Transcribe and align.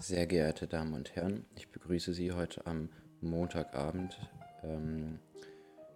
Sehr 0.00 0.28
geehrte 0.28 0.68
Damen 0.68 0.94
und 0.94 1.16
Herren, 1.16 1.44
ich 1.56 1.68
begrüße 1.70 2.14
Sie 2.14 2.30
heute 2.30 2.64
am 2.68 2.88
Montagabend. 3.20 4.16
Ähm, 4.62 5.18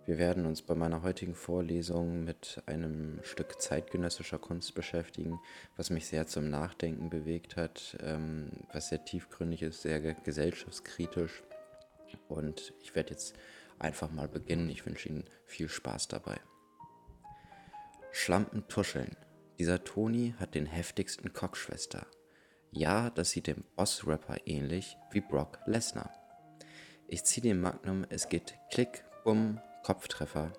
wir 0.07 0.19
werden 0.19 0.45
uns 0.45 0.61
bei 0.61 0.75
meiner 0.75 1.05
heutigen 1.05 1.37
Vorlesung 1.37 2.25
mit 2.25 2.61
einem 2.67 3.21
Stück 3.23 3.63
zeitgenössischer 3.63 4.41
Kunst 4.41 4.75
beschäftigen, 4.75 5.39
was 5.77 5.91
mich 5.91 6.09
sehr 6.09 6.27
zum 6.27 6.51
Nachdenken 6.51 7.11
bewegt 7.11 7.55
hat, 7.55 7.97
ähm, 8.03 8.51
was 8.73 8.89
sehr 8.89 9.05
tiefgründig 9.05 9.63
ist, 9.63 9.83
sehr 9.83 10.01
gesellschaftskritisch. 10.01 11.45
Und 12.27 12.75
ich 12.83 12.97
werde 12.97 13.11
jetzt 13.11 13.37
einfach 13.79 14.11
mal 14.11 14.27
beginnen. 14.27 14.69
Ich 14.69 14.85
wünsche 14.85 15.11
Ihnen 15.11 15.25
viel 15.47 15.69
Spaß 15.69 16.09
dabei. 16.09 16.41
Schlampen 18.11 18.67
tuscheln. 18.67 19.17
Dieser 19.61 19.85
Toni 19.85 20.35
hat 20.41 20.57
den 20.57 20.67
heftigsten 20.67 21.33
Cockschwester. 21.33 22.05
Ja, 22.75 23.11
das 23.11 23.31
sieht 23.31 23.49
dem 23.49 23.65
Boss-Rapper 23.77 24.39
ähnlich 24.47 24.97
wie 25.11 25.21
Brock 25.21 25.59
Lesnar. 25.67 26.11
Ich 27.07 27.23
zieh 27.25 27.43
den 27.43 27.61
Magnum, 27.61 28.07
es 28.09 28.31
geht 28.31 28.55
Klick, 28.71 29.05
Bumm, 29.25 29.61
Kopftreffer. 29.83 30.55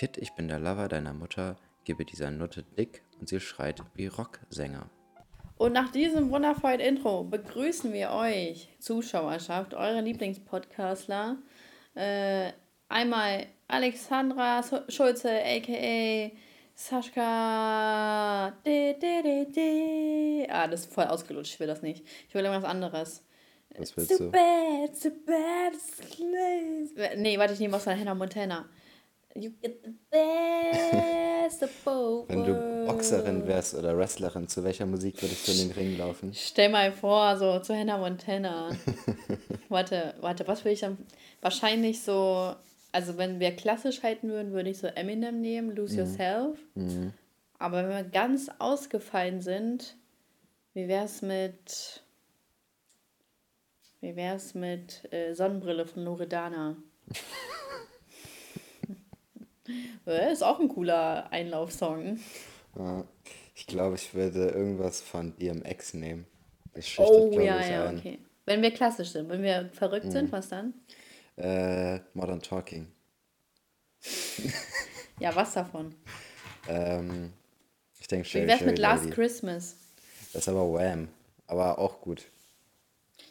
Kid, 0.00 0.18
ich 0.18 0.32
bin 0.32 0.48
der 0.48 0.58
Lover 0.58 0.88
deiner 0.88 1.14
Mutter, 1.14 1.56
gebe 1.84 2.04
dieser 2.04 2.32
Nutte 2.32 2.64
dick 2.64 3.04
und 3.20 3.28
sie 3.28 3.38
schreit 3.38 3.84
wie 3.94 4.08
Rocksänger. 4.08 4.90
Und 5.56 5.74
nach 5.74 5.92
diesem 5.92 6.30
wundervollen 6.30 6.80
Intro 6.80 7.22
begrüßen 7.22 7.92
wir 7.92 8.10
euch, 8.10 8.68
Zuschauerschaft, 8.80 9.74
eure 9.74 10.00
Lieblingspodcastler. 10.00 11.36
Äh, 11.94 12.52
einmal 12.88 13.46
Alexandra 13.68 14.64
Schulze, 14.88 15.30
aka 15.30 16.32
Sascha. 16.78 18.52
De, 18.64 18.94
de, 19.00 19.22
de, 19.22 19.46
de. 19.52 20.46
Ah, 20.48 20.68
das 20.68 20.82
ist 20.82 20.94
voll 20.94 21.06
ausgelutscht, 21.06 21.54
ich 21.54 21.60
will 21.60 21.66
das 21.66 21.82
nicht. 21.82 22.04
Ich 22.28 22.34
will 22.34 22.44
irgendwas 22.44 22.70
anderes. 22.70 23.24
Was 23.76 23.96
willst 23.96 24.16
so 24.16 24.24
du? 24.24 24.30
bad, 24.30 24.94
so 24.96 25.10
bad, 25.26 25.72
Nee, 27.16 27.36
warte, 27.36 27.54
ich 27.54 27.58
nehme 27.58 27.72
was 27.72 27.82
von 27.82 27.98
Hannah 27.98 28.14
Montana. 28.14 28.68
You 29.34 29.50
get 29.60 29.84
the 29.84 29.92
best 30.10 31.62
of 31.64 31.70
both 31.84 32.28
Wenn 32.28 32.44
du 32.44 32.86
Boxerin 32.86 33.46
wärst 33.48 33.74
oder 33.74 33.98
Wrestlerin, 33.98 34.46
zu 34.46 34.62
welcher 34.62 34.86
Musik 34.86 35.20
würdest 35.20 35.48
du 35.48 35.52
in 35.52 35.58
den 35.58 35.72
Ring 35.72 35.98
laufen? 35.98 36.32
Stell 36.32 36.68
mal 36.68 36.92
vor, 36.92 37.36
so 37.36 37.58
zu 37.58 37.74
Hannah 37.74 37.98
Montana. 37.98 38.70
warte, 39.68 40.14
warte, 40.20 40.46
was 40.46 40.64
will 40.64 40.72
ich 40.72 40.80
dann? 40.80 40.96
Wahrscheinlich 41.40 42.02
so 42.02 42.54
also 42.98 43.16
wenn 43.16 43.38
wir 43.38 43.54
klassisch 43.54 44.02
halten 44.02 44.28
würden, 44.28 44.50
würde 44.50 44.70
ich 44.70 44.78
so 44.78 44.88
Eminem 44.88 45.40
nehmen, 45.40 45.76
Lose 45.76 45.92
mhm. 45.92 45.98
Yourself. 46.00 46.58
Mhm. 46.74 47.12
Aber 47.60 47.84
wenn 47.84 47.90
wir 47.90 48.02
ganz 48.02 48.50
ausgefallen 48.58 49.40
sind, 49.40 49.96
wie 50.74 50.88
wäre 50.88 51.04
es 51.04 51.22
mit. 51.22 52.02
Wie 54.00 54.16
wäre 54.16 54.34
es 54.34 54.54
mit 54.54 55.12
äh, 55.12 55.32
Sonnenbrille 55.32 55.86
von 55.86 56.04
Loredana? 56.04 56.76
äh, 60.06 60.32
ist 60.32 60.42
auch 60.42 60.58
ein 60.58 60.68
cooler 60.68 61.30
Einlaufsong. 61.30 62.18
Ja, 62.76 63.04
ich 63.54 63.68
glaube, 63.68 63.94
ich 63.94 64.12
würde 64.12 64.48
irgendwas 64.48 65.00
von 65.00 65.36
DMX 65.38 65.94
nehmen. 65.94 66.26
oh 66.96 67.30
ja, 67.38 67.64
ja, 67.64 67.86
ein. 67.86 67.98
okay. 67.98 68.18
Wenn 68.44 68.62
wir 68.62 68.72
klassisch 68.72 69.10
sind, 69.10 69.28
wenn 69.28 69.42
wir 69.42 69.70
verrückt 69.72 70.06
mhm. 70.06 70.10
sind, 70.10 70.32
was 70.32 70.48
dann? 70.48 70.74
Äh, 71.38 72.00
Modern 72.14 72.40
Talking. 72.42 72.88
ja, 75.20 75.34
was 75.34 75.54
davon? 75.54 75.94
Ähm, 76.68 77.32
ich 78.00 78.08
denke 78.08 78.28
Wie 78.34 78.46
wär's 78.46 78.60
mit 78.62 78.78
Last 78.78 79.04
Lady. 79.04 79.14
Christmas? 79.14 79.76
Das 80.32 80.42
ist 80.42 80.48
aber 80.48 80.72
Wham. 80.72 81.08
Aber 81.46 81.78
auch 81.78 82.00
gut. 82.00 82.26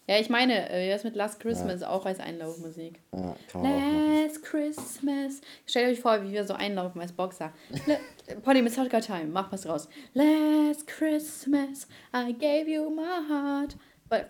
Ja, 0.08 0.18
ich 0.18 0.30
meine, 0.30 0.70
äh, 0.70 0.86
wie 0.86 0.90
wär's 0.90 1.04
mit 1.04 1.16
Last 1.16 1.42
Christmas 1.42 1.82
ja. 1.82 1.90
auch 1.90 2.06
als 2.06 2.22
Einlaufmusik? 2.22 3.02
Ja, 3.14 3.36
kann 3.52 3.62
man 3.62 4.24
Last 4.24 4.42
Christmas. 4.42 5.42
Stellt 5.66 5.92
euch 5.92 6.00
vor, 6.00 6.24
wie 6.24 6.32
wir 6.32 6.46
so 6.46 6.54
einlaufen 6.54 7.02
als 7.02 7.12
Boxer. 7.12 7.52
Polly 8.44 8.62
mit 8.62 8.78
Hotcar 8.78 9.02
Time, 9.02 9.26
mach 9.26 9.52
was 9.52 9.68
raus. 9.68 9.90
Last 10.14 10.88
Christmas, 10.88 11.88
I 12.14 12.32
gave 12.34 12.70
you 12.70 12.90
my 12.90 13.28
heart. 13.30 13.76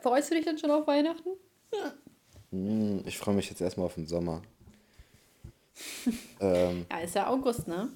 Freust 0.02 0.32
du 0.32 0.36
dich 0.36 0.46
dann 0.46 0.58
schon 0.58 0.72
auf 0.72 0.88
Weihnachten? 0.88 1.30
Hm, 2.52 3.03
ich 3.06 3.18
freue 3.18 3.35
mich 3.35 3.50
jetzt 3.50 3.62
erstmal 3.62 3.85
auf 3.85 3.96
den 3.96 4.08
Sommer. 4.08 4.41
ähm, 6.40 6.85
ja, 6.90 7.00
ist 7.00 7.16
ja 7.16 7.30
August, 7.30 7.68
ne? 7.68 7.90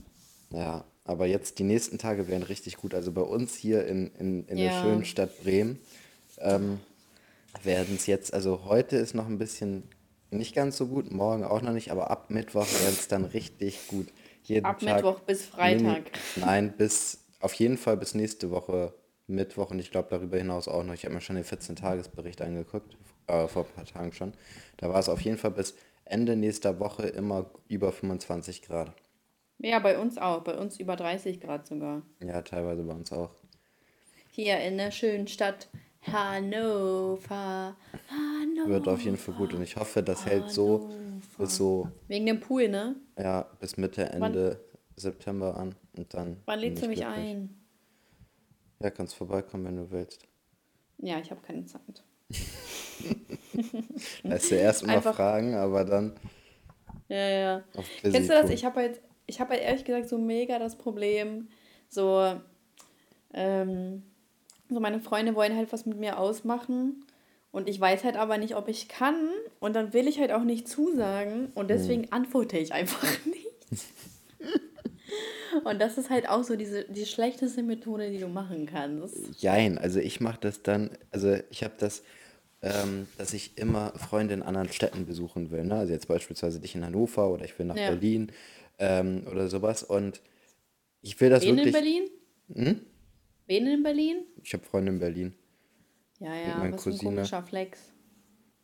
Ja, 0.52 0.84
aber 1.06 1.26
jetzt 1.26 1.60
die 1.60 1.64
nächsten 1.64 1.98
Tage 1.98 2.28
werden 2.28 2.44
richtig 2.44 2.78
gut. 2.78 2.94
Also 2.94 3.12
bei 3.12 3.22
uns 3.22 3.56
hier 3.56 3.88
in, 3.88 4.12
in, 4.20 4.46
in 4.46 4.58
ja. 4.58 4.70
der 4.70 4.82
schönen 4.82 5.06
Stadt 5.06 5.42
Bremen 5.44 5.80
ähm, 6.40 6.80
werden 7.64 7.96
es 7.96 8.06
jetzt, 8.08 8.34
also 8.34 8.66
heute 8.66 8.98
ist 8.98 9.14
noch 9.14 9.28
ein 9.28 9.38
bisschen 9.38 9.84
nicht 10.30 10.56
ganz 10.56 10.78
so 10.78 10.88
gut, 10.88 11.12
morgen 11.12 11.44
auch 11.44 11.62
noch 11.62 11.74
nicht, 11.74 11.92
aber 11.92 12.10
ab 12.10 12.30
Mittwoch 12.30 12.66
werden 12.66 12.96
es 12.98 13.08
dann 13.08 13.26
richtig 13.26 13.88
gut. 13.88 14.08
Jeden 14.44 14.66
ab 14.66 14.80
Tag, 14.80 14.96
Mittwoch 14.96 15.20
bis 15.22 15.46
Freitag. 15.46 16.04
nein, 16.38 16.74
bis 16.78 17.20
auf 17.40 17.54
jeden 17.56 17.78
Fall 17.78 17.98
bis 17.98 18.16
nächste 18.16 18.50
Woche 18.50 18.94
Mittwoch 19.28 19.72
und 19.72 19.80
ich 19.80 19.92
glaube 19.92 20.08
darüber 20.10 20.38
hinaus 20.38 20.68
auch 20.68 20.84
noch. 20.84 20.94
Ich 20.94 21.06
habe 21.06 21.14
mir 21.14 21.22
schon 21.22 21.36
den 21.36 21.46
14-Tages-Bericht 21.46 22.42
angeguckt, 22.42 22.98
äh, 23.28 23.48
vor 23.48 23.66
ein 23.66 23.72
paar 23.74 23.86
Tagen 23.86 24.14
schon. 24.14 24.34
Da 24.78 24.90
war 24.90 25.00
es 25.00 25.10
auf 25.10 25.22
jeden 25.22 25.38
Fall 25.38 25.52
bis 25.52 25.76
Ende 26.06 26.36
nächster 26.36 26.80
Woche 26.80 27.04
immer 27.08 27.50
über 27.68 27.92
25 27.92 28.62
Grad. 28.64 28.94
Ja, 29.60 29.80
bei 29.80 30.00
uns 30.00 30.18
auch. 30.18 30.44
Bei 30.44 30.58
uns 30.58 30.80
über 30.80 30.96
30 30.96 31.40
Grad 31.40 31.68
sogar. 31.68 32.02
Ja, 32.20 32.42
teilweise 32.42 32.84
bei 32.84 32.94
uns 32.94 33.12
auch. 33.12 33.30
Hier 34.32 34.60
in 34.60 34.78
der 34.78 34.92
schönen 34.92 35.28
Stadt 35.28 35.70
Hannover. 36.12 37.76
Hannover. 38.10 38.70
Wird 38.70 38.88
auf 38.88 39.02
jeden 39.02 39.18
Fall 39.18 39.36
gut 39.36 39.54
und 39.54 39.62
ich 39.62 39.76
hoffe, 39.76 40.02
das 40.02 40.26
Hannover. 40.26 40.42
hält 40.44 40.52
so 40.52 40.90
bis 41.38 41.56
so. 41.58 41.90
Wegen 42.08 42.26
dem 42.26 42.40
Pool, 42.40 42.68
ne? 42.70 42.96
Ja, 43.18 43.44
bis 43.60 43.78
Mitte, 43.78 44.06
Ende 44.10 44.60
Wann? 44.60 44.78
September 44.96 45.58
an 45.58 45.76
und 45.96 46.14
dann. 46.14 46.38
Wann 46.46 46.60
lädst 46.60 46.84
du 46.84 46.88
mich 46.88 47.00
glücklich. 47.00 47.20
ein? 47.20 47.62
Ja, 48.80 48.90
kannst 48.90 49.16
vorbeikommen, 49.16 49.66
wenn 49.66 49.76
du 49.78 49.92
willst. 49.92 50.26
Ja, 50.98 51.20
ich 51.20 51.30
habe 51.32 51.42
keine 51.42 51.66
Zeit. 51.66 52.04
Lässt 54.24 54.52
du 54.52 54.56
erst 54.56 54.86
mal 54.86 54.98
Einfach, 54.98 55.16
fragen, 55.16 55.56
aber 55.56 55.86
dann. 55.86 56.14
Ja, 57.08 57.30
ja. 57.30 57.64
Kennst 58.02 58.30
du 58.30 58.34
das? 58.34 58.50
Ich 58.50 58.66
habe 58.66 58.82
halt, 58.82 59.02
ich 59.28 59.40
habe 59.40 59.52
halt 59.52 59.64
ehrlich 59.64 59.84
gesagt 59.84 60.10
so 60.10 60.18
mega 60.18 60.60
das 60.60 60.78
Problem, 60.78 61.50
so, 61.90 62.34
ähm, 63.34 64.04
so 64.70 64.80
meine 64.80 65.00
Freunde 65.00 65.36
wollen 65.36 65.56
halt 65.56 65.74
was 65.74 65.86
mit 65.86 65.98
mir 65.98 66.18
ausmachen 66.18 67.06
und 67.52 67.68
ich 67.68 67.80
weiß 67.80 68.04
halt 68.06 68.16
aber 68.16 68.38
nicht, 68.38 68.56
ob 68.56 68.70
ich 68.70 68.88
kann 68.88 69.30
und 69.60 69.76
dann 69.76 69.94
will 69.94 70.08
ich 70.08 70.20
halt 70.20 70.32
auch 70.32 70.44
nicht 70.44 70.68
zusagen 70.70 71.52
und 71.54 71.70
deswegen 71.70 72.04
hm. 72.04 72.14
antworte 72.14 72.58
ich 72.58 72.74
einfach 72.74 73.04
nicht. 73.26 73.48
Und 75.66 75.82
das 75.82 75.98
ist 75.98 76.10
halt 76.10 76.30
auch 76.30 76.44
so 76.44 76.56
diese, 76.56 76.86
die 76.86 77.06
schlechteste 77.06 77.62
Methode, 77.62 78.10
die 78.10 78.20
du 78.20 78.28
machen 78.28 78.66
kannst. 78.66 79.42
Jein, 79.42 79.78
also 79.78 80.00
ich 80.00 80.22
mache 80.22 80.40
das 80.40 80.64
dann, 80.64 80.92
also 81.12 81.36
ich 81.50 81.64
habe 81.64 81.74
das, 81.78 82.04
ähm, 82.62 83.08
dass 83.18 83.34
ich 83.34 83.58
immer 83.58 83.92
Freunde 83.92 84.34
in 84.34 84.44
anderen 84.44 84.72
Städten 84.72 85.06
besuchen 85.06 85.52
will. 85.52 85.64
Ne? 85.64 85.76
Also 85.76 85.94
jetzt 85.94 86.08
beispielsweise 86.08 86.60
dich 86.60 86.76
in 86.76 86.86
Hannover 86.86 87.30
oder 87.30 87.46
ich 87.46 87.58
will 87.58 87.66
nach 87.66 87.76
ja. 87.76 87.90
Berlin 87.90 88.32
ähm, 88.78 89.24
oder 89.30 89.48
sowas. 89.48 89.84
Und 89.84 90.22
ich 91.02 91.20
will 91.20 91.30
das 91.30 91.44
Wen 91.44 91.56
wirklich. 91.56 91.76
in 91.76 91.82
Berlin? 91.82 92.10
Hm? 92.54 92.82
Wen 93.48 93.68
in 93.68 93.84
Berlin? 93.84 94.26
Ich 94.44 94.54
habe 94.54 94.64
Freunde 94.64 94.92
in 94.92 95.00
Berlin. 95.00 95.34
Ja, 96.20 96.36
ja, 96.36 96.72
was 96.72 96.84
Cousine. 96.84 97.10
ein 97.10 97.16
komischer 97.16 97.44
Flex. 97.44 97.80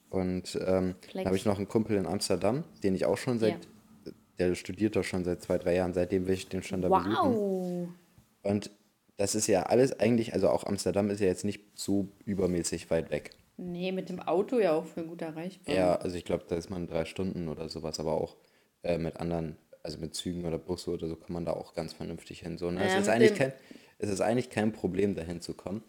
Und 0.09 0.57
ähm, 0.65 0.95
dann 1.13 1.25
habe 1.25 1.35
ich 1.35 1.45
noch 1.45 1.57
einen 1.57 1.67
Kumpel 1.67 1.97
in 1.97 2.05
Amsterdam, 2.05 2.63
den 2.83 2.95
ich 2.95 3.05
auch 3.05 3.17
schon 3.17 3.39
seit, 3.39 3.67
ja. 4.05 4.11
der 4.37 4.55
studiert 4.55 4.95
doch 4.95 5.03
schon 5.03 5.25
seit 5.25 5.41
zwei, 5.41 5.57
drei 5.57 5.75
Jahren, 5.75 5.93
seitdem 5.93 6.27
will 6.27 6.35
ich 6.35 6.47
den 6.47 6.63
schon 6.63 6.81
da 6.81 6.89
wow. 6.89 7.03
besuchen. 7.03 7.95
Und 8.43 8.69
das 9.17 9.33
ist 9.33 9.47
ja 9.47 9.63
alles 9.63 9.99
eigentlich, 9.99 10.33
also 10.33 10.49
auch 10.49 10.65
Amsterdam 10.65 11.09
ist 11.09 11.19
ja 11.19 11.27
jetzt 11.27 11.43
nicht 11.43 11.61
so 11.73 12.07
übermäßig 12.25 12.89
weit 12.91 13.09
weg. 13.09 13.31
Nee, 13.57 13.92
mit 13.92 14.09
dem 14.09 14.19
Auto 14.19 14.59
ja 14.59 14.74
auch 14.74 14.86
für 14.86 15.04
gut 15.04 15.21
erreichbar. 15.24 15.75
Ja, 15.75 15.95
also 15.95 16.15
ich 16.15 16.25
glaube, 16.25 16.45
da 16.48 16.56
ist 16.56 16.69
man 16.69 16.88
drei 16.88 17.06
Stunden 17.06 17.48
oder 17.48 17.69
sowas, 17.69 18.00
aber 18.00 18.13
auch 18.13 18.38
äh, 18.83 19.00
mit 19.00 19.18
anderen, 19.18 19.57
also 19.81 19.98
mit 19.98 20.13
Zügen 20.13 20.45
oder 20.45 20.59
Busse 20.59 20.92
oder 20.92 21.07
so 21.07 21.15
kann 21.15 21.33
man 21.33 21.44
da 21.44 21.54
auch 21.54 21.74
ganz 21.74 21.94
vernünftig 21.94 22.42
hin. 22.42 22.59
So, 22.59 22.69
ne? 22.69 22.81
Ja, 22.81 22.86
es, 22.86 23.01
ist 23.01 23.09
eigentlich 23.09 23.33
kein, 23.33 23.54
es 23.98 24.09
ist 24.09 24.21
eigentlich 24.21 24.51
kein 24.51 24.74
Problem, 24.74 25.15
da 25.15 25.24
hinzukommen. 25.24 25.83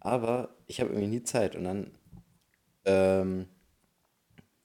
Aber 0.00 0.50
ich 0.66 0.80
habe 0.80 0.90
irgendwie 0.90 1.08
nie 1.08 1.22
Zeit. 1.22 1.56
Und 1.56 1.64
dann, 1.64 1.90
ähm, 2.84 3.46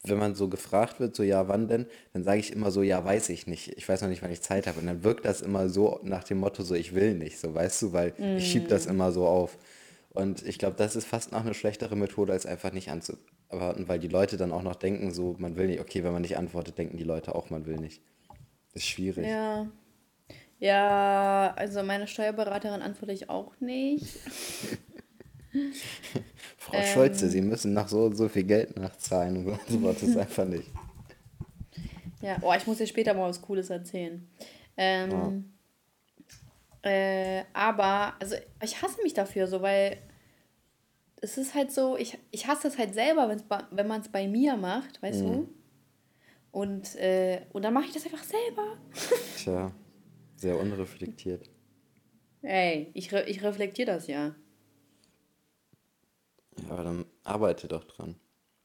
wenn 0.03 0.17
man 0.17 0.35
so 0.35 0.49
gefragt 0.49 0.99
wird, 0.99 1.15
so 1.15 1.23
ja, 1.23 1.47
wann 1.47 1.69
denn, 1.69 1.85
dann 2.11 2.25
sage 2.25 2.39
ich 2.39 2.51
immer 2.51 2.69
so, 2.69 2.83
ja, 2.83 3.03
weiß 3.05 3.29
ich 3.29 3.47
nicht. 3.47 3.69
Ich 3.77 3.87
weiß 3.87 4.01
noch 4.01 4.09
nicht, 4.09 4.21
wann 4.21 4.31
ich 4.31 4.41
Zeit 4.41 4.67
habe. 4.67 4.81
Und 4.81 4.87
dann 4.87 5.05
wirkt 5.05 5.23
das 5.23 5.41
immer 5.41 5.69
so 5.69 6.01
nach 6.03 6.25
dem 6.25 6.39
Motto, 6.39 6.63
so 6.63 6.75
ich 6.75 6.93
will 6.93 7.13
nicht, 7.13 7.39
so 7.39 7.53
weißt 7.53 7.81
du, 7.81 7.93
weil 7.93 8.13
mm. 8.17 8.37
ich 8.37 8.51
schiebe 8.51 8.67
das 8.67 8.87
mm. 8.87 8.89
immer 8.89 9.11
so 9.13 9.25
auf. 9.25 9.57
Und 10.13 10.45
ich 10.45 10.57
glaube, 10.59 10.75
das 10.77 10.95
ist 10.95 11.05
fast 11.05 11.31
noch 11.31 11.41
eine 11.41 11.53
schlechtere 11.53 11.95
Methode, 11.95 12.33
als 12.33 12.45
einfach 12.45 12.73
nicht 12.73 12.89
anzuwarten, 12.89 13.87
weil 13.87 13.99
die 13.99 14.09
Leute 14.09 14.35
dann 14.37 14.51
auch 14.51 14.63
noch 14.63 14.75
denken, 14.75 15.11
so, 15.11 15.35
man 15.37 15.55
will 15.55 15.67
nicht. 15.67 15.79
Okay, 15.79 16.03
wenn 16.03 16.11
man 16.11 16.21
nicht 16.21 16.37
antwortet, 16.37 16.77
denken 16.77 16.97
die 16.97 17.05
Leute 17.05 17.33
auch, 17.33 17.49
man 17.49 17.65
will 17.65 17.77
nicht. 17.77 18.01
Das 18.73 18.83
ist 18.83 18.89
schwierig. 18.89 19.27
Ja. 19.27 19.67
Ja, 20.59 21.53
also 21.55 21.81
meine 21.81 22.07
Steuerberaterin 22.07 22.81
antworte 22.83 23.13
ich 23.13 23.29
auch 23.29 23.59
nicht. 23.59 24.05
Frau 26.57 26.77
ähm, 26.77 26.85
Scholze, 26.85 27.29
Sie 27.29 27.41
müssen 27.41 27.73
nach 27.73 27.87
so 27.87 28.05
und 28.05 28.15
so 28.15 28.29
viel 28.29 28.43
Geld 28.43 28.77
nachzahlen. 28.77 29.47
Und 29.47 29.59
so 29.67 29.81
was 29.81 30.03
ist 30.03 30.15
einfach 30.15 30.45
nicht. 30.45 30.69
Ja, 32.21 32.37
oh, 32.41 32.53
ich 32.55 32.67
muss 32.67 32.77
dir 32.77 32.85
später 32.85 33.15
mal 33.15 33.27
was 33.27 33.41
Cooles 33.41 33.71
erzählen. 33.71 34.27
Ähm, 34.77 35.11
ja. 35.11 35.33
Äh, 36.83 37.43
aber, 37.53 38.15
also 38.19 38.35
ich 38.63 38.81
hasse 38.81 39.01
mich 39.03 39.13
dafür 39.13 39.47
so, 39.47 39.61
weil 39.61 39.97
es 41.21 41.37
ist 41.37 41.53
halt 41.53 41.71
so, 41.71 41.97
ich, 41.97 42.17
ich 42.31 42.47
hasse 42.47 42.67
es 42.67 42.77
halt 42.77 42.93
selber, 42.93 43.29
wenn's 43.29 43.43
wenn 43.69 43.87
man 43.87 44.01
es 44.01 44.09
bei 44.09 44.27
mir 44.27 44.57
macht, 44.57 45.01
weißt 45.01 45.21
mhm. 45.21 45.27
du? 45.27 45.49
Und, 46.51 46.95
äh, 46.95 47.45
und 47.53 47.61
dann 47.61 47.73
mache 47.73 47.85
ich 47.85 47.93
das 47.93 48.05
einfach 48.05 48.23
selber. 48.23 48.77
Tja, 49.37 49.71
sehr 50.35 50.59
unreflektiert. 50.59 51.49
Ey, 52.41 52.89
ich, 52.93 53.13
re 53.13 53.23
ich 53.27 53.43
reflektiere 53.43 53.91
das 53.91 54.07
ja. 54.07 54.35
Ja, 56.57 56.69
aber 56.69 56.83
dann 56.83 57.05
arbeite 57.23 57.67
doch 57.67 57.83
dran. 57.83 58.15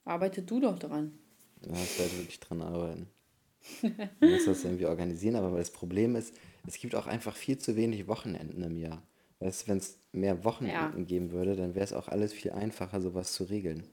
Arbeite 0.05 0.43
du 0.43 0.61
doch 0.61 0.79
dran. 0.79 1.19
Ja, 1.65 1.75
ich 1.75 1.99
werde 1.99 2.17
wirklich 2.17 2.41
dran 2.41 2.63
arbeiten. 2.63 3.09
Man 3.83 4.31
muss 4.31 4.47
das 4.47 4.65
irgendwie 4.65 4.87
organisieren, 4.87 5.37
aber 5.37 5.59
das 5.59 5.71
Problem 5.71 6.17
ist, 6.17 6.35
es 6.67 6.79
gibt 6.79 6.95
auch 6.95 7.07
einfach 7.07 7.37
viel 7.37 7.59
zu 7.59 7.77
wenig 7.77 8.07
Wochenenden 8.07 8.63
im 8.63 8.77
Jahr. 8.77 9.03
Weißt 9.41 9.63
du, 9.65 9.69
wenn 9.69 9.79
es 9.79 9.99
mehr 10.13 10.45
Wochenenden 10.45 11.01
ja. 11.01 11.05
geben 11.05 11.31
würde, 11.31 11.57
dann 11.57 11.75
wäre 11.75 11.85
es 11.85 11.93
auch 11.93 12.09
alles 12.09 12.33
viel 12.33 12.53
einfacher, 12.53 13.01
sowas 13.01 13.33
zu 13.33 13.45
regeln. 13.45 13.85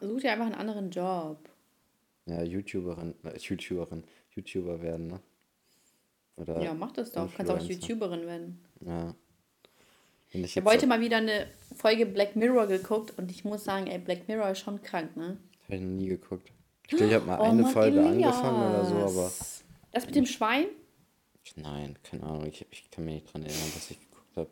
Such 0.00 0.20
dir 0.20 0.32
einfach 0.32 0.46
einen 0.46 0.54
anderen 0.54 0.90
Job. 0.90 1.48
Ja, 2.26 2.42
YouTuberin, 2.42 3.14
äh, 3.24 3.38
YouTuberin, 3.38 4.04
YouTuber 4.34 4.80
werden, 4.82 5.08
ne? 5.08 5.20
Oder 6.36 6.62
ja, 6.62 6.74
mach 6.74 6.92
das 6.92 7.12
doch. 7.12 7.32
Kannst 7.34 7.52
auch 7.52 7.60
YouTuberin 7.60 8.26
werden. 8.26 8.60
Ja. 8.80 9.14
Ich 10.30 10.56
habe 10.56 10.68
heute 10.68 10.86
mal 10.86 11.00
wieder 11.00 11.18
eine 11.18 11.46
Folge 11.76 12.06
Black 12.06 12.34
Mirror 12.34 12.66
geguckt 12.66 13.16
und 13.16 13.30
ich 13.30 13.44
muss 13.44 13.62
sagen, 13.64 13.86
ey, 13.86 13.98
Black 13.98 14.26
Mirror 14.26 14.50
ist 14.50 14.60
schon 14.60 14.82
krank, 14.82 15.16
ne? 15.16 15.38
Habe 15.64 15.76
ich 15.76 15.80
noch 15.80 15.88
nie 15.88 16.08
geguckt. 16.08 16.50
Ich 16.82 16.88
glaube, 16.88 17.06
ich 17.06 17.14
habe 17.14 17.26
mal 17.26 17.38
oh, 17.40 17.44
eine 17.44 17.66
Folge 17.66 18.04
angefangen 18.04 18.70
oder 18.70 18.84
so, 18.84 18.94
aber. 18.96 19.32
Das 19.92 20.06
mit 20.06 20.16
dem 20.16 20.26
Schwein? 20.26 20.66
Nein, 21.56 21.98
keine 22.02 22.24
Ahnung. 22.24 22.46
Ich, 22.46 22.66
ich 22.70 22.90
kann 22.90 23.04
mich 23.04 23.14
nicht 23.14 23.32
dran 23.32 23.42
erinnern, 23.42 23.72
was 23.74 23.90
ich 23.90 24.00
geguckt 24.00 24.36
habe. 24.36 24.50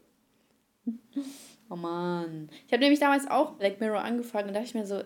Oh 1.71 1.77
Mann. 1.77 2.51
Ich 2.67 2.73
habe 2.75 2.83
nämlich 2.83 3.01
damals 3.01 3.27
auch 3.31 3.53
Black 3.53 3.81
Mirror 3.81 4.03
angefangen 4.03 4.49
und 4.49 4.55
dachte 4.55 4.67
ich 4.67 4.75
mir 4.75 4.85
so, 4.85 4.97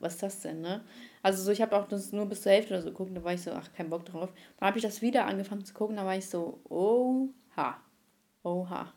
was 0.00 0.14
ist 0.14 0.22
das 0.22 0.40
denn, 0.40 0.60
ne? 0.60 0.84
Also 1.22 1.42
so, 1.42 1.50
ich 1.50 1.62
habe 1.62 1.74
auch 1.74 1.88
das 1.88 2.12
nur 2.12 2.26
bis 2.26 2.42
zur 2.42 2.52
Hälfte 2.52 2.74
oder 2.74 2.82
so 2.82 2.90
geguckt, 2.90 3.16
da 3.16 3.24
war 3.24 3.32
ich 3.32 3.40
so, 3.40 3.52
ach, 3.52 3.72
kein 3.72 3.88
Bock 3.88 4.04
drauf. 4.04 4.30
Dann 4.58 4.68
habe 4.68 4.76
ich 4.76 4.82
das 4.82 5.00
wieder 5.00 5.24
angefangen 5.24 5.64
zu 5.64 5.72
gucken, 5.72 5.96
da 5.96 6.04
war 6.04 6.14
ich 6.14 6.28
so, 6.28 6.60
oha. 6.68 7.80
Oha. 8.42 8.92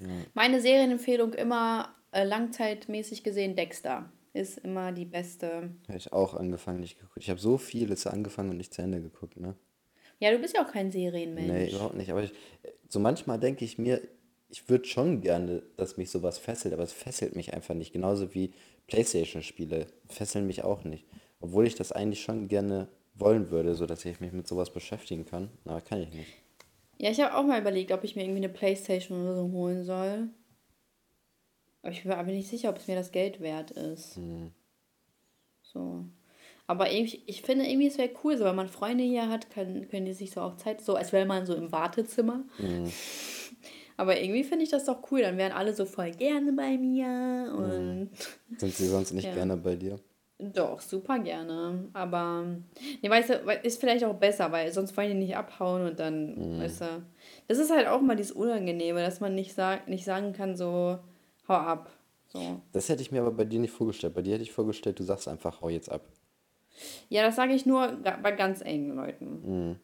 Ja. 0.00 0.08
Meine 0.34 0.60
Serienempfehlung 0.60 1.34
immer 1.34 1.94
äh, 2.10 2.24
langzeitmäßig 2.24 3.22
gesehen 3.22 3.54
Dexter. 3.54 4.10
Ist 4.32 4.58
immer 4.58 4.90
die 4.90 5.04
beste. 5.04 5.70
Habe 5.86 5.98
ich 5.98 6.12
auch 6.12 6.34
angefangen, 6.34 6.80
nicht 6.80 6.98
geguckt. 6.98 7.18
Ich 7.18 7.30
habe 7.30 7.38
so 7.38 7.56
vieles 7.56 8.08
angefangen 8.08 8.50
und 8.50 8.56
nicht 8.56 8.74
zu 8.74 8.82
Ende 8.82 9.00
geguckt, 9.00 9.38
ne? 9.38 9.54
Ja, 10.20 10.30
du 10.30 10.38
bist 10.38 10.54
ja 10.54 10.64
auch 10.64 10.70
kein 10.70 10.92
Serienmensch. 10.92 11.50
Nee, 11.50 11.70
überhaupt 11.70 11.96
nicht. 11.96 12.10
Aber 12.10 12.22
ich, 12.22 12.32
so 12.88 13.00
manchmal 13.00 13.40
denke 13.40 13.64
ich 13.64 13.78
mir, 13.78 14.00
ich 14.50 14.68
würde 14.68 14.84
schon 14.84 15.22
gerne, 15.22 15.62
dass 15.76 15.96
mich 15.96 16.10
sowas 16.10 16.38
fesselt, 16.38 16.74
aber 16.74 16.82
es 16.82 16.92
fesselt 16.92 17.34
mich 17.34 17.54
einfach 17.54 17.74
nicht. 17.74 17.92
Genauso 17.92 18.34
wie 18.34 18.52
Playstation-Spiele 18.86 19.86
fesseln 20.08 20.46
mich 20.46 20.62
auch 20.62 20.84
nicht. 20.84 21.06
Obwohl 21.40 21.66
ich 21.66 21.74
das 21.74 21.92
eigentlich 21.92 22.20
schon 22.20 22.48
gerne 22.48 22.88
wollen 23.14 23.50
würde, 23.50 23.74
so 23.74 23.86
dass 23.86 24.04
ich 24.04 24.20
mich 24.20 24.32
mit 24.32 24.46
sowas 24.46 24.72
beschäftigen 24.72 25.24
kann. 25.24 25.50
Aber 25.64 25.80
kann 25.80 26.02
ich 26.02 26.12
nicht. 26.12 26.32
Ja, 26.98 27.10
ich 27.10 27.20
habe 27.20 27.34
auch 27.34 27.44
mal 27.44 27.60
überlegt, 27.60 27.92
ob 27.92 28.04
ich 28.04 28.14
mir 28.14 28.22
irgendwie 28.22 28.44
eine 28.44 28.52
Playstation 28.52 29.22
oder 29.22 29.36
so 29.36 29.50
holen 29.52 29.84
soll. 29.84 30.28
Aber 31.82 31.92
ich 31.92 32.02
bin 32.02 32.12
aber 32.12 32.30
nicht 32.30 32.48
sicher, 32.48 32.68
ob 32.68 32.76
es 32.76 32.88
mir 32.88 32.96
das 32.96 33.10
Geld 33.10 33.40
wert 33.40 33.70
ist. 33.70 34.18
Mhm. 34.18 34.52
So. 35.62 36.04
Aber 36.70 36.88
ich, 36.88 37.28
ich 37.28 37.42
finde 37.42 37.66
irgendwie, 37.66 37.88
es 37.88 37.98
wäre 37.98 38.10
cool, 38.22 38.38
so 38.38 38.44
wenn 38.44 38.54
man 38.54 38.68
Freunde 38.68 39.02
hier 39.02 39.28
hat, 39.28 39.50
können, 39.50 39.88
können 39.88 40.06
die 40.06 40.12
sich 40.12 40.30
so 40.30 40.40
auch 40.40 40.54
Zeit, 40.54 40.80
so 40.80 40.94
als 40.94 41.12
wäre 41.12 41.26
man 41.26 41.44
so 41.44 41.56
im 41.56 41.72
Wartezimmer. 41.72 42.44
Mhm. 42.58 42.92
Aber 43.96 44.20
irgendwie 44.20 44.44
finde 44.44 44.62
ich 44.62 44.70
das 44.70 44.84
doch 44.84 45.10
cool. 45.10 45.20
Dann 45.22 45.36
wären 45.36 45.50
alle 45.50 45.74
so 45.74 45.84
voll 45.84 46.12
gerne 46.12 46.52
bei 46.52 46.78
mir. 46.78 47.52
Und 47.56 48.10
Sind 48.56 48.72
sie 48.72 48.86
sonst 48.86 49.10
nicht 49.10 49.24
ja. 49.26 49.34
gerne 49.34 49.56
bei 49.56 49.74
dir? 49.74 49.98
Doch, 50.38 50.80
super 50.80 51.18
gerne. 51.18 51.88
Aber, 51.92 52.46
nee, 53.02 53.10
weißt 53.10 53.30
du, 53.30 53.34
ist 53.64 53.80
vielleicht 53.80 54.04
auch 54.04 54.14
besser, 54.14 54.52
weil 54.52 54.72
sonst 54.72 54.96
wollen 54.96 55.08
die 55.08 55.26
nicht 55.26 55.36
abhauen 55.36 55.84
und 55.84 55.98
dann, 55.98 56.36
mhm. 56.36 56.60
weißt 56.60 56.82
du. 56.82 57.02
Das 57.48 57.58
ist 57.58 57.72
halt 57.72 57.88
auch 57.88 58.00
mal 58.00 58.14
dieses 58.14 58.30
Unangenehme, 58.30 59.00
dass 59.00 59.18
man 59.18 59.34
nicht, 59.34 59.54
sag, 59.54 59.88
nicht 59.88 60.04
sagen 60.04 60.34
kann, 60.34 60.54
so, 60.54 61.00
hau 61.48 61.54
ab. 61.54 61.90
So. 62.28 62.60
Das 62.70 62.88
hätte 62.88 63.02
ich 63.02 63.10
mir 63.10 63.22
aber 63.22 63.32
bei 63.32 63.44
dir 63.44 63.58
nicht 63.58 63.72
vorgestellt. 63.72 64.14
Bei 64.14 64.22
dir 64.22 64.34
hätte 64.34 64.44
ich 64.44 64.52
vorgestellt, 64.52 65.00
du 65.00 65.02
sagst 65.02 65.26
einfach, 65.26 65.62
hau 65.62 65.68
jetzt 65.68 65.90
ab. 65.90 66.02
Ja, 67.08 67.22
das 67.22 67.36
sage 67.36 67.54
ich 67.54 67.66
nur 67.66 67.98
bei 68.22 68.32
ganz 68.32 68.60
engen 68.60 68.96
Leuten. 68.96 69.40
Mhm. 69.44 69.76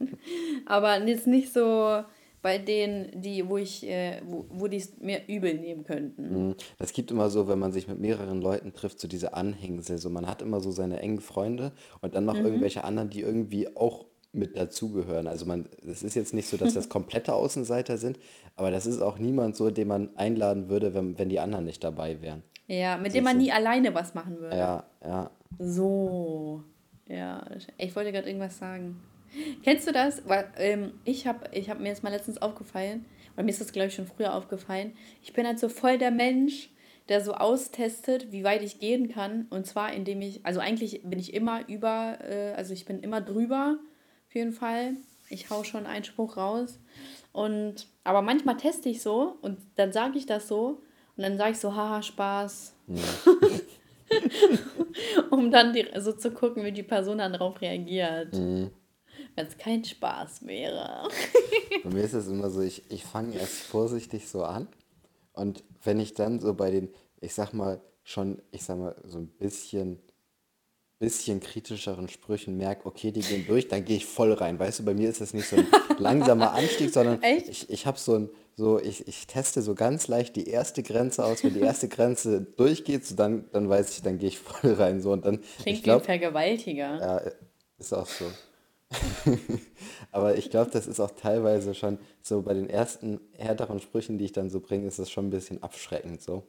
aber 0.66 1.04
jetzt 1.04 1.26
nicht 1.26 1.52
so, 1.52 2.02
bei 2.42 2.58
denen, 2.58 3.20
die, 3.20 3.48
wo 3.48 3.56
ich, 3.56 3.86
äh, 3.86 4.20
wo, 4.24 4.46
wo 4.48 4.68
die 4.68 4.76
es 4.76 4.98
mir 5.00 5.22
übel 5.26 5.54
nehmen 5.54 5.84
könnten. 5.84 6.48
Mhm. 6.48 6.54
gibt 6.92 7.10
immer 7.10 7.30
so, 7.30 7.48
wenn 7.48 7.58
man 7.58 7.72
sich 7.72 7.88
mit 7.88 7.98
mehreren 7.98 8.40
Leuten 8.40 8.72
trifft, 8.72 9.00
so 9.00 9.08
diese 9.08 9.34
Anhängsel. 9.34 9.98
So 9.98 10.08
man 10.08 10.26
hat 10.26 10.42
immer 10.42 10.60
so 10.60 10.70
seine 10.70 11.00
engen 11.00 11.20
Freunde 11.20 11.72
und 12.00 12.14
dann 12.14 12.24
noch 12.24 12.38
mhm. 12.38 12.46
irgendwelche 12.46 12.84
anderen, 12.84 13.10
die 13.10 13.20
irgendwie 13.20 13.76
auch 13.76 14.06
mit 14.32 14.56
dazugehören. 14.56 15.26
Also 15.26 15.46
man, 15.46 15.68
es 15.86 16.02
ist 16.02 16.14
jetzt 16.14 16.34
nicht 16.34 16.48
so, 16.48 16.56
dass 16.56 16.74
das 16.74 16.88
komplette 16.88 17.34
Außenseiter 17.34 17.98
sind, 17.98 18.18
aber 18.56 18.70
das 18.70 18.86
ist 18.86 19.00
auch 19.00 19.18
niemand 19.18 19.56
so, 19.56 19.70
den 19.70 19.88
man 19.88 20.16
einladen 20.16 20.68
würde, 20.68 20.94
wenn, 20.94 21.18
wenn 21.18 21.28
die 21.28 21.40
anderen 21.40 21.64
nicht 21.64 21.82
dabei 21.82 22.20
wären. 22.22 22.42
Ja, 22.66 22.98
mit 22.98 23.14
dem 23.14 23.24
man 23.24 23.36
so. 23.36 23.42
nie 23.42 23.50
alleine 23.50 23.94
was 23.94 24.14
machen 24.14 24.38
würde. 24.38 24.56
Ja, 24.56 24.84
ja. 25.02 25.30
So. 25.58 26.62
Ja, 27.06 27.46
ich 27.78 27.96
wollte 27.96 28.12
gerade 28.12 28.28
irgendwas 28.28 28.58
sagen. 28.58 29.00
Kennst 29.62 29.86
du 29.86 29.92
das? 29.92 30.26
Weil, 30.28 30.50
ähm, 30.56 30.92
ich 31.04 31.26
habe 31.26 31.48
ich 31.52 31.70
hab 31.70 31.80
mir 31.80 31.88
jetzt 31.88 32.02
mal 32.02 32.10
letztens 32.10 32.40
aufgefallen, 32.40 33.04
oder 33.34 33.44
mir 33.44 33.50
ist 33.50 33.60
das, 33.60 33.72
glaube 33.72 33.88
ich, 33.88 33.94
schon 33.94 34.06
früher 34.06 34.34
aufgefallen, 34.34 34.92
ich 35.22 35.32
bin 35.32 35.46
halt 35.46 35.58
so 35.58 35.68
voll 35.68 35.98
der 35.98 36.10
Mensch, 36.10 36.70
der 37.08 37.22
so 37.22 37.34
austestet, 37.34 38.32
wie 38.32 38.44
weit 38.44 38.62
ich 38.62 38.80
gehen 38.80 39.08
kann. 39.08 39.46
Und 39.50 39.66
zwar, 39.66 39.92
indem 39.92 40.20
ich, 40.20 40.44
also 40.44 40.60
eigentlich 40.60 41.02
bin 41.04 41.18
ich 41.18 41.32
immer 41.32 41.66
über, 41.68 42.18
äh, 42.20 42.52
also 42.54 42.74
ich 42.74 42.84
bin 42.84 43.00
immer 43.00 43.20
drüber, 43.20 43.78
auf 44.28 44.34
jeden 44.34 44.52
Fall. 44.52 44.94
Ich 45.30 45.50
hau 45.50 45.64
schon 45.64 45.86
einen 45.86 46.04
Spruch 46.04 46.36
raus. 46.36 46.78
Und, 47.32 47.86
aber 48.04 48.22
manchmal 48.22 48.56
teste 48.56 48.88
ich 48.88 49.02
so 49.02 49.38
und 49.42 49.58
dann 49.76 49.92
sage 49.92 50.18
ich 50.18 50.26
das 50.26 50.48
so 50.48 50.82
und 51.16 51.22
dann 51.22 51.38
sage 51.38 51.52
ich 51.52 51.58
so, 51.58 51.74
haha, 51.74 52.02
Spaß. 52.02 52.74
Ja. 52.88 53.02
um 55.32 55.50
dann 55.50 55.72
die, 55.72 55.86
so 55.98 56.12
zu 56.12 56.30
gucken, 56.30 56.64
wie 56.64 56.72
die 56.72 56.82
Person 56.82 57.18
dann 57.18 57.32
darauf 57.32 57.60
reagiert. 57.60 58.34
Mhm 58.34 58.70
wenn 59.34 59.46
es 59.46 59.58
kein 59.58 59.84
Spaß 59.84 60.46
wäre. 60.46 61.08
bei 61.84 61.90
mir 61.90 62.04
ist 62.04 62.12
es 62.12 62.28
immer 62.28 62.50
so, 62.50 62.60
ich, 62.60 62.90
ich 62.90 63.04
fange 63.04 63.36
erst 63.36 63.62
vorsichtig 63.62 64.28
so 64.28 64.42
an 64.44 64.68
und 65.32 65.62
wenn 65.84 66.00
ich 66.00 66.14
dann 66.14 66.40
so 66.40 66.54
bei 66.54 66.70
den, 66.70 66.90
ich 67.20 67.34
sag 67.34 67.52
mal, 67.52 67.80
schon, 68.02 68.42
ich 68.50 68.64
sag 68.64 68.78
mal, 68.78 68.96
so 69.04 69.18
ein 69.18 69.28
bisschen, 69.28 70.00
bisschen 70.98 71.40
kritischeren 71.40 72.08
Sprüchen 72.08 72.56
merke, 72.56 72.86
okay, 72.86 73.12
die 73.12 73.20
gehen 73.20 73.46
durch, 73.46 73.68
dann 73.68 73.84
gehe 73.84 73.96
ich 73.96 74.06
voll 74.06 74.32
rein. 74.32 74.58
Weißt 74.58 74.80
du, 74.80 74.84
bei 74.84 74.94
mir 74.94 75.08
ist 75.08 75.20
das 75.20 75.34
nicht 75.34 75.48
so 75.48 75.56
ein 75.56 75.66
langsamer 75.98 76.52
Anstieg, 76.52 76.92
sondern 76.92 77.22
Echt? 77.22 77.48
ich, 77.48 77.70
ich 77.70 77.86
habe 77.86 77.98
so 77.98 78.14
ein, 78.16 78.30
so, 78.58 78.80
ich, 78.80 79.06
ich 79.06 79.28
teste 79.28 79.62
so 79.62 79.76
ganz 79.76 80.08
leicht 80.08 80.34
die 80.34 80.48
erste 80.48 80.82
Grenze 80.82 81.24
aus. 81.24 81.44
Wenn 81.44 81.54
die 81.54 81.60
erste 81.60 81.86
Grenze 81.86 82.40
durchgeht, 82.56 83.06
so 83.06 83.14
dann, 83.14 83.48
dann 83.52 83.68
weiß 83.68 83.96
ich, 83.96 84.02
dann 84.02 84.18
gehe 84.18 84.30
ich 84.30 84.38
voll 84.40 84.72
rein. 84.72 85.00
So, 85.00 85.12
und 85.12 85.24
dann, 85.24 85.40
Klingt 85.62 85.78
ich 85.78 85.84
glaub, 85.84 86.02
wie 86.02 86.06
Vergewaltiger. 86.06 86.98
Ja, 87.00 87.22
ist 87.78 87.92
auch 87.92 88.06
so. 88.06 88.24
Aber 90.10 90.36
ich 90.36 90.50
glaube, 90.50 90.72
das 90.72 90.88
ist 90.88 90.98
auch 90.98 91.12
teilweise 91.12 91.72
schon 91.72 92.00
so 92.20 92.42
bei 92.42 92.52
den 92.52 92.68
ersten 92.68 93.20
härteren 93.36 93.78
Sprüchen, 93.78 94.18
die 94.18 94.24
ich 94.24 94.32
dann 94.32 94.50
so 94.50 94.58
bringe, 94.58 94.88
ist 94.88 94.98
das 94.98 95.08
schon 95.08 95.28
ein 95.28 95.30
bisschen 95.30 95.62
abschreckend 95.62 96.20
so. 96.20 96.42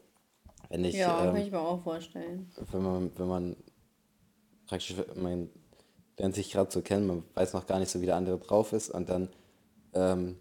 Wenn 0.69 0.85
ich, 0.85 0.95
ja, 0.95 1.25
ähm, 1.25 1.33
kann 1.33 1.43
ich 1.43 1.51
mir 1.51 1.59
auch 1.59 1.83
vorstellen. 1.83 2.49
Wenn 2.71 2.81
man, 2.81 3.11
wenn 3.19 3.27
man 3.27 3.55
praktisch, 4.65 4.95
man 5.13 5.51
lernt 6.17 6.33
sich 6.33 6.51
gerade 6.51 6.71
so 6.71 6.81
kennen, 6.81 7.05
man 7.05 7.23
weiß 7.35 7.53
noch 7.53 7.67
gar 7.67 7.77
nicht 7.77 7.91
so, 7.91 8.01
wie 8.01 8.07
der 8.07 8.15
andere 8.15 8.39
drauf 8.39 8.73
ist 8.73 8.89
und 8.89 9.09
dann. 9.09 9.29
Ähm, 9.93 10.37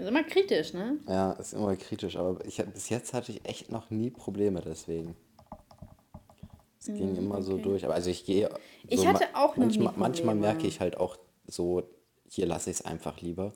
ist 0.00 0.08
immer 0.08 0.24
kritisch, 0.24 0.72
ne? 0.72 0.98
Ja, 1.06 1.32
ist 1.32 1.52
immer 1.52 1.76
kritisch, 1.76 2.16
aber 2.16 2.44
ich, 2.44 2.56
bis 2.72 2.88
jetzt 2.88 3.12
hatte 3.12 3.32
ich 3.32 3.44
echt 3.44 3.70
noch 3.70 3.90
nie 3.90 4.10
Probleme 4.10 4.60
deswegen. 4.60 5.16
Es 6.78 6.86
ging 6.86 7.12
mm, 7.12 7.18
immer 7.18 7.34
okay. 7.36 7.44
so 7.44 7.58
durch. 7.58 7.84
Aber 7.84 7.94
also 7.94 8.08
ich 8.08 8.24
gehe. 8.24 8.48
So 8.48 8.56
ich 8.88 9.06
hatte 9.06 9.26
auch 9.34 9.56
noch 9.56 9.66
manchmal, 9.66 9.94
manchmal 9.96 10.34
merke 10.34 10.66
ich 10.66 10.80
halt 10.80 10.96
auch 10.96 11.18
so, 11.46 11.82
hier 12.28 12.46
lasse 12.46 12.70
ich 12.70 12.78
es 12.78 12.84
einfach 12.84 13.20
lieber, 13.20 13.52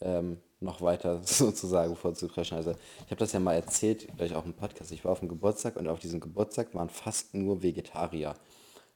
ähm, 0.00 0.38
noch 0.60 0.80
weiter 0.80 1.20
sozusagen 1.24 1.94
vorzupreschen. 1.96 2.56
Also 2.56 2.70
ich 2.70 3.10
habe 3.10 3.16
das 3.16 3.32
ja 3.32 3.40
mal 3.40 3.54
erzählt, 3.54 4.08
gleich 4.16 4.34
auch 4.34 4.46
im 4.46 4.54
Podcast. 4.54 4.90
Ich 4.92 5.04
war 5.04 5.12
auf 5.12 5.20
dem 5.20 5.28
Geburtstag 5.28 5.76
und 5.76 5.88
auf 5.88 5.98
diesem 5.98 6.20
Geburtstag 6.20 6.74
waren 6.74 6.88
fast 6.88 7.34
nur 7.34 7.62
Vegetarier. 7.62 8.34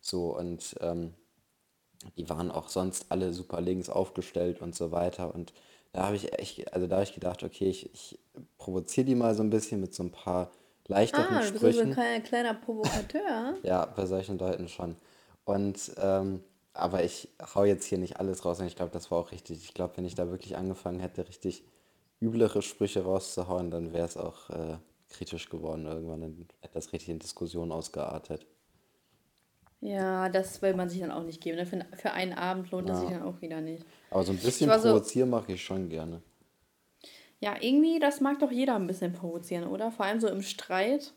So 0.00 0.34
und 0.34 0.76
ähm, 0.80 1.12
die 2.16 2.30
waren 2.30 2.50
auch 2.50 2.68
sonst 2.68 3.06
alle 3.10 3.34
super 3.34 3.60
links 3.60 3.90
aufgestellt 3.90 4.62
und 4.62 4.74
so 4.74 4.90
weiter. 4.92 5.34
Und 5.34 5.52
da 5.92 6.06
habe 6.06 6.16
ich 6.16 6.32
echt, 6.38 6.72
also 6.72 6.86
da 6.86 6.96
habe 6.96 7.04
ich 7.04 7.14
gedacht, 7.14 7.42
okay, 7.42 7.68
ich, 7.68 7.92
ich 7.92 8.18
provoziere 8.58 9.06
die 9.06 9.14
mal 9.14 9.34
so 9.34 9.42
ein 9.42 9.50
bisschen 9.50 9.80
mit 9.80 9.94
so 9.94 10.02
ein 10.02 10.10
paar 10.10 10.50
leichteren 10.86 11.36
ah, 11.36 11.50
du 11.50 11.60
bist 11.60 11.78
so 11.78 11.84
ein 11.84 11.92
kleiner, 11.92 12.20
kleiner 12.20 12.54
Provokateur. 12.54 13.56
ja, 13.62 13.86
bei 13.86 14.06
solchen 14.06 14.38
Leuten 14.38 14.68
schon. 14.68 14.96
Und, 15.44 15.92
ähm, 15.98 16.42
aber 16.72 17.04
ich 17.04 17.28
hau 17.54 17.64
jetzt 17.64 17.86
hier 17.86 17.98
nicht 17.98 18.20
alles 18.20 18.44
raus 18.44 18.60
und 18.60 18.66
ich 18.66 18.76
glaube, 18.76 18.92
das 18.92 19.10
war 19.10 19.18
auch 19.18 19.32
richtig. 19.32 19.64
Ich 19.64 19.74
glaube, 19.74 19.96
wenn 19.96 20.04
ich 20.04 20.14
da 20.14 20.30
wirklich 20.30 20.56
angefangen 20.56 21.00
hätte, 21.00 21.26
richtig 21.26 21.64
üblere 22.20 22.62
Sprüche 22.62 23.02
rauszuhauen, 23.04 23.70
dann 23.70 23.92
wäre 23.92 24.06
es 24.06 24.16
auch 24.16 24.50
äh, 24.50 24.76
kritisch 25.08 25.48
geworden 25.48 25.86
irgendwann. 25.86 26.20
Dann 26.20 26.46
hätte 26.60 26.74
das 26.74 26.92
richtig 26.92 27.08
in 27.08 27.18
Diskussion 27.18 27.72
ausgeartet. 27.72 28.46
Ja, 29.80 30.28
das 30.28 30.60
will 30.60 30.74
man 30.74 30.88
sich 30.88 31.00
dann 31.00 31.12
auch 31.12 31.22
nicht 31.22 31.40
geben. 31.40 31.56
Ne? 31.56 31.66
Für, 31.66 31.84
für 31.96 32.10
einen 32.10 32.32
Abend 32.32 32.70
lohnt 32.70 32.88
das 32.88 33.00
sich 33.00 33.10
dann 33.10 33.22
auch 33.22 33.40
wieder 33.40 33.60
nicht. 33.60 33.84
Aber 34.10 34.24
so 34.24 34.32
ein 34.32 34.38
bisschen 34.38 34.68
provozieren 34.68 35.30
so, 35.30 35.36
mache 35.36 35.52
ich 35.52 35.62
schon 35.62 35.88
gerne. 35.88 36.20
Ja, 37.40 37.54
irgendwie, 37.60 38.00
das 38.00 38.20
mag 38.20 38.40
doch 38.40 38.50
jeder 38.50 38.74
ein 38.74 38.88
bisschen 38.88 39.12
provozieren, 39.12 39.68
oder? 39.68 39.92
Vor 39.92 40.04
allem 40.04 40.18
so 40.18 40.26
im 40.28 40.42
Streit. 40.42 41.14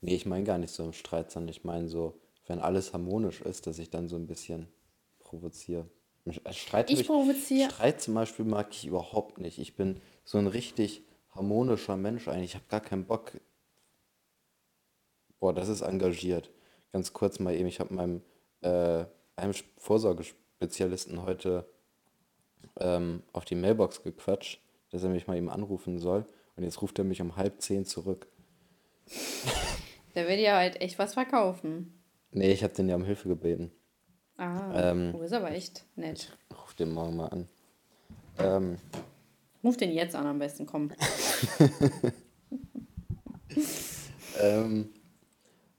Nee, 0.00 0.14
ich 0.14 0.24
meine 0.24 0.44
gar 0.44 0.56
nicht 0.56 0.72
so 0.72 0.84
im 0.84 0.94
Streit, 0.94 1.30
sondern 1.30 1.50
ich 1.50 1.64
meine 1.64 1.88
so, 1.88 2.18
wenn 2.46 2.60
alles 2.60 2.94
harmonisch 2.94 3.42
ist, 3.42 3.66
dass 3.66 3.78
ich 3.78 3.90
dann 3.90 4.08
so 4.08 4.16
ein 4.16 4.26
bisschen 4.26 4.68
provoziere. 5.18 5.86
Äh, 6.24 6.52
Streit, 6.54 6.90
ich 6.90 7.06
provoziere. 7.06 7.70
Streit 7.70 8.00
zum 8.00 8.14
Beispiel 8.14 8.46
mag 8.46 8.68
ich 8.70 8.86
überhaupt 8.86 9.38
nicht. 9.38 9.58
Ich 9.58 9.76
bin 9.76 10.00
so 10.24 10.38
ein 10.38 10.46
richtig 10.46 11.02
harmonischer 11.34 11.98
Mensch 11.98 12.26
eigentlich. 12.26 12.50
Ich 12.50 12.54
habe 12.54 12.64
gar 12.70 12.80
keinen 12.80 13.04
Bock. 13.04 13.32
Boah, 15.38 15.52
das 15.52 15.68
ist 15.68 15.82
engagiert 15.82 16.50
ganz 16.96 17.12
kurz 17.12 17.38
mal 17.40 17.54
eben, 17.54 17.68
ich 17.68 17.78
habe 17.78 17.92
meinem 17.92 18.22
äh, 18.62 19.04
einem 19.36 19.52
Vorsorgespezialisten 19.76 21.24
heute 21.24 21.68
ähm, 22.80 23.22
auf 23.34 23.44
die 23.44 23.54
Mailbox 23.54 24.02
gequatscht, 24.02 24.62
dass 24.90 25.02
er 25.02 25.10
mich 25.10 25.26
mal 25.26 25.36
eben 25.36 25.50
anrufen 25.50 25.98
soll. 25.98 26.24
Und 26.56 26.64
jetzt 26.64 26.80
ruft 26.80 26.98
er 26.98 27.04
mich 27.04 27.20
um 27.20 27.36
halb 27.36 27.60
zehn 27.60 27.84
zurück. 27.84 28.26
Der 30.14 30.26
will 30.26 30.38
ja 30.38 30.56
halt 30.56 30.80
echt 30.80 30.98
was 30.98 31.12
verkaufen. 31.12 32.02
Nee, 32.30 32.50
ich 32.50 32.64
habe 32.64 32.72
den 32.72 32.88
ja 32.88 32.96
um 32.96 33.04
Hilfe 33.04 33.28
gebeten. 33.28 33.72
Ah, 34.38 34.90
ähm, 34.90 35.14
oh, 35.14 35.20
ist 35.20 35.34
aber 35.34 35.50
echt 35.50 35.84
nett. 35.96 36.34
Ich 36.48 36.56
ruf 36.56 36.72
den 36.72 36.92
morgen 36.92 37.16
mal 37.16 37.26
an. 37.26 37.46
Ähm, 38.38 38.78
ruf 39.62 39.76
den 39.76 39.92
jetzt 39.92 40.16
an 40.16 40.26
am 40.26 40.38
besten, 40.38 40.64
komm. 40.64 40.92
ähm, 44.40 44.88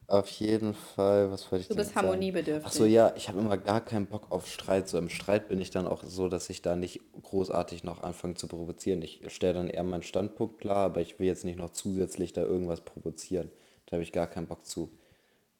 auf 0.07 0.29
jeden 0.29 0.73
Fall, 0.73 1.29
was 1.31 1.51
wollte 1.51 1.63
ich 1.63 1.67
Du 1.67 1.75
bist 1.75 1.93
harmoniebedürftig. 1.93 2.65
Ach 2.65 2.71
so, 2.71 2.85
ja, 2.85 3.13
ich 3.17 3.27
habe 3.27 3.39
immer 3.39 3.57
gar 3.57 3.81
keinen 3.81 4.07
Bock 4.07 4.31
auf 4.31 4.47
Streit. 4.47 4.87
So 4.87 4.97
im 4.97 5.09
Streit 5.09 5.49
bin 5.49 5.59
ich 5.59 5.69
dann 5.69 5.85
auch 5.85 6.01
so, 6.03 6.29
dass 6.29 6.49
ich 6.49 6.61
da 6.61 6.77
nicht 6.77 7.01
großartig 7.21 7.83
noch 7.83 8.01
anfange 8.03 8.35
zu 8.35 8.47
provozieren. 8.47 9.01
Ich 9.01 9.21
stelle 9.27 9.55
dann 9.55 9.67
eher 9.67 9.83
meinen 9.83 10.03
Standpunkt 10.03 10.59
klar, 10.59 10.85
aber 10.85 11.01
ich 11.01 11.19
will 11.19 11.27
jetzt 11.27 11.43
nicht 11.43 11.59
noch 11.59 11.71
zusätzlich 11.71 12.31
da 12.31 12.41
irgendwas 12.41 12.81
provozieren. 12.81 13.51
Da 13.85 13.93
habe 13.93 14.03
ich 14.03 14.13
gar 14.13 14.27
keinen 14.27 14.47
Bock 14.47 14.65
zu. 14.65 14.97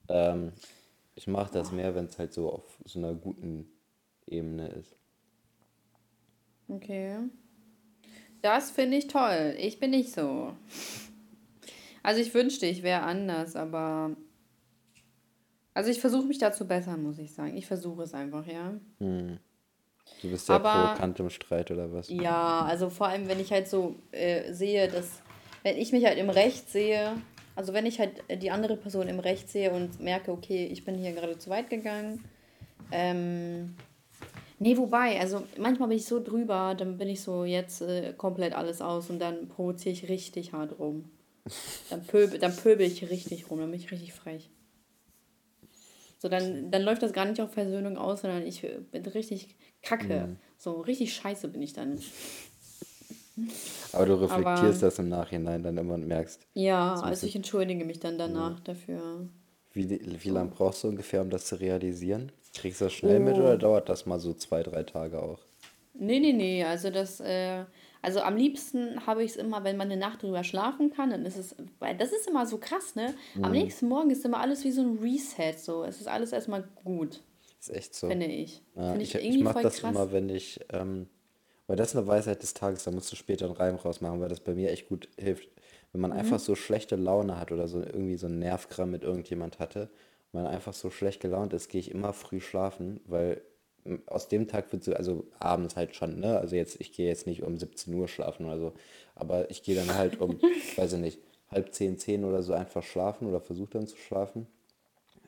Ähm, 0.08 0.52
ich 1.14 1.26
mache 1.26 1.52
das 1.52 1.70
mehr, 1.70 1.94
wenn 1.94 2.06
es 2.06 2.18
halt 2.18 2.32
so 2.32 2.50
auf 2.50 2.64
so 2.86 2.98
einer 2.98 3.12
guten 3.12 3.70
Ebene 4.26 4.68
ist. 4.68 4.96
Okay. 6.68 7.18
Das 8.40 8.70
finde 8.70 8.96
ich 8.96 9.08
toll. 9.08 9.56
Ich 9.58 9.78
bin 9.78 9.90
nicht 9.90 10.14
so. 10.14 10.54
Also 12.02 12.22
ich 12.22 12.32
wünschte, 12.32 12.64
ich 12.64 12.82
wäre 12.82 13.02
anders, 13.02 13.54
aber 13.56 14.16
also 15.78 15.90
ich 15.92 16.00
versuche 16.00 16.26
mich 16.26 16.38
da 16.38 16.50
zu 16.50 16.66
bessern, 16.66 17.04
muss 17.04 17.20
ich 17.20 17.32
sagen. 17.32 17.56
Ich 17.56 17.68
versuche 17.68 18.02
es 18.02 18.12
einfach, 18.12 18.44
ja. 18.48 18.74
Hm. 18.98 19.38
Du 20.20 20.28
bist 20.28 20.46
sehr 20.46 20.56
Aber, 20.56 20.72
provokant 20.72 21.20
im 21.20 21.30
Streit 21.30 21.70
oder 21.70 21.92
was? 21.92 22.08
Ja, 22.08 22.62
also 22.62 22.90
vor 22.90 23.06
allem, 23.06 23.28
wenn 23.28 23.38
ich 23.38 23.52
halt 23.52 23.68
so 23.68 23.94
äh, 24.10 24.52
sehe, 24.52 24.88
dass, 24.88 25.22
wenn 25.62 25.76
ich 25.76 25.92
mich 25.92 26.04
halt 26.04 26.18
im 26.18 26.30
Recht 26.30 26.68
sehe, 26.68 27.12
also 27.54 27.74
wenn 27.74 27.86
ich 27.86 28.00
halt 28.00 28.10
die 28.42 28.50
andere 28.50 28.76
Person 28.76 29.06
im 29.06 29.20
Recht 29.20 29.48
sehe 29.50 29.70
und 29.70 30.00
merke, 30.00 30.32
okay, 30.32 30.66
ich 30.66 30.84
bin 30.84 30.96
hier 30.96 31.12
gerade 31.12 31.38
zu 31.38 31.48
weit 31.48 31.70
gegangen. 31.70 32.24
Ähm, 32.90 33.76
nee, 34.58 34.76
wobei, 34.76 35.20
also 35.20 35.44
manchmal 35.58 35.90
bin 35.90 35.98
ich 35.98 36.06
so 36.06 36.20
drüber, 36.20 36.74
dann 36.76 36.98
bin 36.98 37.06
ich 37.06 37.20
so 37.20 37.44
jetzt 37.44 37.82
äh, 37.82 38.14
komplett 38.14 38.52
alles 38.52 38.82
aus 38.82 39.10
und 39.10 39.20
dann 39.20 39.46
provoziere 39.46 39.92
ich 39.92 40.08
richtig 40.08 40.52
hart 40.52 40.76
rum. 40.80 41.04
Dann 41.88 42.02
pöbel, 42.02 42.40
dann 42.40 42.56
pöbel 42.56 42.84
ich 42.84 43.08
richtig 43.08 43.48
rum, 43.48 43.60
dann 43.60 43.70
bin 43.70 43.78
ich 43.78 43.92
richtig 43.92 44.12
frech. 44.12 44.50
So, 46.18 46.28
dann, 46.28 46.70
dann 46.70 46.82
läuft 46.82 47.02
das 47.02 47.12
gar 47.12 47.24
nicht 47.24 47.40
auf 47.40 47.52
Versöhnung 47.52 47.96
aus, 47.96 48.22
sondern 48.22 48.44
ich 48.44 48.66
bin 48.90 49.06
richtig 49.06 49.56
kacke. 49.82 50.26
Mhm. 50.26 50.36
So, 50.56 50.80
richtig 50.80 51.14
scheiße 51.14 51.48
bin 51.48 51.62
ich 51.62 51.72
dann. 51.72 51.98
Aber 53.92 54.06
du 54.06 54.14
reflektierst 54.14 54.82
Aber, 54.82 54.90
das 54.90 54.98
im 54.98 55.08
Nachhinein 55.08 55.62
dann 55.62 55.78
immer 55.78 55.94
und 55.94 56.08
merkst. 56.08 56.40
Ja, 56.54 56.94
also 56.94 57.26
ich 57.26 57.36
entschuldige 57.36 57.84
mich 57.84 58.00
dann 58.00 58.18
danach 58.18 58.56
ja. 58.56 58.64
dafür. 58.64 59.28
Wie, 59.72 59.88
wie 60.24 60.30
lange 60.30 60.50
brauchst 60.50 60.82
du 60.82 60.88
ungefähr, 60.88 61.22
um 61.22 61.30
das 61.30 61.46
zu 61.46 61.60
realisieren? 61.60 62.32
Kriegst 62.54 62.80
du 62.80 62.86
das 62.86 62.94
schnell 62.94 63.20
oh. 63.20 63.24
mit 63.24 63.36
oder 63.36 63.56
dauert 63.56 63.88
das 63.88 64.06
mal 64.06 64.18
so 64.18 64.34
zwei, 64.34 64.64
drei 64.64 64.82
Tage 64.82 65.22
auch? 65.22 65.38
Nee, 65.94 66.18
nee, 66.18 66.32
nee. 66.32 66.64
Also 66.64 66.90
das, 66.90 67.20
äh, 67.20 67.64
also 68.02 68.20
am 68.20 68.36
liebsten 68.36 69.06
habe 69.06 69.24
ich 69.24 69.32
es 69.32 69.36
immer, 69.36 69.64
wenn 69.64 69.76
man 69.76 69.90
eine 69.90 70.00
Nacht 70.00 70.22
drüber 70.22 70.44
schlafen 70.44 70.90
kann, 70.90 71.10
dann 71.10 71.24
ist 71.26 71.36
es, 71.36 71.56
weil 71.78 71.96
das 71.96 72.12
ist 72.12 72.28
immer 72.28 72.46
so 72.46 72.58
krass, 72.58 72.94
ne? 72.94 73.14
Am 73.36 73.50
mhm. 73.50 73.58
nächsten 73.58 73.88
Morgen 73.88 74.10
ist 74.10 74.24
immer 74.24 74.40
alles 74.40 74.64
wie 74.64 74.70
so 74.70 74.82
ein 74.82 74.98
Reset, 74.98 75.54
so. 75.58 75.84
Es 75.84 76.00
ist 76.00 76.08
alles 76.08 76.32
erstmal 76.32 76.64
gut. 76.84 77.22
Ist 77.60 77.74
echt 77.74 77.94
so. 77.94 78.08
Finde 78.08 78.26
ich. 78.26 78.62
Ja, 78.76 78.90
Finde 78.90 79.02
ich, 79.02 79.14
ich, 79.14 79.24
ich 79.24 79.42
mache 79.42 79.62
das 79.62 79.78
krass. 79.78 79.90
immer, 79.90 80.12
wenn 80.12 80.28
ich, 80.28 80.60
ähm, 80.72 81.08
weil 81.66 81.76
das 81.76 81.88
ist 81.90 81.96
eine 81.96 82.06
Weisheit 82.06 82.42
des 82.42 82.54
Tages, 82.54 82.84
da 82.84 82.90
musst 82.90 83.10
du 83.10 83.16
später 83.16 83.46
einen 83.46 83.54
Reim 83.54 83.74
rausmachen, 83.74 84.20
weil 84.20 84.28
das 84.28 84.40
bei 84.40 84.54
mir 84.54 84.70
echt 84.70 84.88
gut 84.88 85.08
hilft. 85.16 85.48
Wenn 85.92 86.00
man 86.00 86.12
mhm. 86.12 86.18
einfach 86.18 86.38
so 86.38 86.54
schlechte 86.54 86.96
Laune 86.96 87.38
hat 87.38 87.50
oder 87.50 87.66
so 87.66 87.80
irgendwie 87.80 88.16
so 88.16 88.26
einen 88.26 88.38
Nervkram 88.38 88.90
mit 88.90 89.02
irgendjemand 89.02 89.58
hatte, 89.58 89.90
man 90.32 90.46
einfach 90.46 90.74
so 90.74 90.90
schlecht 90.90 91.20
gelaunt 91.20 91.52
ist, 91.52 91.68
gehe 91.68 91.80
ich 91.80 91.90
immer 91.90 92.12
früh 92.12 92.40
schlafen, 92.40 93.00
weil 93.06 93.42
aus 94.06 94.28
dem 94.28 94.48
Tag 94.48 94.72
wird 94.72 94.84
so, 94.84 94.92
also 94.94 95.26
abends 95.38 95.76
halt 95.76 95.94
schon, 95.94 96.20
ne? 96.20 96.38
Also 96.38 96.56
jetzt, 96.56 96.80
ich 96.80 96.92
gehe 96.92 97.08
jetzt 97.08 97.26
nicht 97.26 97.42
um 97.42 97.56
17 97.56 97.94
Uhr 97.94 98.08
schlafen 98.08 98.46
oder 98.46 98.58
so, 98.58 98.72
aber 99.14 99.50
ich 99.50 99.62
gehe 99.62 99.74
dann 99.74 99.94
halt 99.94 100.20
um, 100.20 100.40
weiß 100.76 100.94
ich 100.94 100.98
nicht, 100.98 101.18
halb 101.50 101.72
zehn, 101.72 101.98
zehn 101.98 102.24
oder 102.24 102.42
so 102.42 102.52
einfach 102.52 102.82
schlafen 102.82 103.28
oder 103.28 103.40
versuche 103.40 103.70
dann 103.70 103.86
zu 103.86 103.96
schlafen. 103.96 104.46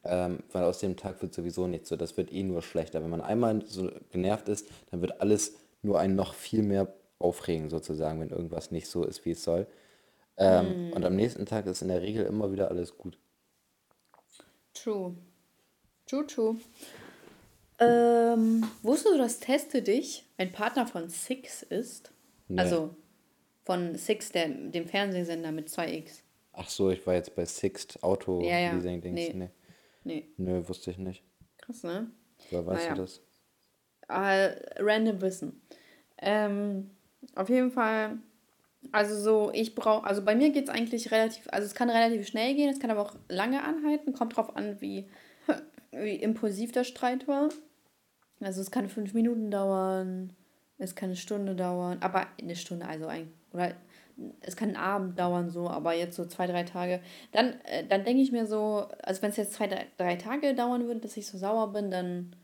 Ähm, 0.02 0.38
weil 0.52 0.64
aus 0.64 0.78
dem 0.78 0.96
Tag 0.96 1.20
wird 1.20 1.34
sowieso 1.34 1.66
nichts 1.66 1.90
so. 1.90 1.96
Das 1.96 2.16
wird 2.16 2.32
eh 2.32 2.42
nur 2.42 2.62
schlechter. 2.62 3.02
Wenn 3.02 3.10
man 3.10 3.20
einmal 3.20 3.62
so 3.66 3.90
genervt 4.10 4.48
ist, 4.48 4.68
dann 4.90 5.02
wird 5.02 5.20
alles 5.20 5.56
nur 5.82 5.98
einen 5.98 6.16
noch 6.16 6.32
viel 6.34 6.62
mehr 6.62 6.92
aufregen, 7.18 7.68
sozusagen, 7.68 8.18
wenn 8.20 8.30
irgendwas 8.30 8.70
nicht 8.70 8.88
so 8.88 9.04
ist, 9.04 9.24
wie 9.26 9.32
es 9.32 9.44
soll. 9.44 9.66
Ähm, 10.38 10.88
mm. 10.88 10.92
Und 10.94 11.04
am 11.04 11.16
nächsten 11.16 11.44
Tag 11.44 11.66
ist 11.66 11.82
in 11.82 11.88
der 11.88 12.00
Regel 12.00 12.24
immer 12.24 12.50
wieder 12.50 12.70
alles 12.70 12.96
gut. 12.96 13.18
True. 14.72 15.14
True, 16.06 16.26
true. 16.26 16.56
Ähm, 17.80 18.66
wusstest 18.82 19.14
du, 19.14 19.18
dass 19.18 19.40
Teste 19.40 19.82
dich 19.82 20.26
ein 20.36 20.52
Partner 20.52 20.86
von 20.86 21.08
Six 21.08 21.62
ist? 21.62 22.12
Nee. 22.48 22.60
Also 22.60 22.94
von 23.64 23.94
Six, 23.94 24.32
der, 24.32 24.48
dem 24.48 24.86
Fernsehsender 24.86 25.52
mit 25.52 25.68
2X. 25.68 26.22
Ach 26.52 26.68
so, 26.68 26.90
ich 26.90 27.06
war 27.06 27.14
jetzt 27.14 27.34
bei 27.34 27.44
Sixt 27.44 28.02
Auto 28.02 28.42
ja, 28.42 28.58
ja. 28.58 28.72
Leasing 28.72 29.00
Dings. 29.00 29.14
Nee. 29.14 29.32
nee. 29.32 29.50
nee. 30.04 30.28
Nö, 30.36 30.68
wusste 30.68 30.90
ich 30.90 30.98
nicht. 30.98 31.22
Krass, 31.58 31.82
ne? 31.82 32.10
Woher 32.50 32.66
weißt 32.66 32.82
naja. 32.82 32.94
du 32.94 33.00
das? 33.02 33.20
Äh, 34.08 34.82
random 34.82 35.20
Wissen. 35.22 35.62
Ähm, 36.18 36.90
auf 37.34 37.48
jeden 37.48 37.70
Fall, 37.70 38.18
also 38.92 39.16
so, 39.16 39.52
ich 39.54 39.74
brauche, 39.74 40.06
also 40.06 40.22
bei 40.22 40.34
mir 40.34 40.50
geht 40.50 40.64
es 40.64 40.70
eigentlich 40.70 41.10
relativ, 41.12 41.46
also 41.50 41.64
es 41.66 41.74
kann 41.74 41.88
relativ 41.88 42.26
schnell 42.26 42.54
gehen, 42.54 42.70
es 42.70 42.80
kann 42.80 42.90
aber 42.90 43.02
auch 43.02 43.14
lange 43.28 43.62
anhalten, 43.62 44.12
kommt 44.12 44.36
drauf 44.36 44.56
an, 44.56 44.80
wie, 44.80 45.08
wie 45.92 46.16
impulsiv 46.16 46.72
der 46.72 46.84
Streit 46.84 47.28
war. 47.28 47.50
Also 48.40 48.60
es 48.60 48.70
kann 48.70 48.88
fünf 48.88 49.14
Minuten 49.14 49.50
dauern, 49.50 50.32
es 50.78 50.94
kann 50.94 51.10
eine 51.10 51.16
Stunde 51.16 51.54
dauern, 51.54 51.98
aber 52.00 52.26
eine 52.40 52.56
Stunde, 52.56 52.86
also 52.86 53.06
ein, 53.06 53.30
oder 53.52 53.74
es 54.40 54.56
kann 54.56 54.70
einen 54.70 54.76
Abend 54.76 55.18
dauern, 55.18 55.50
so, 55.50 55.68
aber 55.68 55.94
jetzt 55.94 56.16
so 56.16 56.26
zwei, 56.26 56.46
drei 56.46 56.64
Tage. 56.64 57.00
Dann, 57.32 57.54
äh, 57.64 57.86
dann 57.86 58.04
denke 58.04 58.22
ich 58.22 58.32
mir 58.32 58.46
so, 58.46 58.86
also 59.02 59.22
wenn 59.22 59.30
es 59.30 59.36
jetzt 59.36 59.54
zwei, 59.54 59.66
drei, 59.66 59.86
drei 59.96 60.16
Tage 60.16 60.54
dauern 60.54 60.86
würde, 60.86 61.00
dass 61.00 61.16
ich 61.16 61.26
so 61.26 61.38
sauer 61.38 61.72
bin, 61.72 61.90
dann, 61.90 62.36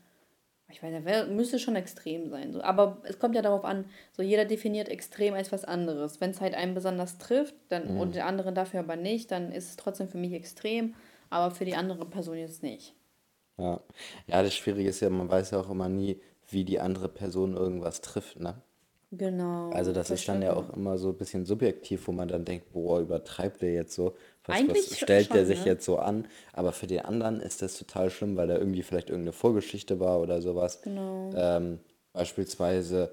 ich 0.69 0.81
weiß 0.81 0.91
nicht, 0.91 1.29
müsste 1.29 1.59
schon 1.59 1.75
extrem 1.75 2.29
sein. 2.29 2.51
So. 2.51 2.61
Aber 2.61 3.01
es 3.03 3.19
kommt 3.19 3.35
ja 3.35 3.41
darauf 3.41 3.63
an, 3.63 3.85
so 4.11 4.23
jeder 4.23 4.45
definiert 4.45 4.89
extrem 4.89 5.33
als 5.33 5.51
was 5.51 5.65
anderes. 5.65 6.19
Wenn 6.19 6.31
es 6.31 6.41
halt 6.41 6.55
einen 6.55 6.73
besonders 6.73 7.17
trifft 7.19 7.55
dann, 7.69 7.93
mhm. 7.93 7.99
und 7.99 8.15
der 8.15 8.25
andere 8.25 8.53
dafür 8.53 8.79
aber 8.81 8.95
nicht, 8.95 9.31
dann 9.31 9.51
ist 9.51 9.69
es 9.69 9.75
trotzdem 9.75 10.09
für 10.09 10.17
mich 10.17 10.33
extrem, 10.33 10.95
aber 11.29 11.53
für 11.53 11.65
die 11.65 11.75
andere 11.75 12.05
Person 12.05 12.37
jetzt 12.37 12.63
nicht. 12.63 12.96
Ja. 13.57 13.81
Ja, 14.27 14.43
das 14.43 14.53
Schwierige 14.53 14.89
ist 14.89 14.99
ja, 14.99 15.09
man 15.09 15.29
weiß 15.29 15.51
ja 15.51 15.59
auch 15.59 15.69
immer 15.69 15.89
nie, 15.89 16.19
wie 16.49 16.63
die 16.63 16.79
andere 16.79 17.09
Person 17.09 17.55
irgendwas 17.55 18.01
trifft, 18.01 18.39
ne? 18.39 18.61
Genau. 19.11 19.69
Also 19.69 19.93
das 19.93 20.09
ist 20.09 20.27
dann 20.27 20.41
ja 20.41 20.53
auch 20.53 20.75
immer 20.75 20.97
so 20.97 21.09
ein 21.09 21.17
bisschen 21.17 21.45
subjektiv, 21.45 22.07
wo 22.07 22.11
man 22.11 22.27
dann 22.27 22.43
denkt, 22.43 22.73
boah, 22.73 22.99
übertreibt 22.99 23.61
der 23.61 23.71
jetzt 23.71 23.95
so, 23.95 24.15
was, 24.45 24.67
was 24.67 24.97
stellt 24.97 25.33
der 25.33 25.45
sich 25.45 25.61
ne? 25.61 25.67
jetzt 25.67 25.85
so 25.85 25.97
an? 25.97 26.27
Aber 26.51 26.73
für 26.73 26.87
den 26.87 26.99
anderen 26.99 27.39
ist 27.39 27.61
das 27.61 27.77
total 27.77 28.09
schlimm, 28.09 28.35
weil 28.35 28.47
da 28.47 28.57
irgendwie 28.57 28.83
vielleicht 28.83 29.09
irgendeine 29.09 29.31
Vorgeschichte 29.31 30.01
war 30.01 30.19
oder 30.19 30.41
sowas. 30.41 30.81
Genau. 30.81 31.31
Ähm, 31.35 31.79
beispielsweise, 32.11 33.11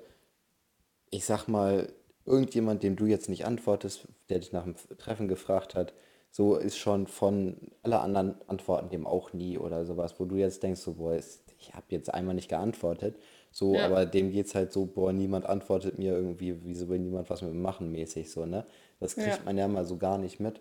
ich 1.11 1.25
sag 1.25 1.47
mal, 1.47 1.93
irgendjemand, 2.27 2.83
dem 2.83 2.97
du 2.97 3.07
jetzt 3.07 3.29
nicht 3.29 3.47
antwortest, 3.47 4.09
der 4.31 4.41
dich 4.41 4.53
nach 4.53 4.65
dem 4.65 4.75
Treffen 4.99 5.29
gefragt 5.29 5.77
hat, 5.77 5.93
so 6.37 6.57
ist 6.57 6.77
schon 6.79 7.07
von 7.07 7.57
alle 7.85 8.01
anderen 8.01 8.35
antworten 8.49 8.89
dem 8.91 9.07
auch 9.07 9.33
nie 9.33 9.57
oder 9.57 9.85
sowas, 9.87 10.19
wo 10.19 10.25
du 10.25 10.35
jetzt 10.35 10.65
denkst, 10.65 10.81
so, 10.81 10.95
boah, 10.95 11.15
ich 11.15 11.75
habe 11.75 11.87
jetzt 11.91 12.13
einmal 12.13 12.35
nicht 12.35 12.49
geantwortet, 12.49 13.15
so, 13.53 13.77
Ja. 13.77 13.85
aber 13.87 14.05
dem 14.05 14.33
geht 14.33 14.47
es 14.47 14.55
halt 14.57 14.73
so, 14.73 14.85
boah, 14.85 15.13
niemand 15.13 15.47
antwortet 15.47 15.97
mir 15.97 16.13
irgendwie, 16.13 16.57
wieso 16.65 16.89
will 16.89 16.99
niemand 16.99 17.31
was 17.31 17.41
mit 17.43 17.53
mir 17.53 17.61
machen, 17.61 17.93
mäßig 17.93 18.33
so, 18.33 18.47
ne? 18.47 18.67
Das 18.99 19.15
Ja. 19.15 19.23
kriegt 19.23 19.45
man 19.45 19.57
ja 19.57 19.69
mal 19.69 19.85
so 19.85 19.97
gar 19.97 20.19
nicht 20.19 20.41
mit. 20.41 20.61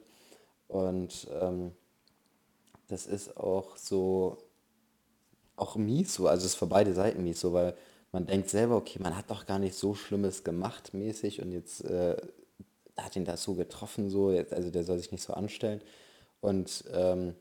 Und 0.67 1.27
ähm, 1.41 1.71
das 2.87 3.07
ist 3.07 3.35
auch 3.37 3.75
so, 3.75 4.37
auch 5.55 5.75
mies 5.75 6.13
so, 6.13 6.27
also 6.27 6.45
es 6.45 6.53
ist 6.53 6.59
für 6.59 6.67
beide 6.67 6.93
Seiten 6.93 7.23
mies 7.23 7.39
so, 7.41 7.51
weil 7.53 7.75
man 8.11 8.27
denkt 8.27 8.49
selber, 8.49 8.75
okay, 8.77 8.99
man 9.01 9.17
hat 9.17 9.31
doch 9.31 9.47
gar 9.47 9.57
nicht 9.57 9.73
so 9.75 9.95
Schlimmes 9.95 10.43
gemacht 10.43 10.93
mäßig 10.93 11.41
und 11.41 11.51
jetzt 11.51 11.83
äh, 11.85 12.15
hat 12.97 13.15
ihn 13.15 13.25
das 13.25 13.43
so 13.43 13.55
getroffen, 13.55 14.09
so, 14.09 14.31
jetzt, 14.31 14.53
also 14.53 14.69
der 14.69 14.83
soll 14.83 14.97
sich 14.99 15.11
nicht 15.11 15.23
so 15.23 15.33
anstellen. 15.33 15.81
Und 16.41 16.83
ähm, 16.91 17.35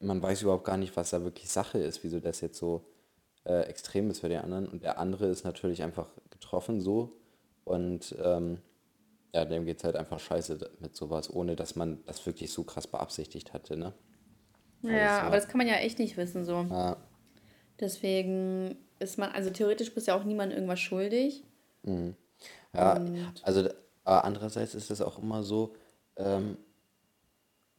man 0.00 0.22
weiß 0.22 0.42
überhaupt 0.42 0.64
gar 0.64 0.76
nicht, 0.76 0.96
was 0.96 1.10
da 1.10 1.22
wirklich 1.22 1.48
Sache 1.50 1.78
ist, 1.78 2.02
wieso 2.04 2.20
das 2.20 2.40
jetzt 2.40 2.58
so 2.58 2.84
äh, 3.44 3.62
extrem 3.62 4.10
ist 4.10 4.20
für 4.20 4.28
den 4.28 4.40
anderen. 4.40 4.66
Und 4.68 4.82
der 4.82 4.98
andere 4.98 5.26
ist 5.26 5.44
natürlich 5.44 5.82
einfach 5.82 6.08
getroffen 6.30 6.80
so. 6.80 7.16
Und 7.64 8.14
ähm, 8.22 8.58
ja, 9.34 9.44
dem 9.44 9.66
geht 9.66 9.78
es 9.78 9.84
halt 9.84 9.96
einfach 9.96 10.18
scheiße 10.18 10.58
mit 10.80 10.96
sowas, 10.96 11.32
ohne 11.32 11.54
dass 11.54 11.76
man 11.76 12.02
das 12.06 12.24
wirklich 12.24 12.52
so 12.52 12.64
krass 12.64 12.86
beabsichtigt 12.86 13.52
hatte, 13.52 13.76
ne? 13.76 13.92
Ja, 14.82 15.22
aber 15.22 15.36
das 15.36 15.48
kann 15.48 15.58
man 15.58 15.66
ja 15.66 15.74
echt 15.74 15.98
nicht 15.98 16.16
wissen, 16.16 16.44
so. 16.44 16.64
Ja. 16.70 16.96
Deswegen 17.80 18.76
ist 19.00 19.18
man, 19.18 19.30
also 19.32 19.50
theoretisch 19.50 19.92
bist 19.92 20.06
ja 20.06 20.16
auch 20.16 20.24
niemand 20.24 20.52
irgendwas 20.52 20.80
schuldig. 20.80 21.44
Mhm. 21.82 22.14
Ja, 22.72 22.96
Und 22.96 23.40
also 23.42 23.68
aber 24.08 24.24
andererseits 24.24 24.74
ist 24.74 24.90
es 24.90 25.02
auch 25.02 25.18
immer 25.18 25.42
so, 25.42 25.74
ähm, 26.16 26.56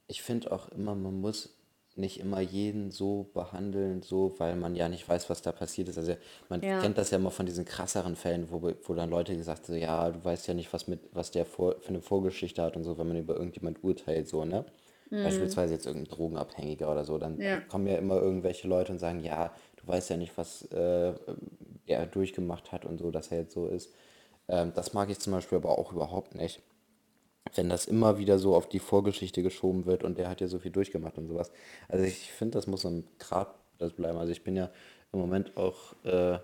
ich 0.05 0.21
finde 0.21 0.51
auch 0.51 0.69
immer, 0.69 0.93
man 0.93 1.19
muss 1.19 1.55
nicht 1.95 2.19
immer 2.19 2.39
jeden 2.39 2.91
so 2.91 3.31
behandeln, 3.33 4.03
so, 4.03 4.35
weil 4.37 4.55
man 4.55 4.75
ja 4.75 4.89
nicht 4.89 5.09
weiß, 5.09 5.31
was 5.31 5.41
da 5.41 5.51
passiert 5.51 5.89
ist. 5.89 5.97
Also 5.97 6.15
man 6.47 6.61
ja. 6.61 6.81
kennt 6.81 6.99
das 6.99 7.09
ja 7.09 7.17
immer 7.17 7.31
von 7.31 7.47
diesen 7.47 7.65
krasseren 7.65 8.15
Fällen, 8.15 8.51
wo, 8.51 8.61
wo 8.61 8.93
dann 8.93 9.09
Leute 9.09 9.35
gesagt 9.35 9.63
haben, 9.63 9.73
so, 9.73 9.79
ja, 9.79 10.11
du 10.11 10.23
weißt 10.23 10.47
ja 10.47 10.53
nicht, 10.53 10.71
was 10.71 10.87
mit, 10.87 10.99
was 11.13 11.31
der 11.31 11.47
vor, 11.47 11.77
für 11.81 11.89
eine 11.89 11.99
Vorgeschichte 11.99 12.61
hat 12.61 12.77
und 12.77 12.83
so, 12.83 12.99
wenn 12.99 13.07
man 13.07 13.17
über 13.17 13.33
irgendjemand 13.33 13.83
urteilt, 13.83 14.27
so, 14.27 14.45
ne? 14.45 14.65
Mhm. 15.09 15.23
Beispielsweise 15.23 15.73
jetzt 15.73 15.87
irgendein 15.87 16.15
Drogenabhängiger 16.15 16.91
oder 16.91 17.05
so, 17.05 17.17
dann 17.17 17.41
ja. 17.41 17.59
kommen 17.61 17.87
ja 17.87 17.95
immer 17.95 18.21
irgendwelche 18.21 18.67
Leute 18.67 18.91
und 18.91 18.99
sagen, 18.99 19.23
ja, 19.23 19.51
du 19.77 19.87
weißt 19.87 20.11
ja 20.11 20.17
nicht, 20.17 20.37
was 20.37 20.65
äh, 20.65 21.13
er 21.87 22.05
durchgemacht 22.05 22.71
hat 22.71 22.85
und 22.85 22.99
so, 22.99 23.09
dass 23.09 23.31
er 23.31 23.39
jetzt 23.39 23.53
so 23.55 23.65
ist. 23.65 23.91
Ähm, 24.49 24.73
das 24.75 24.93
mag 24.93 25.09
ich 25.09 25.19
zum 25.19 25.31
Beispiel 25.33 25.57
aber 25.57 25.77
auch 25.77 25.93
überhaupt 25.93 26.35
nicht. 26.35 26.61
Wenn 27.55 27.69
das 27.69 27.85
immer 27.85 28.17
wieder 28.17 28.37
so 28.37 28.55
auf 28.55 28.67
die 28.67 28.79
Vorgeschichte 28.79 29.41
geschoben 29.41 29.85
wird 29.85 30.03
und 30.03 30.17
der 30.17 30.29
hat 30.29 30.41
ja 30.41 30.47
so 30.47 30.59
viel 30.59 30.71
durchgemacht 30.71 31.17
und 31.17 31.27
sowas. 31.27 31.51
Also 31.87 32.03
ich 32.03 32.31
finde, 32.31 32.57
das 32.57 32.67
muss 32.67 32.83
im 32.83 33.05
Grad 33.17 33.55
das 33.77 33.93
bleiben. 33.93 34.17
Also 34.17 34.31
ich 34.31 34.43
bin 34.43 34.55
ja 34.55 34.69
im 35.13 35.19
Moment 35.19 35.55
auch 35.57 35.93
äh, 36.03 36.37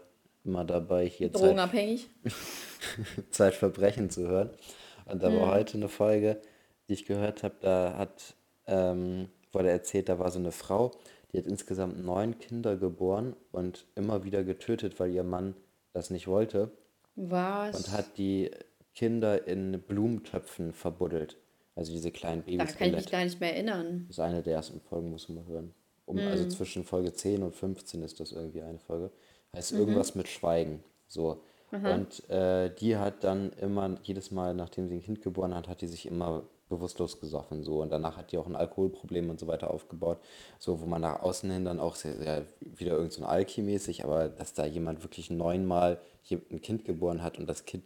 immer 0.44 0.64
dabei, 0.64 1.08
hier 1.08 1.30
Drogenabhängig. 1.30 2.10
Zeit, 2.24 3.54
Zeitverbrechen 3.54 4.10
zu 4.10 4.28
hören. 4.28 4.52
Und 5.06 5.22
da 5.22 5.28
war 5.28 5.48
mhm. 5.48 5.52
heute 5.52 5.78
eine 5.78 5.90
Folge, 5.90 6.42
die 6.88 6.94
ich 6.94 7.06
gehört 7.06 7.44
habe, 7.44 7.56
da 7.62 7.96
hat, 7.98 8.36
ähm, 8.68 9.30
wurde 9.52 9.70
erzählt, 9.70 10.10
da 10.10 10.18
war 10.18 10.32
so 10.32 10.40
eine 10.40 10.52
Frau, 10.52 10.92
die 11.32 11.38
hat 11.38 11.46
insgesamt 11.46 12.04
neun 12.04 12.40
Kinder 12.40 12.78
geboren 12.78 13.36
und 13.52 13.86
immer 13.96 14.24
wieder 14.24 14.44
getötet, 14.44 15.00
weil 15.00 15.12
ihr 15.12 15.24
Mann 15.24 15.56
das 15.94 16.10
nicht 16.10 16.28
wollte. 16.28 16.72
Was? 17.16 17.78
Und 17.78 17.92
hat 17.92 18.18
die 18.18 18.52
Kinder 18.94 19.48
in 19.48 19.82
Blumentöpfen 19.82 20.74
verbuddelt. 20.74 21.38
Also 21.76 21.92
diese 21.92 22.12
kleinen 22.12 22.44
Babys. 22.44 22.72
Da 22.72 22.78
kann 22.78 22.88
ich 22.88 22.96
mich 22.96 23.12
gar 23.12 23.24
nicht 23.24 23.40
mehr 23.40 23.54
erinnern. 23.54 24.06
Das 24.08 24.18
ist 24.18 24.24
eine 24.24 24.42
der 24.42 24.54
ersten 24.54 24.80
Folgen, 24.80 25.10
muss 25.12 25.28
man 25.28 25.44
mal 25.44 25.48
hören. 25.48 25.74
Um, 26.06 26.18
mhm. 26.18 26.28
Also 26.28 26.48
zwischen 26.48 26.84
Folge 26.84 27.14
10 27.14 27.44
und 27.44 27.56
15 27.56 28.02
ist 28.04 28.20
das 28.20 28.32
irgendwie 28.32 28.62
eine 28.62 28.80
Folge. 28.80 29.12
Heißt 29.54 29.74
mhm. 29.74 29.80
irgendwas 29.80 30.16
mit 30.16 30.28
Schweigen. 30.28 30.84
So. 31.08 31.42
Mhm. 31.72 31.86
Und 31.86 32.30
äh, 32.30 32.74
die 32.74 32.96
hat 32.96 33.24
dann 33.24 33.52
immer, 33.54 33.98
jedes 34.04 34.32
Mal, 34.32 34.54
nachdem 34.54 34.88
sie 34.88 34.96
ein 34.96 35.04
Kind 35.04 35.22
geboren 35.22 35.54
hat, 35.54 35.68
hat 35.68 35.82
die 35.82 35.88
sich 35.88 36.06
immer 36.06 36.44
bewusstlos 36.70 37.20
gesoffen. 37.20 37.64
So. 37.64 37.82
Und 37.82 37.92
danach 37.92 38.18
hat 38.18 38.32
die 38.32 38.38
auch 38.38 38.48
ein 38.48 38.56
Alkoholproblem 38.56 39.30
und 39.30 39.40
so 39.40 39.48
weiter 39.48 39.72
aufgebaut. 39.72 40.20
So, 40.60 40.82
wo 40.82 40.86
man 40.86 41.02
nach 41.02 41.22
außen 41.22 41.50
hin 41.50 41.66
dann 41.66 41.80
auch 41.80 41.96
sehr, 41.96 42.16
sehr 42.16 42.46
wieder 42.60 42.94
irgend 42.94 43.14
so 43.14 43.24
ein 43.24 43.30
Alki-mäßig, 43.30 44.04
aber 44.04 44.30
dass 44.30 44.54
da 44.54 44.66
jemand 44.66 45.04
wirklich 45.04 45.30
neunmal 45.30 46.00
ein 46.32 46.62
Kind 46.62 46.86
geboren 46.86 47.22
hat 47.22 47.38
und 47.38 47.48
das 47.48 47.66
Kind 47.66 47.86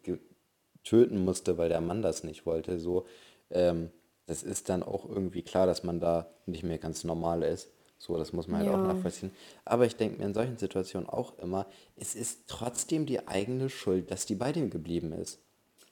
töten 0.84 1.24
musste, 1.24 1.58
weil 1.58 1.70
der 1.70 1.82
Mann 1.82 2.02
das 2.02 2.24
nicht 2.24 2.46
wollte, 2.46 2.80
so, 2.80 3.06
ähm, 3.52 3.92
das 4.26 4.44
ist 4.44 4.70
dann 4.70 4.84
auch 4.84 5.10
irgendwie 5.10 5.42
klar, 5.42 5.66
dass 5.66 5.84
man 5.84 6.00
da 6.00 6.30
nicht 6.46 6.64
mehr 6.64 6.78
ganz 6.78 7.04
normal 7.04 7.44
ist. 7.44 7.72
So, 7.98 8.16
das 8.16 8.32
muss 8.32 8.48
man 8.48 8.62
halt 8.62 8.70
auch 8.70 8.78
nachvollziehen. 8.78 9.32
Aber 9.66 9.86
ich 9.86 9.98
denke 9.98 10.20
mir 10.20 10.26
in 10.26 10.34
solchen 10.34 10.58
Situationen 10.58 11.10
auch 11.10 11.38
immer, 11.40 11.66
es 11.98 12.16
ist 12.16 12.44
trotzdem 12.48 13.06
die 13.06 13.28
eigene 13.28 13.70
Schuld, 13.70 14.10
dass 14.10 14.26
die 14.26 14.36
bei 14.36 14.54
dem 14.54 14.70
geblieben 14.70 15.12
ist. 15.12 15.40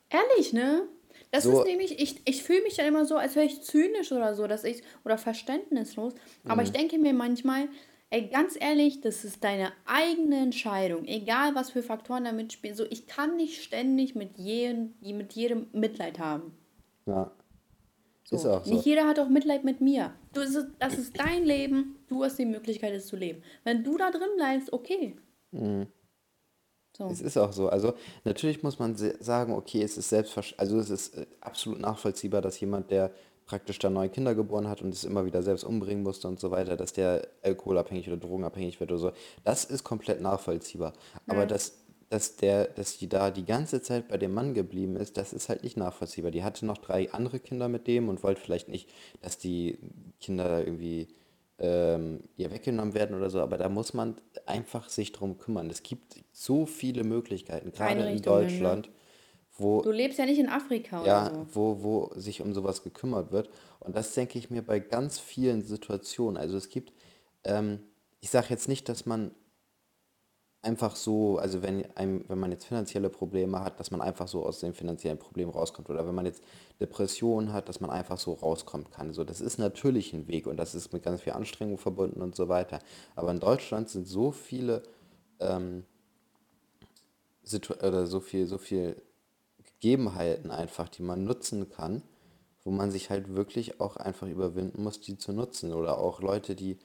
Ehrlich, 0.10 0.54
ne? 0.54 0.88
Das 1.32 1.44
so, 1.44 1.60
ist 1.60 1.68
nämlich, 1.68 2.00
ich, 2.00 2.22
ich 2.26 2.44
fühle 2.44 2.64
mich 2.64 2.76
dann 2.76 2.86
immer 2.86 3.06
so, 3.06 3.16
als 3.16 3.36
wäre 3.36 3.46
ich 3.46 3.62
zynisch 3.62 4.12
oder 4.12 4.34
so, 4.36 4.48
dass 4.48 4.64
ich, 4.64 4.82
oder 5.04 5.18
verständnislos. 5.18 6.14
Aber 6.48 6.64
ich 6.64 6.70
mhm. 6.70 6.78
denke 6.78 6.98
mir 6.98 7.14
manchmal, 7.14 7.68
ey, 8.10 8.28
ganz 8.28 8.58
ehrlich, 8.60 9.02
das 9.02 9.26
ist 9.26 9.44
deine 9.44 9.72
eigene 9.86 10.38
Entscheidung. 10.38 11.06
Egal, 11.06 11.56
was 11.56 11.72
für 11.72 11.84
Faktoren 11.84 12.24
da 12.24 12.32
mitspielen. 12.32 12.76
So, 12.76 12.86
ich 12.90 13.08
kann 13.08 13.36
nicht 13.36 13.62
ständig 13.62 14.16
mit 14.16 14.38
jedem, 14.38 14.94
mit 15.02 15.34
jedem 15.34 15.68
Mitleid 15.74 16.20
haben. 16.20 16.54
Ja. 17.06 17.32
So. 18.24 18.36
Ist 18.36 18.46
auch 18.46 18.66
so. 18.66 18.74
Nicht 18.74 18.86
jeder 18.86 19.08
hat 19.08 19.20
auch 19.20 19.30
Mitleid 19.30 19.64
mit 19.64 19.82
mir. 19.82 20.14
Du, 20.34 20.42
das, 20.42 20.56
ist, 20.56 20.68
das 20.80 20.98
ist 20.98 21.20
dein 21.20 21.46
Leben. 21.46 21.96
Du 22.08 22.24
hast 22.24 22.38
die 22.38 22.46
Möglichkeit, 22.46 22.94
es 22.94 23.08
zu 23.08 23.16
leben. 23.16 23.42
Wenn 23.64 23.84
du 23.84 23.98
da 23.98 24.12
drin 24.12 24.30
bleibst, 24.36 24.72
okay. 24.74 25.16
Mhm. 25.52 25.88
So. 26.98 27.08
Es 27.10 27.22
ist 27.22 27.38
auch 27.38 27.54
so. 27.54 27.70
Also 27.70 27.94
natürlich 28.24 28.64
muss 28.64 28.80
man 28.80 28.96
sagen, 28.96 29.54
okay, 29.54 29.84
es 29.84 29.98
ist 29.98 30.10
selbstverständlich, 30.10 30.60
also 30.60 30.80
es 30.80 30.90
ist 30.90 31.18
äh, 31.18 31.28
absolut 31.42 31.80
nachvollziehbar, 31.80 32.42
dass 32.42 32.60
jemand, 32.60 32.90
der 32.90 33.12
praktisch 33.46 33.78
da 33.80 33.90
neue 33.90 34.10
Kinder 34.10 34.34
geboren 34.34 34.68
hat 34.68 34.82
und 34.82 34.94
es 34.94 35.04
immer 35.04 35.24
wieder 35.26 35.44
selbst 35.44 35.64
umbringen 35.64 36.04
musste 36.04 36.28
und 36.28 36.40
so 36.40 36.50
weiter, 36.52 36.76
dass 36.76 36.94
der 36.94 37.28
alkoholabhängig 37.44 38.08
oder 38.08 38.18
drogenabhängig 38.18 38.80
wird 38.80 38.92
oder 38.92 39.00
so, 39.00 39.12
das 39.44 39.64
ist 39.64 39.84
komplett 39.84 40.22
nachvollziehbar. 40.22 40.94
Aber 41.28 41.46
dass, 41.46 41.78
dass, 42.10 42.36
der, 42.36 42.66
dass 42.66 42.98
die 42.98 43.08
da 43.08 43.32
die 43.32 43.46
ganze 43.46 43.82
Zeit 43.82 44.08
bei 44.08 44.18
dem 44.18 44.34
Mann 44.34 44.54
geblieben 44.54 44.98
ist, 44.98 45.18
das 45.18 45.34
ist 45.34 45.50
halt 45.50 45.64
nicht 45.64 45.78
nachvollziehbar. 45.78 46.32
Die 46.32 46.44
hatte 46.44 46.66
noch 46.66 46.80
drei 46.80 47.12
andere 47.14 47.40
Kinder 47.40 47.70
mit 47.70 47.88
dem 47.88 48.10
und 48.10 48.24
wollte 48.24 48.42
vielleicht 48.42 48.70
nicht, 48.70 48.90
dass 49.22 49.38
die 49.38 49.78
Kinder 50.20 50.66
irgendwie 50.66 51.08
ähm, 51.60 52.24
ihr 52.36 52.52
weggenommen 52.52 52.94
werden 52.94 53.16
oder 53.16 53.30
so, 53.30 53.42
aber 53.42 53.58
da 53.58 53.70
muss 53.70 53.94
man 53.94 54.16
einfach 54.46 54.90
sich 54.90 55.12
drum 55.12 55.38
kümmern. 55.38 55.70
Es 55.70 55.84
gibt 55.84 56.24
so 56.32 56.66
viele 56.66 57.04
Möglichkeiten, 57.04 57.72
gerade 57.72 58.08
in 58.10 58.22
Deutschland, 58.22 58.90
wo. 59.58 59.82
Du 59.82 59.92
lebst 59.92 60.20
ja 60.20 60.26
nicht 60.26 60.40
in 60.40 60.50
Afrika 60.50 61.02
oder 61.02 61.08
ja, 61.08 61.34
so. 61.34 61.48
wo, 61.54 61.84
wo 61.84 62.12
sich 62.16 62.42
um 62.42 62.54
sowas 62.54 62.84
gekümmert 62.84 63.32
wird. 63.32 63.50
Und 63.80 63.96
das 63.96 64.14
denke 64.14 64.38
ich 64.38 64.50
mir 64.50 64.62
bei 64.62 64.80
ganz 64.80 65.20
vielen 65.20 65.64
Situationen. 65.64 66.38
Also 66.38 66.58
es 66.58 66.70
gibt, 66.70 66.94
ähm, 67.44 67.80
ich 68.20 68.30
sage 68.30 68.48
jetzt 68.50 68.68
nicht, 68.68 68.88
dass 68.88 69.06
man 69.06 69.32
einfach 70.68 70.98
so, 70.98 71.38
also 71.38 71.64
wenn 71.64 71.86
einem, 71.96 72.26
wenn 72.28 72.40
man 72.40 72.52
jetzt 72.52 72.66
finanzielle 72.66 73.10
Probleme 73.10 73.62
hat, 73.62 73.80
dass 73.80 73.90
man 73.90 74.02
einfach 74.02 74.28
so 74.28 74.46
aus 74.46 74.60
dem 74.60 74.74
finanziellen 74.74 75.18
Problem 75.18 75.50
rauskommt. 75.50 75.90
Oder 75.90 76.06
wenn 76.06 76.14
man 76.14 76.26
jetzt 76.26 76.44
Depressionen 76.82 77.54
hat, 77.54 77.70
dass 77.70 77.80
man 77.80 77.90
einfach 77.90 78.18
so 78.18 78.34
rauskommen 78.34 78.92
kann. 78.92 79.14
So, 79.14 79.24
das 79.24 79.40
ist 79.40 79.58
natürlich 79.58 80.14
ein 80.14 80.28
Weg 80.28 80.46
und 80.46 80.58
das 80.58 80.76
ist 80.76 80.92
mit 80.92 81.04
ganz 81.04 81.22
viel 81.22 81.34
Anstrengung 81.34 81.78
verbunden 81.78 82.22
und 82.22 82.36
so 82.36 82.50
weiter. 82.50 82.80
Aber 83.16 83.32
in 83.32 83.40
Deutschland 83.40 83.90
sind 83.90 84.08
so 84.08 84.32
viele 84.32 84.84
ähm, 85.40 85.86
Situ 87.44 87.74
oder 87.74 88.06
so 88.06 88.20
viel, 88.20 88.46
so 88.46 88.58
viel 88.58 89.02
Gegebenheiten 89.64 90.52
einfach, 90.52 90.90
die 90.90 91.02
man 91.02 91.24
nutzen 91.24 91.70
kann, 91.70 92.04
wo 92.66 92.72
man 92.72 92.92
sich 92.92 93.10
halt 93.10 93.36
wirklich 93.36 93.80
auch 93.80 93.96
einfach 93.96 94.28
überwinden 94.28 94.84
muss, 94.84 95.00
die 95.00 95.18
zu 95.18 95.32
nutzen. 95.32 95.74
Oder 95.74 95.98
auch 95.98 96.22
Leute, 96.22 96.56
die 96.56 96.78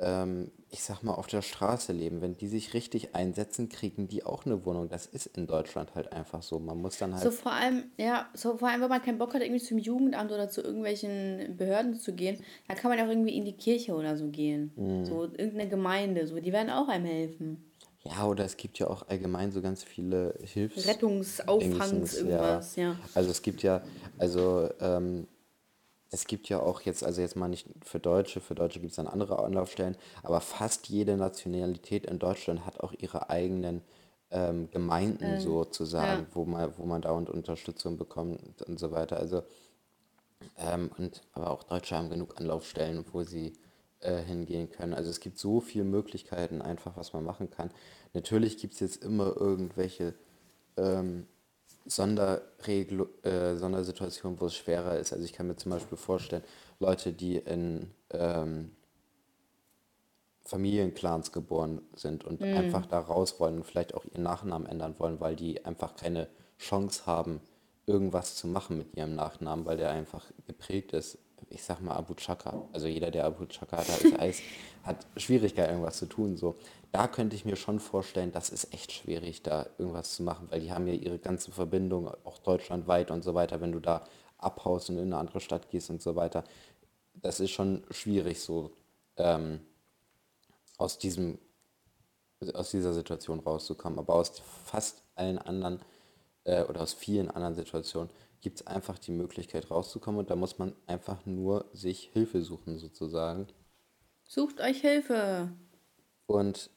ähm, 0.00 0.50
ich 0.70 0.82
sag 0.82 1.02
mal, 1.02 1.14
auf 1.14 1.28
der 1.28 1.42
Straße 1.42 1.92
leben, 1.92 2.20
wenn 2.20 2.36
die 2.36 2.48
sich 2.48 2.74
richtig 2.74 3.14
einsetzen, 3.14 3.68
kriegen 3.68 4.08
die 4.08 4.24
auch 4.24 4.44
eine 4.44 4.64
Wohnung. 4.66 4.88
Das 4.88 5.06
ist 5.06 5.26
in 5.26 5.46
Deutschland 5.46 5.94
halt 5.94 6.12
einfach 6.12 6.42
so. 6.42 6.58
Man 6.58 6.78
muss 6.78 6.98
dann 6.98 7.14
halt. 7.14 7.22
So 7.22 7.30
vor 7.30 7.52
allem, 7.52 7.84
ja, 7.96 8.28
so 8.34 8.56
vor 8.56 8.68
allem, 8.68 8.80
wenn 8.80 8.88
man 8.88 9.02
keinen 9.02 9.18
Bock 9.18 9.34
hat, 9.34 9.42
irgendwie 9.42 9.62
zum 9.62 9.78
Jugendamt 9.78 10.32
oder 10.32 10.48
zu 10.48 10.62
irgendwelchen 10.62 11.56
Behörden 11.56 11.94
zu 11.94 12.12
gehen, 12.12 12.38
dann 12.66 12.76
kann 12.76 12.90
man 12.90 13.00
auch 13.00 13.08
irgendwie 13.08 13.36
in 13.36 13.44
die 13.44 13.56
Kirche 13.56 13.94
oder 13.94 14.16
so 14.16 14.28
gehen. 14.28 14.72
Mhm. 14.74 15.04
So 15.04 15.24
irgendeine 15.24 15.68
Gemeinde, 15.68 16.26
so, 16.26 16.40
die 16.40 16.52
werden 16.52 16.70
auch 16.70 16.88
einem 16.88 17.06
helfen. 17.06 17.70
Ja, 18.04 18.26
oder 18.26 18.44
es 18.44 18.56
gibt 18.56 18.78
ja 18.78 18.88
auch 18.88 19.08
allgemein 19.08 19.50
so 19.50 19.62
ganz 19.62 19.82
viele 19.82 20.34
Hilfs... 20.42 20.86
Rettungsaufangs, 20.86 22.18
irgendwas, 22.18 22.76
ja. 22.76 22.90
ja. 22.90 22.96
Also 23.14 23.30
es 23.30 23.40
gibt 23.40 23.62
ja, 23.62 23.80
also 24.18 24.68
ähm, 24.80 25.26
es 26.14 26.26
gibt 26.26 26.48
ja 26.48 26.60
auch 26.60 26.80
jetzt, 26.82 27.04
also 27.04 27.20
jetzt 27.20 27.36
mal 27.36 27.48
nicht 27.48 27.66
für 27.84 27.98
Deutsche, 27.98 28.40
für 28.40 28.54
Deutsche 28.54 28.80
gibt 28.80 28.92
es 28.92 28.96
dann 28.96 29.06
andere 29.08 29.38
Anlaufstellen, 29.38 29.96
aber 30.22 30.40
fast 30.40 30.88
jede 30.88 31.16
Nationalität 31.16 32.06
in 32.06 32.18
Deutschland 32.18 32.64
hat 32.66 32.80
auch 32.80 32.92
ihre 32.92 33.30
eigenen 33.30 33.82
ähm, 34.30 34.70
Gemeinden 34.70 35.24
ähm, 35.24 35.40
sozusagen, 35.40 36.22
ja. 36.22 36.26
wo, 36.34 36.44
man, 36.44 36.72
wo 36.78 36.84
man 36.86 37.02
dauernd 37.02 37.30
Unterstützung 37.30 37.96
bekommt 37.96 38.62
und 38.62 38.78
so 38.78 38.90
weiter. 38.90 39.18
Also 39.18 39.42
Ähm, 40.58 40.90
und 40.98 41.22
aber 41.32 41.50
auch 41.50 41.62
Deutsche 41.64 41.96
haben 41.96 42.10
genug 42.10 42.38
Anlaufstellen, 42.38 43.04
wo 43.12 43.22
sie 43.22 43.54
äh, 44.00 44.22
hingehen 44.22 44.70
können. 44.70 44.94
Also 44.94 45.10
es 45.10 45.20
gibt 45.20 45.38
so 45.38 45.60
viele 45.60 45.84
Möglichkeiten 45.84 46.62
einfach, 46.62 46.96
was 46.96 47.12
man 47.12 47.24
machen 47.24 47.50
kann. 47.50 47.70
Natürlich 48.12 48.58
gibt 48.58 48.74
es 48.74 48.80
jetzt 48.80 49.02
immer 49.04 49.36
irgendwelche 49.36 50.14
ähm, 50.76 51.26
Sonderregel, 51.86 53.06
äh, 53.22 53.56
Sondersituationen, 53.56 54.40
wo 54.40 54.46
es 54.46 54.54
schwerer 54.54 54.98
ist. 54.98 55.12
Also 55.12 55.24
ich 55.24 55.32
kann 55.32 55.46
mir 55.46 55.56
zum 55.56 55.72
Beispiel 55.72 55.98
vorstellen, 55.98 56.42
Leute, 56.78 57.12
die 57.12 57.36
in 57.36 57.90
ähm, 58.10 58.70
Familienclans 60.44 61.32
geboren 61.32 61.82
sind 61.94 62.24
und 62.24 62.40
mm. 62.40 62.44
einfach 62.44 62.86
da 62.86 63.00
raus 63.00 63.38
wollen 63.40 63.56
und 63.56 63.64
vielleicht 63.64 63.94
auch 63.94 64.04
ihren 64.04 64.22
Nachnamen 64.22 64.66
ändern 64.66 64.94
wollen, 64.98 65.20
weil 65.20 65.36
die 65.36 65.64
einfach 65.64 65.96
keine 65.96 66.28
Chance 66.58 67.06
haben, 67.06 67.40
irgendwas 67.86 68.36
zu 68.36 68.46
machen 68.46 68.78
mit 68.78 68.96
ihrem 68.96 69.14
Nachnamen, 69.14 69.66
weil 69.66 69.76
der 69.76 69.90
einfach 69.90 70.24
geprägt 70.46 70.92
ist. 70.92 71.18
Ich 71.54 71.62
sag 71.62 71.80
mal 71.80 71.94
Abu 71.94 72.14
Chaka. 72.14 72.62
Also 72.72 72.86
jeder, 72.86 73.10
der 73.10 73.24
Abu 73.24 73.46
Chaka 73.46 73.78
hat, 73.78 73.88
ist 73.88 74.18
Eis, 74.18 74.42
hat 74.82 75.06
Schwierigkeiten, 75.16 75.70
irgendwas 75.70 75.98
zu 75.98 76.06
tun. 76.06 76.36
So. 76.36 76.56
Da 76.92 77.08
könnte 77.08 77.36
ich 77.36 77.44
mir 77.44 77.56
schon 77.56 77.80
vorstellen, 77.80 78.32
das 78.32 78.50
ist 78.50 78.72
echt 78.74 78.92
schwierig, 78.92 79.42
da 79.42 79.66
irgendwas 79.78 80.14
zu 80.14 80.22
machen, 80.22 80.48
weil 80.50 80.60
die 80.60 80.72
haben 80.72 80.86
ja 80.86 80.94
ihre 80.94 81.18
ganzen 81.18 81.52
Verbindungen, 81.52 82.12
auch 82.24 82.38
deutschlandweit 82.38 83.10
und 83.10 83.22
so 83.22 83.34
weiter, 83.34 83.60
wenn 83.60 83.72
du 83.72 83.80
da 83.80 84.04
abhaust 84.38 84.90
und 84.90 84.98
in 84.98 85.04
eine 85.04 85.16
andere 85.16 85.40
Stadt 85.40 85.70
gehst 85.70 85.90
und 85.90 86.02
so 86.02 86.16
weiter. 86.16 86.44
Das 87.14 87.40
ist 87.40 87.50
schon 87.50 87.84
schwierig, 87.90 88.40
so 88.40 88.72
ähm, 89.16 89.60
aus 90.76 90.98
diesem 90.98 91.38
aus 92.52 92.70
dieser 92.70 92.92
Situation 92.92 93.40
rauszukommen. 93.40 93.98
Aber 93.98 94.14
aus 94.14 94.42
fast 94.64 95.02
allen 95.14 95.38
anderen 95.38 95.80
äh, 96.44 96.62
oder 96.64 96.82
aus 96.82 96.92
vielen 96.92 97.30
anderen 97.30 97.54
Situationen 97.54 98.10
gibt 98.44 98.60
es 98.60 98.66
einfach 98.66 98.98
die 98.98 99.10
Möglichkeit 99.10 99.70
rauszukommen 99.70 100.20
und 100.20 100.30
da 100.30 100.36
muss 100.36 100.58
man 100.58 100.74
einfach 100.86 101.24
nur 101.26 101.64
sich 101.72 102.10
Hilfe 102.12 102.42
suchen 102.42 102.78
sozusagen. 102.78 103.48
Sucht 104.28 104.60
euch 104.60 104.82
Hilfe. 104.82 105.50
Und 106.26 106.70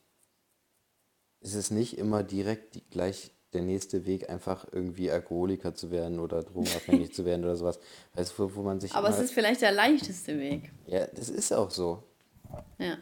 es 1.41 1.53
ist 1.53 1.71
nicht 1.71 1.97
immer 1.97 2.23
direkt 2.23 2.75
die, 2.75 2.83
gleich 2.89 3.31
der 3.51 3.61
nächste 3.61 4.05
Weg, 4.05 4.29
einfach 4.29 4.65
irgendwie 4.71 5.11
Alkoholiker 5.11 5.75
zu 5.75 5.91
werden 5.91 6.19
oder 6.19 6.41
drogenabhängig 6.41 7.13
zu 7.13 7.25
werden 7.25 7.43
oder 7.43 7.57
sowas. 7.57 7.79
Weißt, 8.13 8.39
wo, 8.39 8.55
wo 8.55 8.61
man 8.61 8.79
sich 8.79 8.93
Aber 8.93 9.09
es 9.09 9.19
ist 9.19 9.33
vielleicht 9.33 9.61
der 9.61 9.73
leichteste 9.73 10.39
Weg. 10.39 10.71
Ja, 10.85 11.05
das 11.07 11.29
ist 11.29 11.51
auch 11.51 11.69
so. 11.69 12.03
Ja. 12.79 12.97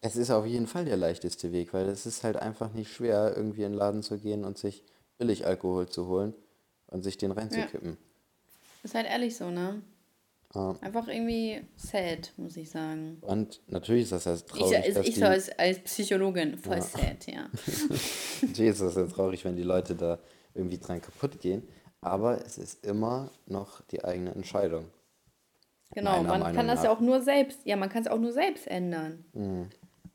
Es 0.00 0.16
ist 0.16 0.30
auf 0.30 0.46
jeden 0.46 0.66
Fall 0.66 0.86
der 0.86 0.96
leichteste 0.96 1.52
Weg, 1.52 1.74
weil 1.74 1.86
es 1.88 2.06
ist 2.06 2.24
halt 2.24 2.36
einfach 2.36 2.72
nicht 2.72 2.90
schwer, 2.90 3.34
irgendwie 3.36 3.64
in 3.64 3.72
den 3.72 3.78
Laden 3.78 4.02
zu 4.02 4.18
gehen 4.18 4.44
und 4.44 4.56
sich 4.56 4.84
billig 5.18 5.46
Alkohol 5.46 5.88
zu 5.88 6.06
holen 6.06 6.34
und 6.86 7.02
sich 7.02 7.18
den 7.18 7.32
reinzukippen. 7.32 7.90
Ja. 7.90 8.05
Ist 8.86 8.94
halt 8.94 9.08
ehrlich 9.08 9.36
so, 9.36 9.50
ne? 9.50 9.82
Ja. 10.54 10.76
Einfach 10.80 11.08
irgendwie 11.08 11.60
sad, 11.74 12.32
muss 12.36 12.56
ich 12.56 12.70
sagen. 12.70 13.18
Und 13.20 13.60
natürlich 13.66 14.04
ist 14.04 14.12
das 14.12 14.26
jetzt 14.26 14.48
traurig. 14.48 14.78
Ich, 14.78 14.96
ich, 14.96 15.08
ich 15.08 15.16
so 15.16 15.24
als, 15.24 15.50
als 15.58 15.80
Psychologin 15.80 16.56
voll 16.56 16.76
ja. 16.76 16.82
sad, 16.82 17.26
ja. 17.26 17.50
natürlich 18.42 18.70
ist 18.70 18.80
das 18.82 18.94
jetzt 18.94 19.12
traurig, 19.12 19.44
wenn 19.44 19.56
die 19.56 19.64
Leute 19.64 19.96
da 19.96 20.20
irgendwie 20.54 20.78
dran 20.78 21.02
kaputt 21.02 21.40
gehen. 21.40 21.66
Aber 22.00 22.46
es 22.46 22.58
ist 22.58 22.86
immer 22.86 23.32
noch 23.46 23.80
die 23.90 24.04
eigene 24.04 24.32
Entscheidung. 24.36 24.84
Genau, 25.90 26.22
man 26.22 26.38
Meinung 26.38 26.52
kann 26.54 26.68
das 26.68 26.76
nach. 26.76 26.84
ja 26.84 26.92
auch 26.92 27.00
nur 27.00 27.22
selbst, 27.22 27.58
ja, 27.64 27.74
man 27.74 27.88
kann 27.88 28.04
es 28.04 28.08
auch 28.08 28.20
nur 28.20 28.32
selbst 28.32 28.68
ändern. 28.68 29.24
Mhm. 29.32 29.68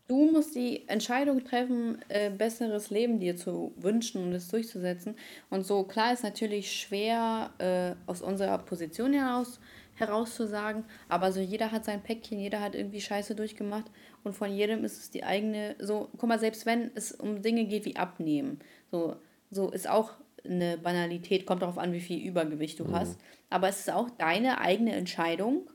Du 0.07 0.31
musst 0.31 0.55
die 0.55 0.87
Entscheidung 0.89 1.43
treffen, 1.43 1.99
äh, 2.09 2.29
besseres 2.29 2.89
Leben 2.89 3.19
dir 3.19 3.37
zu 3.37 3.73
wünschen 3.77 4.23
und 4.23 4.33
es 4.33 4.47
durchzusetzen. 4.49 5.15
Und 5.49 5.65
so 5.65 5.83
klar 5.83 6.11
ist 6.11 6.23
natürlich 6.23 6.71
schwer 6.71 7.51
äh, 7.59 8.09
aus 8.09 8.21
unserer 8.21 8.57
Position 8.57 9.13
heraus 9.13 9.59
herauszusagen, 10.01 10.83
aber 11.09 11.31
so 11.31 11.39
jeder 11.39 11.71
hat 11.71 11.85
sein 11.85 12.01
Päckchen, 12.01 12.39
jeder 12.39 12.59
hat 12.59 12.75
irgendwie 12.75 13.01
Scheiße 13.01 13.35
durchgemacht 13.35 13.85
und 14.23 14.33
von 14.33 14.51
jedem 14.51 14.83
ist 14.83 14.97
es 14.97 15.11
die 15.11 15.23
eigene, 15.23 15.75
so, 15.79 16.09
guck 16.17 16.27
mal, 16.27 16.39
selbst 16.39 16.65
wenn 16.65 16.91
es 16.95 17.11
um 17.11 17.41
Dinge 17.41 17.65
geht 17.65 17.85
wie 17.85 17.95
Abnehmen, 17.95 18.59
so, 18.89 19.15
so 19.51 19.69
ist 19.69 19.87
auch 19.87 20.13
eine 20.43 20.77
Banalität, 20.77 21.45
kommt 21.45 21.61
darauf 21.61 21.77
an, 21.77 21.93
wie 21.93 22.01
viel 22.01 22.25
Übergewicht 22.25 22.79
du 22.79 22.85
mhm. 22.85 22.95
hast, 22.95 23.19
aber 23.49 23.69
es 23.69 23.81
ist 23.81 23.91
auch 23.91 24.09
deine 24.09 24.59
eigene 24.59 24.93
Entscheidung, 24.93 25.69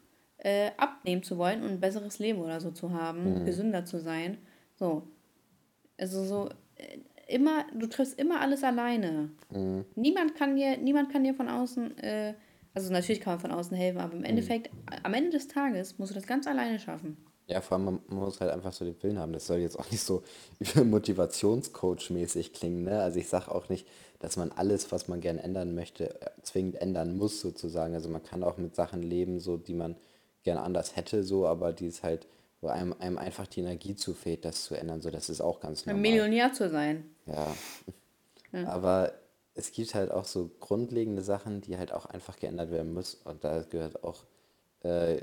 äh, 0.47 0.71
abnehmen 0.77 1.25
zu 1.25 1.39
wollen 1.39 1.65
und 1.65 1.71
ein 1.71 1.81
besseres 1.81 2.21
Leben 2.21 2.39
oder 2.39 2.61
so 2.61 2.71
zu 2.71 2.93
haben, 2.93 3.41
mhm. 3.41 3.45
gesünder 3.47 3.85
zu 3.85 3.99
sein. 3.99 4.39
So. 4.77 5.03
Also 5.99 6.25
so 6.25 6.49
äh, 6.77 6.99
immer, 7.27 7.65
du 7.75 7.89
triffst 7.89 8.17
immer 8.17 8.41
alles 8.41 8.63
alleine. 8.63 9.31
Mhm. 9.51 9.85
Niemand 9.97 10.37
kann 10.37 10.55
dir, 10.55 10.77
niemand 10.77 11.11
kann 11.11 11.25
dir 11.25 11.35
von 11.35 11.49
außen, 11.49 11.99
äh, 11.99 12.35
also 12.75 12.93
natürlich 12.93 13.21
kann 13.21 13.33
man 13.33 13.41
von 13.41 13.51
außen 13.51 13.77
helfen, 13.77 13.99
aber 13.99 14.13
im 14.13 14.21
mhm. 14.21 14.25
Endeffekt, 14.25 14.71
am 15.03 15.15
Ende 15.15 15.31
des 15.31 15.49
Tages 15.49 15.99
musst 15.99 16.13
du 16.13 16.15
das 16.15 16.29
ganz 16.29 16.47
alleine 16.47 16.79
schaffen. 16.79 17.17
Ja, 17.49 17.61
vor 17.61 17.79
allem, 17.79 17.85
man 17.85 18.19
muss 18.21 18.41
halt 18.41 18.53
einfach 18.53 18.73
so 18.73 18.85
den 18.85 19.01
Willen 19.03 19.19
haben. 19.19 19.33
Das 19.33 19.49
soll 19.49 19.59
jetzt 19.59 19.79
auch 19.79 19.91
nicht 19.91 20.03
so 20.03 20.23
Motivationscoach-mäßig 20.61 22.53
klingen. 22.53 22.85
Ne? 22.85 23.01
Also 23.01 23.19
ich 23.19 23.29
sage 23.29 23.53
auch 23.53 23.69
nicht, 23.69 23.89
dass 24.21 24.37
man 24.37 24.53
alles, 24.53 24.93
was 24.93 25.09
man 25.09 25.21
gerne 25.21 25.43
ändern 25.43 25.75
möchte, 25.75 26.21
äh, 26.21 26.31
zwingend 26.43 26.77
ändern 26.77 27.17
muss 27.17 27.41
sozusagen. 27.41 27.95
Also 27.95 28.09
man 28.09 28.23
kann 28.23 28.45
auch 28.45 28.59
mit 28.59 28.77
Sachen 28.77 29.03
leben, 29.03 29.41
so 29.41 29.57
die 29.57 29.75
man 29.75 29.97
gerne 30.47 30.63
anders 30.63 30.97
hätte, 30.97 31.25
so, 31.25 31.47
aber 31.47 31.73
die 31.73 31.87
ist 31.87 32.03
halt, 32.03 32.27
wo 32.61 32.69
einem, 32.69 32.95
einem 32.99 33.19
einfach 33.19 33.47
die 33.47 33.61
Energie 33.61 33.97
zufehlt, 33.97 34.45
das 34.45 34.65
zu 34.65 34.75
ändern, 34.75 35.03
so, 35.03 35.11
das 35.11 35.29
ist 35.29 35.43
auch 35.43 35.61
ganz 35.61 35.85
normal. 35.85 36.01
Millionär 36.01 36.53
zu 36.53 36.71
sein. 36.71 37.11
Ja. 37.27 37.55
ja. 38.53 38.69
Aber 38.69 39.13
es 39.55 39.73
gibt 39.73 39.95
halt 39.95 40.11
auch 40.11 40.25
so 40.25 40.51
grundlegende 40.61 41.23
Sachen, 41.23 41.61
die 41.61 41.77
halt 41.77 41.93
auch 41.93 42.07
einfach 42.07 42.37
geändert 42.37 42.71
werden 42.71 42.95
müssen. 42.95 43.21
Und 43.25 43.43
da 43.43 43.63
gehört 43.63 44.05
auch 44.05 44.25
äh, 44.83 45.21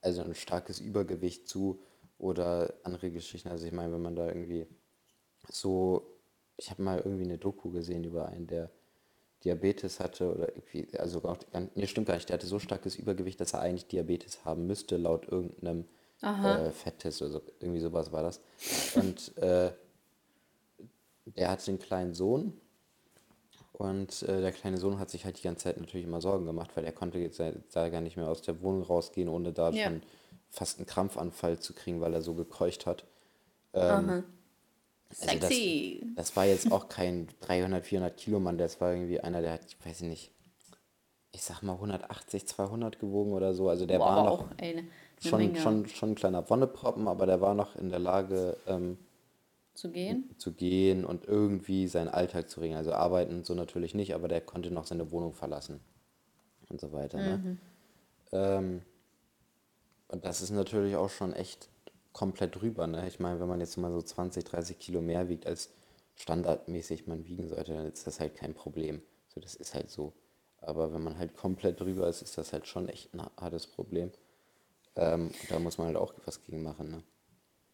also 0.00 0.22
ein 0.22 0.34
starkes 0.34 0.80
Übergewicht 0.80 1.48
zu 1.48 1.80
oder 2.18 2.74
andere 2.82 3.10
Geschichten. 3.10 3.48
Also 3.48 3.66
ich 3.66 3.72
meine, 3.72 3.92
wenn 3.92 4.02
man 4.02 4.16
da 4.16 4.26
irgendwie 4.26 4.66
so, 5.48 6.18
ich 6.56 6.70
habe 6.70 6.82
mal 6.82 6.98
irgendwie 6.98 7.24
eine 7.24 7.38
Doku 7.38 7.70
gesehen 7.70 8.04
über 8.04 8.26
einen, 8.26 8.46
der 8.46 8.70
Diabetes 9.44 10.00
hatte 10.00 10.32
oder 10.34 10.48
irgendwie, 10.48 10.86
also 10.98 11.22
auch, 11.24 11.38
nee, 11.74 11.86
stimmt 11.86 12.06
gar 12.06 12.14
nicht, 12.14 12.28
der 12.28 12.34
hatte 12.34 12.46
so 12.46 12.58
starkes 12.58 12.96
Übergewicht, 12.96 13.40
dass 13.40 13.54
er 13.54 13.60
eigentlich 13.60 13.86
Diabetes 13.86 14.44
haben 14.44 14.66
müsste, 14.66 14.96
laut 14.96 15.26
irgendeinem 15.28 15.84
äh, 16.22 16.70
Fetttest 16.70 17.22
oder 17.22 17.30
so, 17.32 17.42
irgendwie 17.60 17.80
sowas 17.80 18.12
war 18.12 18.22
das. 18.22 18.40
Und 18.94 19.36
äh, 19.38 19.72
der 21.36 21.50
hatte 21.50 21.70
einen 21.70 21.78
kleinen 21.78 22.14
Sohn 22.14 22.52
und 23.72 24.22
äh, 24.22 24.40
der 24.40 24.52
kleine 24.52 24.78
Sohn 24.78 24.98
hat 24.98 25.10
sich 25.10 25.24
halt 25.24 25.38
die 25.38 25.42
ganze 25.42 25.64
Zeit 25.64 25.80
natürlich 25.80 26.06
immer 26.06 26.20
Sorgen 26.20 26.46
gemacht, 26.46 26.70
weil 26.74 26.84
er 26.84 26.92
konnte 26.92 27.18
jetzt 27.18 27.40
da 27.72 27.88
gar 27.88 28.00
nicht 28.00 28.16
mehr 28.16 28.28
aus 28.28 28.42
der 28.42 28.62
Wohnung 28.62 28.82
rausgehen, 28.82 29.28
ohne 29.28 29.52
da 29.52 29.70
ja. 29.70 29.84
schon 29.84 30.02
fast 30.50 30.78
einen 30.78 30.86
Krampfanfall 30.86 31.58
zu 31.58 31.72
kriegen, 31.72 32.00
weil 32.00 32.14
er 32.14 32.22
so 32.22 32.34
gekeucht 32.34 32.86
hat. 32.86 33.04
Ähm, 33.72 34.24
also 35.20 35.46
Sexy. 35.46 36.00
Das, 36.14 36.26
das, 36.26 36.36
war 36.36 36.46
jetzt 36.46 36.70
auch 36.72 36.88
kein 36.88 37.28
300, 37.40 37.84
400 37.84 38.16
Kilo 38.16 38.40
Mann, 38.40 38.58
das 38.58 38.80
war 38.80 38.92
irgendwie 38.92 39.20
einer, 39.20 39.40
der 39.42 39.52
hat, 39.52 39.60
ich 39.66 39.76
weiß 39.84 40.02
nicht, 40.02 40.30
ich 41.32 41.42
sag 41.42 41.62
mal 41.62 41.74
180, 41.74 42.46
200 42.46 42.98
gewogen 42.98 43.32
oder 43.32 43.54
so. 43.54 43.68
Also 43.68 43.86
der 43.86 43.98
wow, 43.98 44.06
war 44.06 44.24
noch 44.24 44.50
eine, 44.58 44.68
eine 44.68 44.84
schon, 45.20 45.56
schon, 45.56 45.88
schon 45.88 46.10
ein 46.10 46.14
kleiner 46.14 46.48
Wonneproppen, 46.48 47.08
aber 47.08 47.26
der 47.26 47.40
war 47.40 47.54
noch 47.54 47.74
in 47.76 47.88
der 47.88 47.98
Lage 47.98 48.56
ähm, 48.66 48.98
zu 49.74 49.90
gehen. 49.90 50.30
Zu 50.36 50.52
gehen 50.52 51.04
und 51.04 51.24
irgendwie 51.24 51.86
seinen 51.88 52.08
Alltag 52.08 52.50
zu 52.50 52.60
regeln. 52.60 52.76
Also 52.76 52.92
arbeiten 52.92 53.34
und 53.36 53.46
so 53.46 53.54
natürlich 53.54 53.94
nicht, 53.94 54.14
aber 54.14 54.28
der 54.28 54.42
konnte 54.42 54.70
noch 54.70 54.86
seine 54.86 55.10
Wohnung 55.10 55.32
verlassen 55.32 55.80
und 56.68 56.80
so 56.80 56.92
weiter. 56.92 57.18
Ne? 57.18 57.38
Mhm. 57.38 57.44
Ne? 57.44 57.58
Ähm, 58.32 58.82
und 60.08 60.24
das 60.26 60.42
ist 60.42 60.50
natürlich 60.50 60.96
auch 60.96 61.08
schon 61.08 61.32
echt 61.32 61.70
komplett 62.12 62.60
drüber. 62.60 62.86
Ne? 62.86 63.06
Ich 63.08 63.20
meine, 63.20 63.40
wenn 63.40 63.48
man 63.48 63.60
jetzt 63.60 63.76
mal 63.76 63.90
so 63.90 64.02
20, 64.02 64.44
30 64.44 64.78
Kilo 64.78 65.00
mehr 65.00 65.28
wiegt, 65.28 65.46
als 65.46 65.70
standardmäßig 66.16 67.06
man 67.06 67.26
wiegen 67.26 67.48
sollte, 67.48 67.74
dann 67.74 67.86
ist 67.86 68.06
das 68.06 68.20
halt 68.20 68.34
kein 68.34 68.54
Problem. 68.54 69.02
So, 69.28 69.40
das 69.40 69.54
ist 69.54 69.74
halt 69.74 69.90
so. 69.90 70.12
Aber 70.58 70.92
wenn 70.92 71.02
man 71.02 71.18
halt 71.18 71.34
komplett 71.34 71.80
drüber 71.80 72.08
ist, 72.08 72.22
ist 72.22 72.38
das 72.38 72.52
halt 72.52 72.66
schon 72.66 72.88
echt 72.88 73.14
ein 73.14 73.22
hartes 73.36 73.66
Problem. 73.66 74.10
Ähm, 74.94 75.30
da 75.48 75.58
muss 75.58 75.78
man 75.78 75.88
halt 75.88 75.96
auch 75.96 76.14
was 76.24 76.42
gegen 76.42 76.62
machen. 76.62 77.02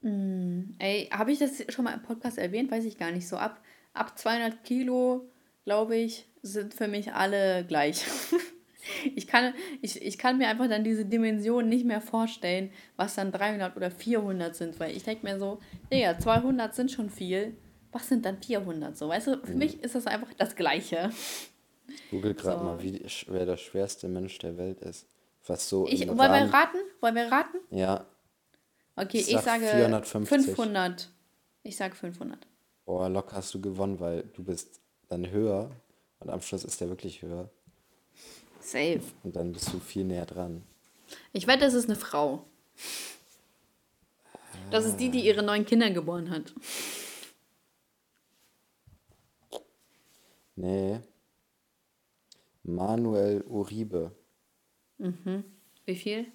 Ne? 0.03 0.09
Mm, 0.09 0.77
ey, 0.79 1.09
habe 1.11 1.33
ich 1.33 1.38
das 1.38 1.64
schon 1.68 1.85
mal 1.85 1.94
im 1.94 2.03
Podcast 2.03 2.38
erwähnt? 2.38 2.70
Weiß 2.70 2.85
ich 2.85 2.96
gar 2.96 3.11
nicht. 3.11 3.29
So 3.29 3.37
ab, 3.37 3.61
ab 3.92 4.18
200 4.18 4.64
Kilo, 4.64 5.29
glaube 5.64 5.96
ich, 5.96 6.27
sind 6.42 6.74
für 6.74 6.88
mich 6.88 7.12
alle 7.12 7.64
gleich. 7.66 8.05
ich, 9.14 9.27
kann, 9.27 9.55
ich, 9.83 10.01
ich 10.01 10.18
kann 10.18 10.38
mir 10.38 10.48
einfach 10.48 10.68
dann 10.68 10.85
diese 10.85 11.05
Dimension 11.05 11.68
nicht 11.68 11.85
mehr 11.85 12.01
vorstellen, 12.01 12.70
was 12.96 13.14
dann 13.14 13.33
300 13.33 13.77
oder 13.77 13.90
400 13.90 14.55
sind, 14.55 14.79
weil 14.81 14.96
ich 14.96 15.05
denke 15.05 15.27
mir 15.27 15.38
so, 15.38 15.59
ja, 15.90 16.18
200 16.18 16.74
sind 16.74 16.90
schon 16.90 17.11
viel, 17.11 17.57
was 17.92 18.09
sind 18.09 18.24
dann 18.24 18.42
400 18.42 18.96
so? 18.96 19.09
Weißt 19.09 19.29
du, 19.29 19.40
für 19.44 19.53
mhm. 19.53 19.59
mich 19.59 19.83
ist 19.83 19.94
das 19.94 20.07
einfach 20.07 20.33
das 20.37 20.57
Gleiche. 20.57 21.11
Ich 21.88 22.11
google 22.11 22.35
gerade 22.35 22.59
so. 22.59 22.64
mal, 22.64 22.83
wie, 22.83 23.05
wer 23.29 23.46
der 23.46 23.57
schwerste 23.57 24.09
Mensch 24.09 24.38
der 24.38 24.57
Welt 24.59 24.81
ist. 24.81 25.07
Was 25.46 25.68
so 25.68 25.87
ich, 25.87 26.07
wollen 26.07 26.18
wir 26.18 26.53
raten? 26.53 26.79
Wollen 27.01 27.14
wir 27.14 27.33
raten? 27.33 27.59
Ja. 27.70 28.05
Okay, 28.96 29.18
ich, 29.18 29.33
ich 29.33 29.40
sage 29.40 29.66
450. 29.66 30.46
500. 30.46 31.09
Ich 31.62 31.77
sage 31.77 31.94
500. 31.94 32.46
Boah, 32.85 33.09
locker 33.09 33.37
hast 33.37 33.55
du 33.55 33.61
gewonnen, 33.61 34.01
weil 34.01 34.24
du 34.35 34.44
bist 34.44 34.81
dann 35.09 35.31
höher 35.31 35.70
und 36.20 36.31
am 36.31 36.40
Schluss 36.40 36.64
ist 36.64 36.81
der 36.81 36.88
wirklich 36.88 37.22
höher. 37.22 37.51
Safe. 38.68 39.00
Und 39.22 39.35
dann 39.35 39.52
bist 39.52 39.72
du 39.72 39.78
viel 39.78 40.04
näher 40.04 40.26
dran. 40.26 40.62
Ich 41.33 41.46
wette, 41.46 41.64
es 41.64 41.72
ist 41.72 41.87
eine 41.88 41.96
Frau. 41.96 42.44
Das 44.70 44.85
ist 44.85 44.96
die, 44.96 45.11
die 45.11 45.24
ihre 45.24 45.42
neun 45.42 45.64
Kinder 45.64 45.90
geboren 45.90 46.28
hat. 46.28 46.52
Nee. 50.54 51.00
Manuel 52.62 53.42
Uribe. 53.42 54.12
Mhm. 54.98 55.44
Wie 55.87 55.96
viel? 55.96 56.26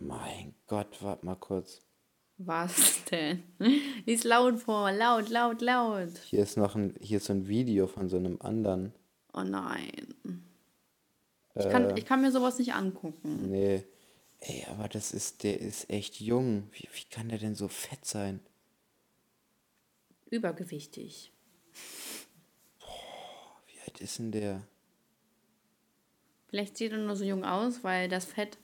Mein 0.00 0.56
Gott, 0.66 1.00
warte 1.02 1.24
mal 1.24 1.36
kurz. 1.36 1.80
Was 2.44 3.04
denn? 3.10 3.42
Lies 4.06 4.24
laut 4.24 4.58
vor, 4.58 4.90
laut, 4.92 5.28
laut, 5.28 5.60
laut. 5.60 6.18
Hier 6.26 6.42
ist 6.42 6.56
noch 6.56 6.74
ein, 6.74 6.94
hier 7.00 7.18
ist 7.18 7.26
so 7.26 7.32
ein 7.32 7.46
Video 7.46 7.86
von 7.86 8.08
so 8.08 8.16
einem 8.16 8.40
anderen. 8.40 8.92
Oh 9.32 9.42
nein. 9.42 10.14
Ich 11.54 11.68
kann, 11.68 11.90
äh, 11.90 11.98
ich 11.98 12.04
kann 12.04 12.22
mir 12.22 12.32
sowas 12.32 12.58
nicht 12.58 12.74
angucken. 12.74 13.50
Nee. 13.50 13.84
Ey, 14.40 14.66
aber 14.70 14.88
das 14.88 15.12
ist, 15.12 15.44
der 15.44 15.60
ist 15.60 15.88
echt 15.88 16.20
jung. 16.20 16.68
Wie, 16.72 16.88
wie 16.92 17.04
kann 17.10 17.28
der 17.28 17.38
denn 17.38 17.54
so 17.54 17.68
fett 17.68 18.04
sein? 18.04 18.40
Übergewichtig. 20.30 21.32
Boah, 22.80 23.62
wie 23.66 23.80
alt 23.86 24.00
ist 24.00 24.18
denn 24.18 24.32
der? 24.32 24.66
Vielleicht 26.48 26.76
sieht 26.76 26.92
er 26.92 26.98
nur 26.98 27.16
so 27.16 27.24
jung 27.24 27.44
aus, 27.44 27.84
weil 27.84 28.08
das 28.08 28.24
Fett 28.24 28.58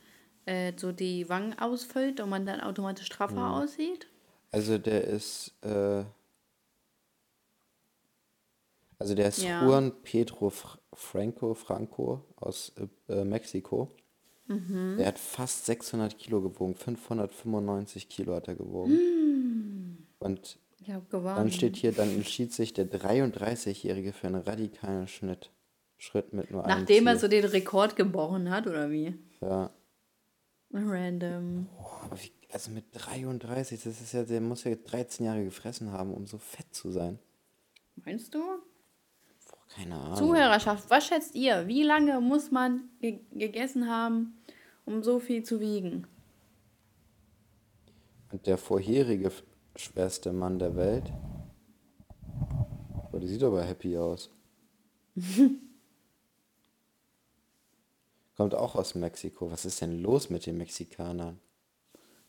äh, 0.49 0.73
so 0.77 0.93
die 0.93 1.29
Wangen 1.29 1.59
ausfüllt 1.59 2.21
und 2.21 2.31
man 2.31 2.47
dann 2.47 2.61
automatisch 2.61 3.07
straffer 3.07 3.37
ja. 3.37 3.61
aussieht. 3.61 4.07
Also 4.51 4.79
der 4.79 5.05
ist, 5.05 5.53
äh, 5.63 6.05
also 8.99 9.15
der 9.15 9.29
ist 9.29 9.43
ja. 9.43 9.65
Juan 9.65 9.93
Pedro 10.03 10.51
Franco, 10.95 11.55
Franco 11.55 12.25
aus 12.37 12.73
äh, 13.09 13.25
Mexiko. 13.25 13.95
Mhm. 14.47 14.97
Der 14.97 15.09
hat 15.09 15.19
fast 15.19 15.67
600 15.67 16.17
Kilo 16.17 16.41
gewogen, 16.41 16.75
595 16.75 18.09
Kilo 18.09 18.35
hat 18.35 18.49
er 18.49 18.55
gewogen. 18.55 18.93
Mhm. 18.93 20.07
Und 20.19 20.59
dann 20.87 21.53
steht 21.53 21.77
hier, 21.77 21.93
dann 21.93 22.09
entschied 22.09 22.55
sich 22.55 22.73
der 22.73 22.91
33-Jährige 22.91 24.15
für 24.15 24.29
einen 24.29 24.41
radikalen 24.41 25.07
Schnitt. 25.07 25.51
Schritt 25.99 26.33
mit 26.33 26.51
nur 26.51 26.65
einem 26.65 26.79
Nachdem 26.79 27.07
er 27.09 27.19
so 27.19 27.29
den 27.29 27.45
Rekord 27.45 27.97
gebrochen 27.97 28.51
hat, 28.51 28.67
oder 28.67 28.91
wie? 28.91 29.15
Ja. 29.43 29.71
Random. 30.73 31.67
Also 32.53 32.71
mit 32.71 32.85
33, 32.93 33.83
das 33.83 34.01
ist 34.01 34.13
ja, 34.13 34.23
der 34.25 34.41
muss 34.41 34.65
ja 34.65 34.75
13 34.75 35.27
Jahre 35.27 35.45
gefressen 35.45 35.93
haben, 35.93 36.15
um 36.15 36.27
so 36.27 36.39
fett 36.39 36.75
zu 36.75 36.91
sein. 36.91 37.19
Meinst 38.05 38.35
du? 38.35 38.39
Boah, 38.39 39.59
keine 39.69 39.97
Ahnung. 39.97 40.17
Zuhörerschaft, 40.17 40.89
was 40.89 41.07
schätzt 41.07 41.35
ihr? 41.35 41.67
Wie 41.67 41.83
lange 41.83 42.21
muss 42.21 42.51
man 42.51 42.89
ge 43.01 43.21
gegessen 43.33 43.89
haben, 43.89 44.39
um 44.85 45.03
so 45.03 45.19
viel 45.19 45.43
zu 45.43 45.61
wiegen? 45.61 46.07
Und 48.31 48.47
der 48.47 48.59
vorherige 48.59 49.33
schwerste 49.77 50.33
Mann 50.33 50.59
der 50.59 50.77
Welt. 50.77 51.13
Boah, 53.11 53.21
die 53.21 53.29
sieht 53.29 53.43
aber 53.43 53.63
happy 53.63 53.97
aus. 53.97 54.31
Kommt 58.39 58.55
auch 58.55 58.77
aus 58.77 58.95
Mexiko. 58.95 59.51
Was 59.51 59.65
ist 59.65 59.81
denn 59.81 60.01
los 60.01 60.31
mit 60.31 60.47
den 60.47 60.57
Mexikanern? 60.59 61.41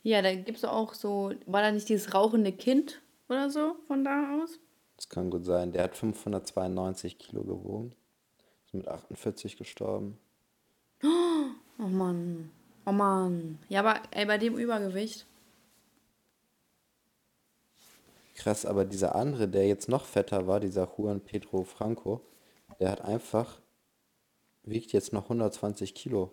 Ja, 0.01 0.23
da 0.23 0.33
gibt 0.33 0.57
es 0.57 0.65
auch 0.65 0.95
so, 0.95 1.33
war 1.45 1.61
da 1.61 1.71
nicht 1.71 1.87
dieses 1.87 2.15
rauchende 2.15 2.51
Kind 2.51 2.99
oder 3.27 3.51
so 3.51 3.75
von 3.85 4.03
da 4.03 4.41
aus? 4.41 4.57
Das 4.95 5.07
kann 5.07 5.29
gut 5.29 5.45
sein. 5.45 5.71
Der 5.71 5.83
hat 5.83 5.95
592 5.95 7.19
Kilo 7.19 7.43
gewogen. 7.43 7.93
Ist 8.65 8.73
mit 8.73 8.87
48 8.87 9.55
gestorben. 9.55 10.17
Oh 11.03 11.83
Mann. 11.87 12.49
Oh 12.87 12.91
Mann. 12.91 13.59
Ja, 13.69 13.81
aber 13.81 14.01
ey, 14.09 14.25
bei 14.25 14.39
dem 14.39 14.57
Übergewicht. 14.57 15.27
Krass, 18.33 18.65
aber 18.65 18.83
dieser 18.83 19.13
andere, 19.13 19.47
der 19.47 19.67
jetzt 19.67 19.89
noch 19.89 20.05
fetter 20.05 20.47
war, 20.47 20.59
dieser 20.59 20.89
Juan 20.97 21.21
Pedro 21.21 21.63
Franco, 21.65 22.21
der 22.79 22.89
hat 22.89 23.01
einfach 23.01 23.59
wiegt 24.63 24.91
jetzt 24.93 25.13
noch 25.13 25.23
120 25.23 25.95
Kilo. 25.95 26.31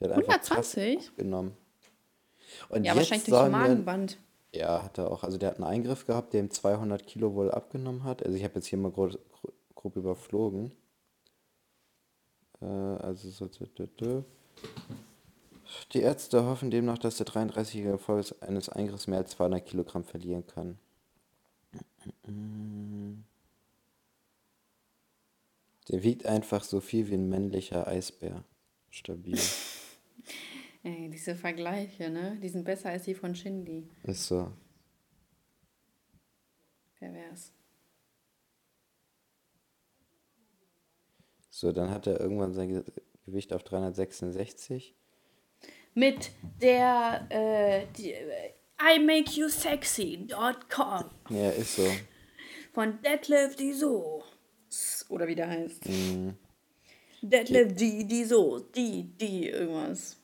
Der 0.00 0.10
hat 0.10 0.16
120? 0.16 1.16
genommen. 1.16 1.56
Und 2.68 2.84
ja, 2.84 2.94
wahrscheinlich 2.94 3.28
durch 3.28 3.50
Magenband. 3.50 4.18
Wir, 4.52 4.60
ja, 4.60 4.82
hat 4.82 4.98
er 4.98 5.10
auch. 5.10 5.24
Also 5.24 5.38
der 5.38 5.50
hat 5.50 5.56
einen 5.56 5.66
Eingriff 5.66 6.06
gehabt, 6.06 6.32
der 6.32 6.40
ihm 6.40 6.50
200 6.50 7.06
Kilo 7.06 7.34
wohl 7.34 7.50
abgenommen 7.50 8.04
hat. 8.04 8.24
Also 8.24 8.36
ich 8.36 8.44
habe 8.44 8.54
jetzt 8.56 8.66
hier 8.66 8.78
mal 8.78 8.90
grob, 8.90 9.18
grob 9.74 9.96
überflogen. 9.96 10.72
Äh, 12.60 12.66
also 12.66 13.30
so. 13.30 13.48
Die 15.92 16.00
Ärzte 16.00 16.44
hoffen 16.44 16.70
demnach, 16.70 16.98
dass 16.98 17.16
der 17.16 17.26
33-Jährige 17.26 17.98
Folge 17.98 18.34
eines 18.40 18.68
Eingriffs 18.68 19.06
mehr 19.06 19.18
als 19.18 19.30
200 19.32 19.64
Kilogramm 19.64 20.04
verlieren 20.04 20.46
kann. 20.46 20.78
Der 25.94 26.02
wiegt 26.02 26.26
einfach 26.26 26.64
so 26.64 26.80
viel 26.80 27.08
wie 27.08 27.14
ein 27.14 27.28
männlicher 27.28 27.86
Eisbär. 27.86 28.42
Stabil. 28.90 29.38
Ey, 30.82 31.08
diese 31.08 31.36
Vergleiche, 31.36 32.10
ne? 32.10 32.36
Die 32.42 32.48
sind 32.48 32.64
besser 32.64 32.90
als 32.90 33.04
die 33.04 33.14
von 33.14 33.36
Shindy. 33.36 33.88
Ist 34.02 34.26
so. 34.26 34.50
Pervers. 36.98 37.52
So, 41.48 41.70
dann 41.70 41.90
hat 41.90 42.08
er 42.08 42.18
irgendwann 42.18 42.54
sein 42.54 42.82
Gewicht 43.24 43.52
auf 43.52 43.62
366. 43.62 44.96
Mit 45.94 46.32
der 46.60 47.24
äh, 47.30 47.86
die, 47.96 48.14
äh, 48.14 48.50
IMakeYouSexy.com. 48.96 51.04
Ja, 51.30 51.50
ist 51.50 51.76
so. 51.76 51.86
Von 52.72 53.00
Detlef 53.02 53.56
so 53.78 54.24
oder 55.08 55.26
wie 55.26 55.34
der 55.34 55.48
heißt. 55.48 55.88
Mhm. 55.88 56.34
Detlef 57.22 57.74
die, 57.74 58.06
die 58.06 58.24
so, 58.24 58.58
die, 58.58 59.04
die, 59.18 59.48
irgendwas. 59.48 60.16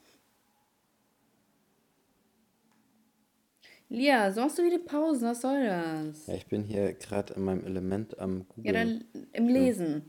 Lia, 3.88 4.30
so 4.30 4.42
hast 4.42 4.58
du 4.58 4.62
wieder 4.62 4.78
Pausen, 4.78 5.28
was 5.28 5.40
soll 5.40 5.64
das? 5.64 6.26
Ja, 6.28 6.34
ich 6.34 6.46
bin 6.46 6.62
hier 6.62 6.92
gerade 6.92 7.34
in 7.34 7.42
meinem 7.42 7.64
Element 7.64 8.18
am 8.20 8.46
Google. 8.48 8.66
Ja, 8.66 8.72
dann 8.72 9.04
im 9.32 9.48
Lesen. 9.48 10.04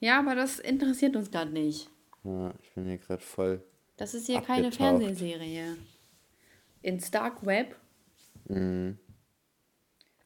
ja, 0.00 0.18
aber 0.18 0.34
das 0.34 0.58
interessiert 0.58 1.14
uns 1.14 1.30
gerade 1.30 1.52
nicht. 1.52 1.88
Ja, 2.24 2.52
ich 2.62 2.72
bin 2.72 2.86
hier 2.86 2.98
gerade 2.98 3.22
voll. 3.22 3.62
Das 3.96 4.14
ist 4.14 4.26
hier 4.26 4.38
abgetaucht. 4.38 4.56
keine 4.56 4.72
Fernsehserie. 4.72 5.76
Ins 6.82 7.10
Dark 7.10 7.44
Web. 7.46 7.76
Mhm. 8.48 8.98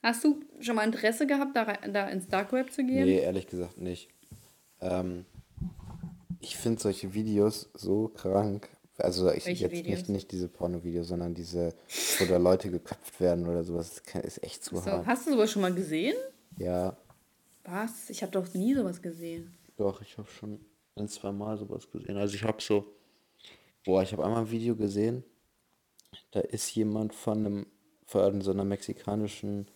Hast 0.04 0.22
du 0.22 0.44
schon 0.60 0.76
mal 0.76 0.84
Interesse 0.84 1.26
gehabt, 1.26 1.56
da, 1.56 1.64
da 1.64 2.10
ins 2.10 2.28
Dark 2.28 2.52
Web 2.52 2.70
zu 2.70 2.84
gehen? 2.84 3.06
Nee, 3.06 3.20
ehrlich 3.20 3.46
gesagt 3.46 3.78
nicht. 3.78 4.10
Ähm, 4.82 5.24
ich 6.40 6.58
finde 6.58 6.78
solche 6.78 7.14
Videos 7.14 7.70
so 7.72 8.08
krank. 8.08 8.68
Also 8.98 9.32
ich 9.32 9.46
Welche 9.46 9.64
jetzt 9.64 9.72
Videos? 9.72 9.98
nicht, 10.00 10.08
nicht 10.10 10.32
diese 10.32 10.48
Porno-Videos, 10.48 11.08
sondern 11.08 11.32
diese, 11.32 11.74
wo 12.18 12.26
da 12.26 12.36
Leute 12.36 12.70
geköpft 12.70 13.18
werden 13.18 13.48
oder 13.48 13.64
sowas. 13.64 14.02
Ist 14.22 14.42
echt 14.42 14.62
zu 14.62 14.76
so, 14.76 14.84
hart. 14.84 15.06
Hast 15.06 15.26
du 15.26 15.30
sowas 15.30 15.50
schon 15.50 15.62
mal 15.62 15.72
gesehen? 15.72 16.16
Ja. 16.58 16.94
Was? 17.64 18.10
Ich 18.10 18.20
habe 18.20 18.30
doch 18.30 18.52
nie 18.52 18.74
sowas 18.74 19.00
gesehen. 19.00 19.54
Doch, 19.78 20.02
ich 20.02 20.18
habe 20.18 20.28
schon 20.28 20.60
ein, 20.96 21.08
zwei 21.08 21.32
Mal 21.32 21.56
sowas 21.56 21.90
gesehen. 21.90 22.18
Also 22.18 22.34
ich 22.34 22.44
habe 22.44 22.60
so, 22.60 22.94
boah, 23.86 24.02
ich 24.02 24.12
habe 24.12 24.22
einmal 24.22 24.42
ein 24.42 24.50
Video 24.50 24.76
gesehen, 24.76 25.24
da 26.30 26.40
ist 26.40 26.74
jemand 26.74 27.14
von 27.14 27.38
einem, 27.38 27.66
von 28.04 28.42
so 28.42 28.50
einer 28.50 28.64
mexikanischen 28.64 29.66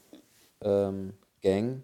ähm, 0.60 1.14
Gang 1.42 1.82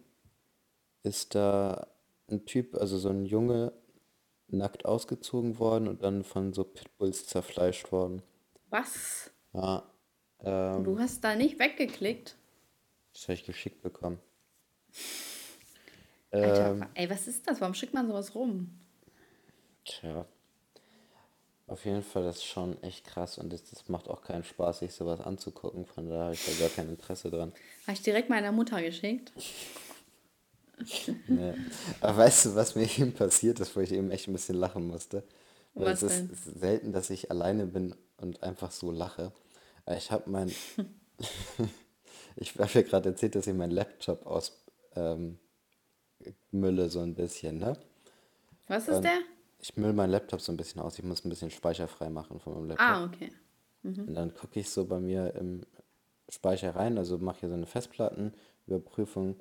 ist 1.02 1.34
da 1.34 1.86
ein 2.28 2.46
Typ, 2.46 2.74
also 2.74 2.98
so 2.98 3.10
ein 3.10 3.24
Junge, 3.24 3.72
nackt 4.48 4.84
ausgezogen 4.84 5.58
worden 5.58 5.88
und 5.88 6.02
dann 6.02 6.24
von 6.24 6.52
so 6.52 6.64
Pitbulls 6.64 7.26
zerfleischt 7.26 7.92
worden. 7.92 8.22
Was? 8.70 9.30
Ja. 9.52 9.82
Ähm, 10.40 10.84
du 10.84 10.98
hast 10.98 11.22
da 11.24 11.34
nicht 11.34 11.58
weggeklickt? 11.58 12.36
Das 13.12 13.22
habe 13.24 13.34
ich 13.34 13.44
geschickt 13.44 13.82
bekommen. 13.82 14.18
Alter, 16.30 16.70
ähm, 16.70 16.86
ey, 16.94 17.08
was 17.08 17.28
ist 17.28 17.46
das? 17.46 17.60
Warum 17.60 17.74
schickt 17.74 17.94
man 17.94 18.08
sowas 18.08 18.34
rum? 18.34 18.80
Tja. 19.84 20.26
Auf 21.74 21.84
jeden 21.86 22.04
Fall, 22.04 22.22
das 22.22 22.36
ist 22.36 22.44
schon 22.44 22.80
echt 22.84 23.04
krass 23.04 23.36
und 23.36 23.52
das, 23.52 23.64
das 23.64 23.88
macht 23.88 24.08
auch 24.08 24.22
keinen 24.22 24.44
Spaß, 24.44 24.78
sich 24.78 24.94
sowas 24.94 25.18
anzugucken. 25.20 25.86
Von 25.86 26.08
daher 26.08 26.26
habe 26.26 26.34
ich 26.34 26.46
da 26.46 26.52
gar 26.60 26.68
kein 26.68 26.88
Interesse 26.88 27.32
dran. 27.32 27.52
Habe 27.82 27.94
ich 27.94 28.02
direkt 28.02 28.30
meiner 28.30 28.52
Mutter 28.52 28.80
geschickt. 28.80 29.32
nee. 31.26 31.54
Aber 32.00 32.18
weißt 32.18 32.46
du, 32.46 32.54
was 32.54 32.76
mir 32.76 32.84
eben 32.84 33.12
passiert 33.12 33.58
ist, 33.58 33.74
wo 33.74 33.80
ich 33.80 33.90
eben 33.90 34.12
echt 34.12 34.28
ein 34.28 34.32
bisschen 34.34 34.54
lachen 34.54 34.86
musste? 34.86 35.24
Weil 35.74 35.86
was 35.86 36.02
es 36.04 36.20
ist 36.20 36.60
selten, 36.60 36.92
dass 36.92 37.10
ich 37.10 37.32
alleine 37.32 37.66
bin 37.66 37.96
und 38.18 38.44
einfach 38.44 38.70
so 38.70 38.92
lache. 38.92 39.32
Ich 39.96 40.12
habe 40.12 40.30
mein. 40.30 40.54
ich 42.36 42.56
habe 42.56 42.70
ja 42.72 42.82
gerade 42.82 43.08
erzählt, 43.08 43.34
dass 43.34 43.48
ich 43.48 43.54
meinen 43.54 43.72
Laptop 43.72 44.24
aus, 44.26 44.64
ähm, 44.94 45.40
so 46.52 47.00
ein 47.00 47.16
bisschen, 47.16 47.58
ne? 47.58 47.76
Was 48.68 48.86
ist 48.86 48.94
Und 48.94 49.02
der? 49.02 49.18
Ich 49.64 49.78
müll 49.78 49.94
meinen 49.94 50.10
Laptop 50.10 50.42
so 50.42 50.52
ein 50.52 50.58
bisschen 50.58 50.82
aus. 50.82 50.98
Ich 50.98 51.04
muss 51.04 51.24
ein 51.24 51.30
bisschen 51.30 51.50
Speicher 51.50 51.88
frei 51.88 52.10
machen 52.10 52.38
von 52.38 52.52
meinem 52.52 52.68
Laptop. 52.68 52.86
Ah, 52.86 53.04
okay. 53.06 53.30
Mhm. 53.82 54.08
Und 54.08 54.14
dann 54.14 54.34
gucke 54.34 54.60
ich 54.60 54.68
so 54.68 54.84
bei 54.84 55.00
mir 55.00 55.34
im 55.36 55.62
Speicher 56.28 56.76
rein, 56.76 56.98
also 56.98 57.16
mache 57.16 57.40
hier 57.40 57.48
so 57.48 57.54
eine 57.54 57.64
Festplattenüberprüfung 57.64 59.36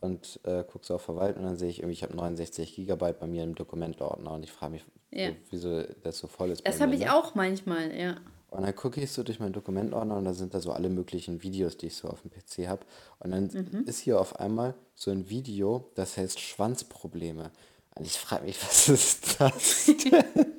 und 0.00 0.40
äh, 0.42 0.64
gucke 0.64 0.84
so 0.84 0.96
auf 0.96 1.02
Verwalten 1.02 1.38
und 1.40 1.46
dann 1.46 1.56
sehe 1.56 1.68
ich 1.68 1.78
irgendwie, 1.78 1.92
ich 1.92 2.02
habe 2.02 2.16
69 2.16 2.74
Gigabyte 2.74 3.20
bei 3.20 3.28
mir 3.28 3.44
im 3.44 3.54
Dokumentordner 3.54 4.32
und 4.32 4.42
ich 4.42 4.50
frage 4.50 4.72
mich, 4.72 4.84
ja. 5.12 5.28
so, 5.28 5.34
wieso 5.50 5.82
das 6.02 6.18
so 6.18 6.26
voll 6.26 6.50
ist. 6.50 6.66
Das 6.66 6.80
habe 6.80 6.94
ich 6.94 7.02
ne? 7.02 7.14
auch 7.14 7.36
manchmal, 7.36 7.96
ja. 7.96 8.16
Und 8.50 8.62
dann 8.62 8.74
gucke 8.74 9.00
ich 9.00 9.12
so 9.12 9.22
durch 9.22 9.38
meinen 9.38 9.52
Dokumentordner 9.52 10.16
und 10.16 10.24
da 10.24 10.34
sind 10.34 10.54
da 10.54 10.60
so 10.60 10.72
alle 10.72 10.88
möglichen 10.88 11.42
Videos, 11.44 11.76
die 11.76 11.86
ich 11.86 11.96
so 11.96 12.08
auf 12.08 12.22
dem 12.22 12.30
PC 12.32 12.66
habe. 12.68 12.84
Und 13.20 13.30
dann 13.30 13.44
mhm. 13.44 13.84
ist 13.84 14.00
hier 14.00 14.20
auf 14.20 14.40
einmal 14.40 14.74
so 14.96 15.12
ein 15.12 15.28
Video, 15.28 15.92
das 15.94 16.16
heißt 16.16 16.40
Schwanzprobleme. 16.40 17.52
Und 17.98 18.06
ich 18.06 18.12
frage 18.12 18.44
mich, 18.44 18.56
was 18.62 18.88
ist 18.88 19.40
das 19.40 19.86
denn? 19.86 20.54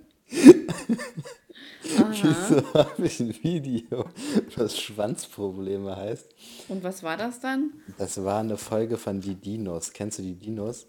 Wieso 1.81 2.73
habe 2.73 3.05
ich 3.05 3.19
ein 3.19 3.43
Video, 3.43 4.05
das 4.55 4.77
Schwanzprobleme 4.77 5.95
heißt? 5.95 6.27
Und 6.67 6.83
was 6.83 7.01
war 7.01 7.17
das 7.17 7.39
dann? 7.39 7.71
Das 7.97 8.21
war 8.23 8.41
eine 8.41 8.57
Folge 8.57 8.97
von 8.97 9.21
Die 9.21 9.35
Dinos. 9.35 9.93
Kennst 9.93 10.19
du 10.19 10.23
die 10.23 10.35
Dinos? 10.35 10.87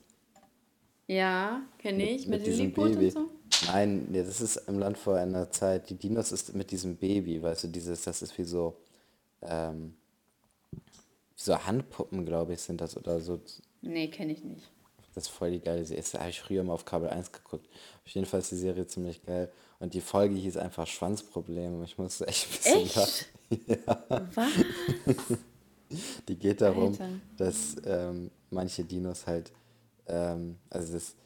Ja, 1.06 1.62
kenne 1.78 2.10
ich. 2.10 2.26
Mit, 2.26 2.30
mit, 2.30 2.38
mit 2.40 2.46
diesem 2.46 2.72
Baby. 2.72 3.06
Und 3.06 3.12
so? 3.12 3.30
Nein, 3.66 4.08
nee, 4.10 4.22
das 4.22 4.40
ist 4.40 4.56
im 4.68 4.78
Land 4.78 4.98
vor 4.98 5.16
einer 5.16 5.50
Zeit. 5.50 5.88
Die 5.90 5.94
Dinos 5.94 6.32
ist 6.32 6.54
mit 6.54 6.70
diesem 6.70 6.96
Baby, 6.96 7.40
weißt 7.42 7.64
du, 7.64 7.68
dieses, 7.68 8.02
das 8.02 8.22
ist 8.22 8.36
wie 8.38 8.44
so, 8.44 8.76
ähm, 9.42 9.94
wie 10.72 10.80
so 11.36 11.56
Handpuppen, 11.56 12.26
glaube 12.26 12.54
ich, 12.54 12.60
sind 12.60 12.80
das 12.80 12.96
oder 12.96 13.20
so. 13.20 13.40
Nee, 13.82 14.08
kenne 14.08 14.32
ich 14.32 14.44
nicht. 14.44 14.68
Das 15.20 15.28
ist 15.28 15.36
voll 15.36 15.50
die 15.50 15.60
geile 15.60 15.84
Serie. 15.84 16.02
Das 16.02 16.14
habe 16.14 16.30
ich 16.30 16.40
früher 16.40 16.64
mal 16.64 16.72
auf 16.72 16.86
Kabel 16.86 17.10
1 17.10 17.30
geguckt. 17.30 17.68
Auf 18.06 18.10
jeden 18.12 18.26
Fall 18.26 18.40
ist 18.40 18.52
die 18.52 18.56
Serie 18.56 18.86
ziemlich 18.86 19.22
geil. 19.22 19.52
Und 19.78 19.92
die 19.92 20.00
Folge 20.00 20.34
hieß 20.34 20.56
einfach 20.56 20.86
Schwanzprobleme. 20.86 21.84
Ich 21.84 21.98
musste 21.98 22.26
echt 22.26 22.46
ein 22.46 22.56
bisschen 22.56 22.82
echt? 22.82 22.96
lachen. 22.96 23.26
Ja. 23.66 24.26
Was? 24.34 24.48
Die 26.28 26.36
geht 26.36 26.60
darum, 26.60 26.92
Alter. 26.92 27.08
dass 27.36 27.76
ähm, 27.84 28.30
manche 28.48 28.84
Dinos 28.84 29.26
halt, 29.26 29.52
ähm, 30.06 30.56
also 30.70 30.92
das, 30.92 31.16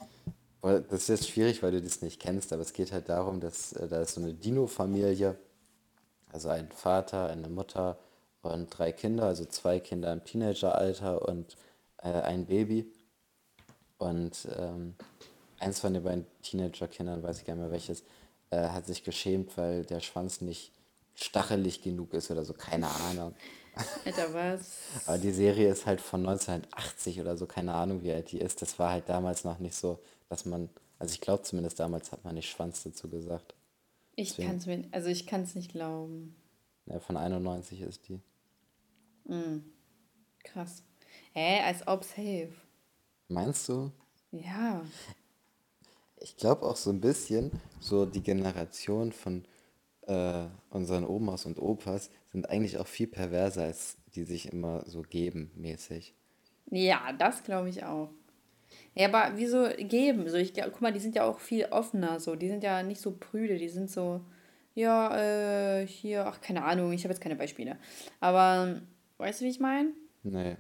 das 0.62 1.02
ist 1.02 1.08
jetzt 1.08 1.28
schwierig, 1.28 1.62
weil 1.62 1.72
du 1.72 1.82
das 1.82 2.00
nicht 2.00 2.18
kennst, 2.18 2.50
aber 2.52 2.62
es 2.62 2.72
geht 2.72 2.90
halt 2.90 3.10
darum, 3.10 3.40
dass 3.40 3.74
äh, 3.74 3.86
da 3.86 4.00
ist 4.00 4.14
so 4.14 4.22
eine 4.22 4.32
Dino-Familie, 4.32 5.36
also 6.32 6.48
ein 6.48 6.72
Vater, 6.72 7.28
eine 7.28 7.50
Mutter 7.50 7.98
und 8.40 8.70
drei 8.70 8.90
Kinder, 8.90 9.26
also 9.26 9.44
zwei 9.44 9.78
Kinder 9.80 10.12
im 10.12 10.24
Teenageralter 10.24 11.28
und 11.28 11.58
äh, 11.98 12.08
ein 12.08 12.46
Baby. 12.46 12.90
Und 14.04 14.46
ähm, 14.58 14.94
eins 15.58 15.80
von 15.80 15.94
den 15.94 16.02
beiden 16.02 16.26
Teenager-Kindern, 16.42 17.22
weiß 17.22 17.38
ich 17.38 17.46
gar 17.46 17.54
nicht 17.54 17.62
mehr 17.62 17.70
welches, 17.70 18.04
äh, 18.50 18.68
hat 18.68 18.84
sich 18.84 19.02
geschämt, 19.02 19.56
weil 19.56 19.86
der 19.86 20.00
Schwanz 20.00 20.42
nicht 20.42 20.72
stachelig 21.14 21.80
genug 21.80 22.12
ist 22.12 22.30
oder 22.30 22.44
so, 22.44 22.52
keine 22.52 22.88
Ahnung. 22.88 23.34
Alter, 24.04 24.34
was? 24.34 24.76
Aber 25.06 25.16
die 25.16 25.30
Serie 25.30 25.70
ist 25.70 25.86
halt 25.86 26.02
von 26.02 26.20
1980 26.20 27.20
oder 27.22 27.38
so, 27.38 27.46
keine 27.46 27.72
Ahnung, 27.72 28.02
wie 28.02 28.12
alt 28.12 28.30
die 28.30 28.40
ist. 28.40 28.60
Das 28.60 28.78
war 28.78 28.90
halt 28.90 29.08
damals 29.08 29.44
noch 29.44 29.58
nicht 29.58 29.74
so, 29.74 29.98
dass 30.28 30.44
man, 30.44 30.68
also 30.98 31.14
ich 31.14 31.22
glaube 31.22 31.42
zumindest 31.42 31.80
damals 31.80 32.12
hat 32.12 32.24
man 32.24 32.34
nicht 32.34 32.50
Schwanz 32.50 32.82
dazu 32.82 33.08
gesagt. 33.08 33.54
Ich 34.16 34.36
kann 34.36 34.58
es 34.58 34.66
mir, 34.66 34.84
also 34.92 35.08
ich 35.08 35.26
kann 35.26 35.42
es 35.42 35.54
nicht 35.54 35.72
glauben. 35.72 36.36
Ja, 36.86 37.00
von 37.00 37.16
91 37.16 37.80
ist 37.80 38.06
die. 38.08 38.20
Mm, 39.24 39.64
krass. 40.44 40.82
Hä, 41.32 41.62
als 41.62 41.88
ob 41.88 42.04
safe. 42.04 42.52
Meinst 43.28 43.68
du? 43.68 43.90
Ja. 44.32 44.82
Ich 46.20 46.36
glaube 46.36 46.62
auch 46.62 46.76
so 46.76 46.90
ein 46.90 47.00
bisschen, 47.00 47.50
so 47.80 48.06
die 48.06 48.22
Generation 48.22 49.12
von 49.12 49.44
äh, 50.06 50.46
unseren 50.70 51.04
Omas 51.04 51.46
und 51.46 51.58
Opas 51.58 52.10
sind 52.32 52.48
eigentlich 52.48 52.78
auch 52.78 52.86
viel 52.86 53.06
perverser, 53.06 53.64
als 53.64 53.96
die 54.14 54.24
sich 54.24 54.52
immer 54.52 54.84
so 54.86 55.02
geben, 55.02 55.50
mäßig. 55.54 56.14
Ja, 56.70 57.12
das 57.12 57.42
glaube 57.42 57.68
ich 57.68 57.84
auch. 57.84 58.10
Ja, 58.94 59.08
aber 59.08 59.36
wieso 59.36 59.68
geben? 59.78 60.28
So, 60.28 60.36
ich 60.36 60.54
guck 60.54 60.80
mal, 60.80 60.92
die 60.92 61.00
sind 61.00 61.14
ja 61.14 61.24
auch 61.24 61.40
viel 61.40 61.66
offener, 61.66 62.20
so. 62.20 62.36
Die 62.36 62.48
sind 62.48 62.62
ja 62.62 62.82
nicht 62.82 63.00
so 63.00 63.12
prüde, 63.12 63.58
die 63.58 63.68
sind 63.68 63.90
so, 63.90 64.20
ja, 64.74 65.16
äh, 65.80 65.86
hier, 65.86 66.26
ach, 66.26 66.40
keine 66.40 66.64
Ahnung, 66.64 66.92
ich 66.92 67.04
habe 67.04 67.12
jetzt 67.12 67.22
keine 67.22 67.36
Beispiele. 67.36 67.78
Aber, 68.20 68.80
weißt 69.18 69.40
du, 69.40 69.44
wie 69.44 69.50
ich 69.50 69.60
meine? 69.60 69.92
Nee. 70.22 70.56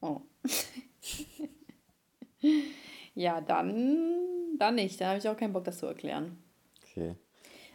Oh. 0.00 0.20
ja, 3.14 3.40
dann, 3.40 4.56
dann 4.58 4.74
nicht. 4.74 5.00
Da 5.00 5.08
habe 5.08 5.18
ich 5.18 5.28
auch 5.28 5.36
keinen 5.36 5.52
Bock, 5.52 5.64
das 5.64 5.78
zu 5.78 5.86
erklären. 5.86 6.38
Okay. 6.90 7.14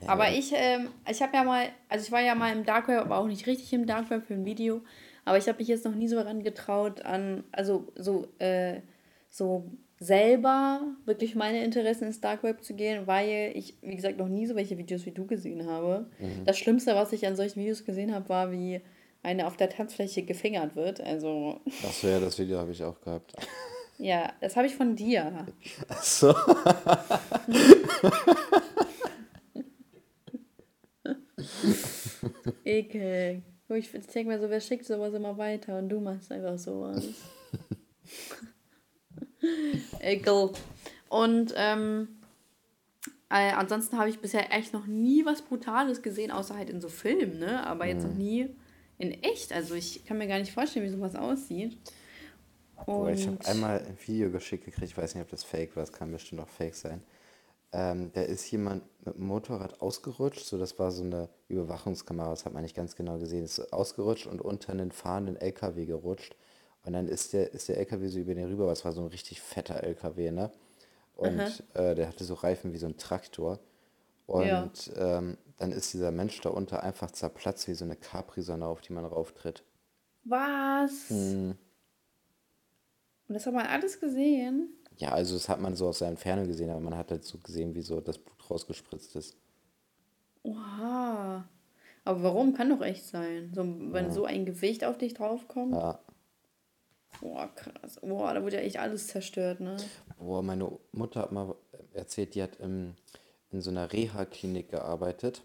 Ja. 0.02 0.10
Aber 0.10 0.32
ich, 0.32 0.52
ähm, 0.54 0.90
ich 1.10 1.22
habe 1.22 1.36
ja 1.36 1.44
mal, 1.44 1.68
also 1.90 2.06
ich 2.06 2.12
war 2.12 2.22
ja 2.22 2.36
mal 2.36 2.52
im 2.52 2.66
Dark 2.66 2.88
Web, 2.88 3.00
aber 3.00 3.18
auch 3.18 3.28
nicht 3.28 3.48
richtig 3.48 3.72
im 3.74 3.86
Dark 3.86 4.10
Web 4.10 4.26
für 4.26 4.34
ein 4.34 4.46
Video. 4.46 4.82
Aber 5.26 5.38
ich 5.38 5.48
habe 5.48 5.60
mich 5.60 5.68
jetzt 5.68 5.86
noch 5.86 5.96
nie 5.96 6.08
so 6.08 6.18
herangetraut 6.18 7.02
an, 7.02 7.44
also 7.52 7.88
so, 7.96 8.28
äh, 8.40 8.82
so 9.30 9.70
selber 10.00 10.82
wirklich 11.06 11.36
meine 11.36 11.64
Interessen 11.64 12.06
ins 12.06 12.20
Dark 12.20 12.44
Web 12.44 12.64
zu 12.64 12.74
gehen, 12.74 13.08
weil 13.08 13.52
ich, 13.56 13.78
wie 13.82 13.96
gesagt, 13.96 14.18
noch 14.18 14.28
nie 14.28 14.46
so 14.46 14.56
welche 14.56 14.78
Videos 14.78 15.06
wie 15.06 15.12
du 15.12 15.26
gesehen 15.26 15.66
habe. 15.66 16.08
Mhm. 16.20 16.44
Das 16.46 16.58
Schlimmste, 16.58 16.96
was 16.96 17.14
ich 17.14 17.26
an 17.26 17.38
solchen 17.38 17.62
Videos 17.62 17.86
gesehen 17.86 18.14
habe, 18.14 18.28
war, 18.28 18.52
wie 18.52 18.82
eine 19.22 19.48
auf 19.48 19.56
der 19.56 19.70
Tanzfläche 19.70 20.24
gefingert 20.24 20.76
wird. 20.76 21.00
Also. 21.00 21.62
Achso, 21.88 22.08
ja, 22.08 22.20
das 22.20 22.38
Video 22.38 22.58
habe 22.58 22.72
ich 22.72 22.84
auch 22.84 23.00
gehabt. 23.00 23.34
Ja, 23.98 24.34
das 24.42 24.56
habe 24.56 24.68
ich 24.68 24.76
von 24.76 24.96
dir. 24.96 25.46
Ach 25.88 26.04
so. 26.04 26.36
Ekel. 32.66 33.44
Ich 33.70 33.92
denke 33.92 34.26
mir 34.30 34.40
so, 34.40 34.50
wer 34.50 34.62
schickt 34.62 34.86
sowas 34.86 35.14
immer 35.14 35.38
weiter 35.38 35.78
und 35.78 35.90
du 35.90 36.00
machst 36.00 36.32
einfach 36.32 36.58
sowas. 36.58 37.04
Ekel. 40.00 40.52
Und 41.10 41.54
ähm, 41.56 42.08
äh, 43.30 43.52
ansonsten 43.52 43.98
habe 43.98 44.10
ich 44.10 44.20
bisher 44.20 44.54
echt 44.54 44.74
noch 44.74 44.86
nie 44.86 45.26
was 45.26 45.42
Brutales 45.42 46.02
gesehen, 46.02 46.32
außer 46.32 46.56
halt 46.56 46.70
in 46.70 46.82
so 46.82 46.90
Filmen, 46.90 47.40
ne? 47.40 47.66
Aber 47.66 47.86
jetzt 47.88 48.04
noch 48.04 48.12
mhm. 48.12 48.18
nie 48.18 48.50
in 48.98 49.12
echt. 49.24 49.54
Also 49.54 49.76
ich 49.76 50.06
kann 50.06 50.18
mir 50.18 50.28
gar 50.28 50.40
nicht 50.40 50.54
vorstellen, 50.54 50.86
wie 50.86 50.92
sowas 50.92 51.16
aussieht. 51.16 51.78
Und 52.86 53.14
ich 53.14 53.28
habe 53.28 53.46
einmal 53.46 53.80
ein 53.80 53.98
Video 54.06 54.30
geschickt 54.30 54.66
gekriegt, 54.66 54.92
ich 54.92 54.98
weiß 54.98 55.16
nicht, 55.16 55.24
ob 55.24 55.30
das 55.30 55.44
fake 55.44 55.76
war, 55.76 55.84
das 55.84 55.92
kann 55.92 56.12
bestimmt 56.12 56.42
auch 56.42 56.48
fake 56.48 56.76
sein. 56.76 57.02
Ähm, 57.72 58.12
da 58.14 58.22
ist 58.22 58.50
jemand 58.52 58.84
mit 59.04 59.16
dem 59.16 59.26
Motorrad 59.26 59.82
ausgerutscht, 59.82 60.46
so 60.46 60.60
das 60.60 60.78
war 60.78 60.92
so 60.92 61.04
eine 61.04 61.30
Überwachungskamera, 61.48 62.30
das 62.30 62.46
hat 62.46 62.54
man 62.54 62.62
nicht 62.62 62.76
ganz 62.76 62.96
genau 62.96 63.18
gesehen, 63.18 63.44
ist 63.44 63.74
ausgerutscht 63.74 64.28
und 64.28 64.42
unter 64.42 64.72
einen 64.72 64.92
fahrenden 64.92 65.38
LKW 65.38 65.86
gerutscht. 65.86 66.36
Und 66.86 66.94
dann 66.94 67.08
ist 67.08 67.34
der, 67.34 67.54
ist 67.54 67.70
der 67.70 67.78
LKW 67.78 68.08
so 68.10 68.20
über 68.20 68.36
den 68.36 68.48
rüber, 68.50 68.64
aber 68.64 68.74
es 68.74 68.86
war 68.86 68.92
so 68.92 69.02
ein 69.02 69.08
richtig 69.08 69.42
fetter 69.42 69.84
LKW, 69.84 70.32
ne? 70.32 70.52
Und 71.16 71.64
äh, 71.74 71.96
der 71.96 72.08
hatte 72.08 72.24
so 72.24 72.34
Reifen 72.34 72.74
wie 72.74 72.78
so 72.78 72.88
ein 72.88 72.98
Traktor. 72.98 73.60
Und 74.26 74.88
ja. 74.88 75.18
ähm, 75.18 75.38
dann 75.58 75.72
ist 75.72 75.94
dieser 75.94 76.12
Mensch 76.12 76.42
da 76.42 76.50
unter 76.50 76.84
einfach 76.84 77.12
zerplatzt 77.12 77.68
wie 77.68 77.74
so 77.74 77.86
eine 77.86 77.96
Capri-Sonne, 77.96 78.66
auf 78.66 78.82
die 78.82 78.94
man 78.94 79.06
rauftritt. 79.06 79.64
Was? 80.26 81.10
Hm. 81.10 81.58
Und 83.28 83.36
das 83.36 83.46
hat 83.46 83.54
man 83.54 83.66
alles 83.66 84.00
gesehen? 84.00 84.70
Ja, 84.98 85.10
also 85.10 85.34
das 85.36 85.50
hat 85.50 85.60
man 85.60 85.76
so 85.76 85.88
aus 85.88 86.00
der 86.00 86.10
Entfernung 86.10 86.48
gesehen, 86.48 86.70
aber 86.70 86.80
man 86.80 86.96
hat 86.96 87.12
halt 87.12 87.24
so 87.24 87.38
gesehen, 87.38 87.74
wie 87.74 87.82
so 87.82 88.00
das 88.00 88.18
Blut 88.18 88.50
rausgespritzt 88.50 89.16
ist. 89.16 89.38
Oha. 90.44 91.48
Aber 92.06 92.24
warum? 92.24 92.54
Kann 92.54 92.70
doch 92.70 92.82
echt 92.82 93.06
sein. 93.06 93.52
So, 93.56 93.64
wenn 93.64 94.06
ja. 94.06 94.12
so 94.12 94.26
ein 94.26 94.46
Gewicht 94.46 94.84
auf 94.84 94.98
dich 94.98 95.14
draufkommt. 95.14 95.74
Ja. 95.74 96.00
Boah, 97.22 97.50
krass. 97.56 98.00
Boah, 98.02 98.34
da 98.34 98.44
wurde 98.44 98.58
ja 98.58 98.62
echt 98.62 98.78
alles 98.78 99.08
zerstört, 99.08 99.62
ne? 99.62 99.78
Boah, 100.18 100.44
meine 100.44 100.78
Mutter 100.92 101.22
hat 101.22 101.32
mal 101.32 101.56
erzählt, 101.94 102.36
die 102.36 102.44
hat 102.44 102.58
im, 102.60 102.96
in 103.52 103.62
so 103.62 103.70
einer 103.70 103.92
Reha-Klinik 103.92 104.70
gearbeitet. 104.70 105.44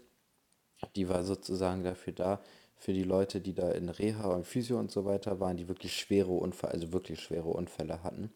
Die 0.95 1.07
war 1.09 1.23
sozusagen 1.23 1.83
dafür 1.83 2.13
da, 2.13 2.41
für 2.79 2.93
die 2.93 3.03
Leute, 3.03 3.41
die 3.41 3.53
da 3.53 3.71
in 3.71 3.89
Reha 3.89 4.33
und 4.33 4.47
Physio 4.47 4.79
und 4.79 4.89
so 4.89 5.05
weiter 5.05 5.39
waren, 5.39 5.57
die 5.57 5.67
wirklich 5.67 5.95
schwere 5.95 6.31
Unfälle, 6.31 6.73
also 6.73 6.93
wirklich 6.93 7.19
schwere 7.19 7.49
Unfälle 7.49 8.03
hatten 8.03 8.31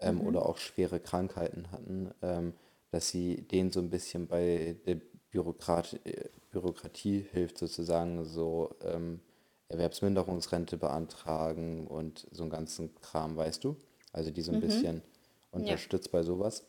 ähm, 0.00 0.16
mhm. 0.16 0.26
oder 0.26 0.46
auch 0.46 0.58
schwere 0.58 1.00
Krankheiten 1.00 1.70
hatten, 1.72 2.10
ähm, 2.22 2.52
dass 2.90 3.08
sie 3.08 3.42
denen 3.48 3.72
so 3.72 3.80
ein 3.80 3.90
bisschen 3.90 4.28
bei 4.28 4.76
der 4.86 4.98
Bürokrat 5.30 6.00
äh, 6.04 6.28
Bürokratie 6.50 7.26
hilft, 7.32 7.58
sozusagen 7.58 8.24
so 8.24 8.76
ähm, 8.82 9.20
Erwerbsminderungsrente 9.68 10.76
beantragen 10.78 11.86
und 11.86 12.26
so 12.30 12.42
einen 12.42 12.50
ganzen 12.50 12.94
Kram, 13.00 13.36
weißt 13.36 13.64
du? 13.64 13.76
Also 14.12 14.30
die 14.30 14.40
so 14.42 14.52
ein 14.52 14.58
mhm. 14.58 14.62
bisschen 14.62 15.02
unterstützt 15.50 16.06
ja. 16.06 16.12
bei 16.12 16.22
sowas. 16.22 16.64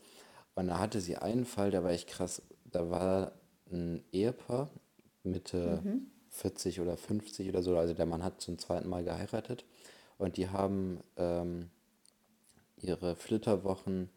Und 0.54 0.68
da 0.68 0.78
hatte 0.78 1.00
sie 1.00 1.16
einen 1.16 1.46
Fall, 1.46 1.70
der 1.70 1.82
war 1.82 1.90
echt 1.90 2.08
krass. 2.08 2.42
Da 2.64 2.90
war 2.90 3.32
ein 3.70 4.04
Ehepaar, 4.12 4.70
Mitte 5.22 5.80
mhm. 5.82 6.10
40 6.30 6.80
oder 6.80 6.96
50 6.96 7.48
oder 7.48 7.62
so, 7.62 7.76
also 7.76 7.94
der 7.94 8.06
Mann 8.06 8.24
hat 8.24 8.40
zum 8.40 8.58
zweiten 8.58 8.88
Mal 8.88 9.04
geheiratet 9.04 9.64
und 10.18 10.36
die 10.36 10.48
haben 10.48 11.00
ähm, 11.16 11.70
ihre 12.78 13.16
Flitterwochen 13.16 14.08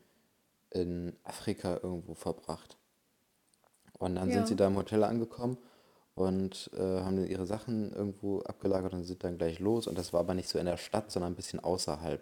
in 0.69 1.13
Afrika 1.23 1.79
irgendwo 1.81 2.13
verbracht. 2.13 2.77
Und 3.99 4.15
dann 4.15 4.29
ja. 4.29 4.35
sind 4.35 4.47
sie 4.47 4.55
da 4.55 4.67
im 4.67 4.75
Hotel 4.75 5.03
angekommen 5.03 5.57
und 6.15 6.69
äh, 6.73 7.01
haben 7.01 7.15
dann 7.15 7.27
ihre 7.27 7.45
Sachen 7.45 7.91
irgendwo 7.93 8.41
abgelagert 8.41 8.93
und 8.93 9.03
sind 9.03 9.23
dann 9.23 9.37
gleich 9.37 9.59
los. 9.59 9.87
Und 9.87 9.97
das 9.97 10.13
war 10.13 10.19
aber 10.19 10.33
nicht 10.33 10.49
so 10.49 10.59
in 10.59 10.65
der 10.65 10.77
Stadt, 10.77 11.11
sondern 11.11 11.33
ein 11.33 11.35
bisschen 11.35 11.59
außerhalb 11.59 12.21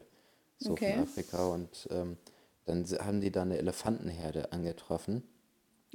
so 0.57 0.71
okay. 0.71 0.93
von 0.93 1.03
Afrika. 1.03 1.45
Und 1.47 1.87
ähm, 1.91 2.17
dann 2.65 2.85
haben 2.85 3.21
die 3.21 3.31
da 3.31 3.41
eine 3.41 3.57
Elefantenherde 3.57 4.51
angetroffen. 4.51 5.23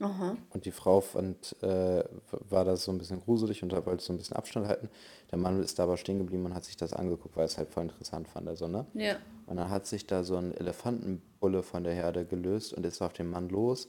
Aha. 0.00 0.36
Und 0.50 0.66
die 0.66 0.72
Frau 0.72 1.00
fand, 1.00 1.56
äh, 1.62 2.04
war 2.30 2.64
das 2.64 2.84
so 2.84 2.92
ein 2.92 2.98
bisschen 2.98 3.20
gruselig 3.20 3.62
und 3.62 3.72
wollte 3.72 4.04
so 4.04 4.12
ein 4.12 4.18
bisschen 4.18 4.36
Abstand 4.36 4.68
halten. 4.68 4.90
Der 5.30 5.38
Mann 5.38 5.62
ist 5.62 5.78
da 5.78 5.84
aber 5.84 5.96
stehen 5.96 6.18
geblieben 6.18 6.44
und 6.44 6.54
hat 6.54 6.64
sich 6.64 6.76
das 6.76 6.92
angeguckt, 6.92 7.36
weil 7.36 7.46
es 7.46 7.56
halt 7.56 7.70
voll 7.70 7.84
interessant 7.84 8.28
fand. 8.28 8.46
Also, 8.46 8.68
ne? 8.68 8.86
Ja. 8.92 9.16
Und 9.46 9.56
dann 9.56 9.70
hat 9.70 9.86
sich 9.86 10.06
da 10.06 10.22
so 10.22 10.36
ein 10.36 10.52
Elefantenbulle 10.52 11.62
von 11.62 11.82
der 11.82 11.94
Herde 11.94 12.26
gelöst 12.26 12.74
und 12.74 12.84
ist 12.84 13.00
auf 13.00 13.14
den 13.14 13.30
Mann 13.30 13.48
los 13.48 13.88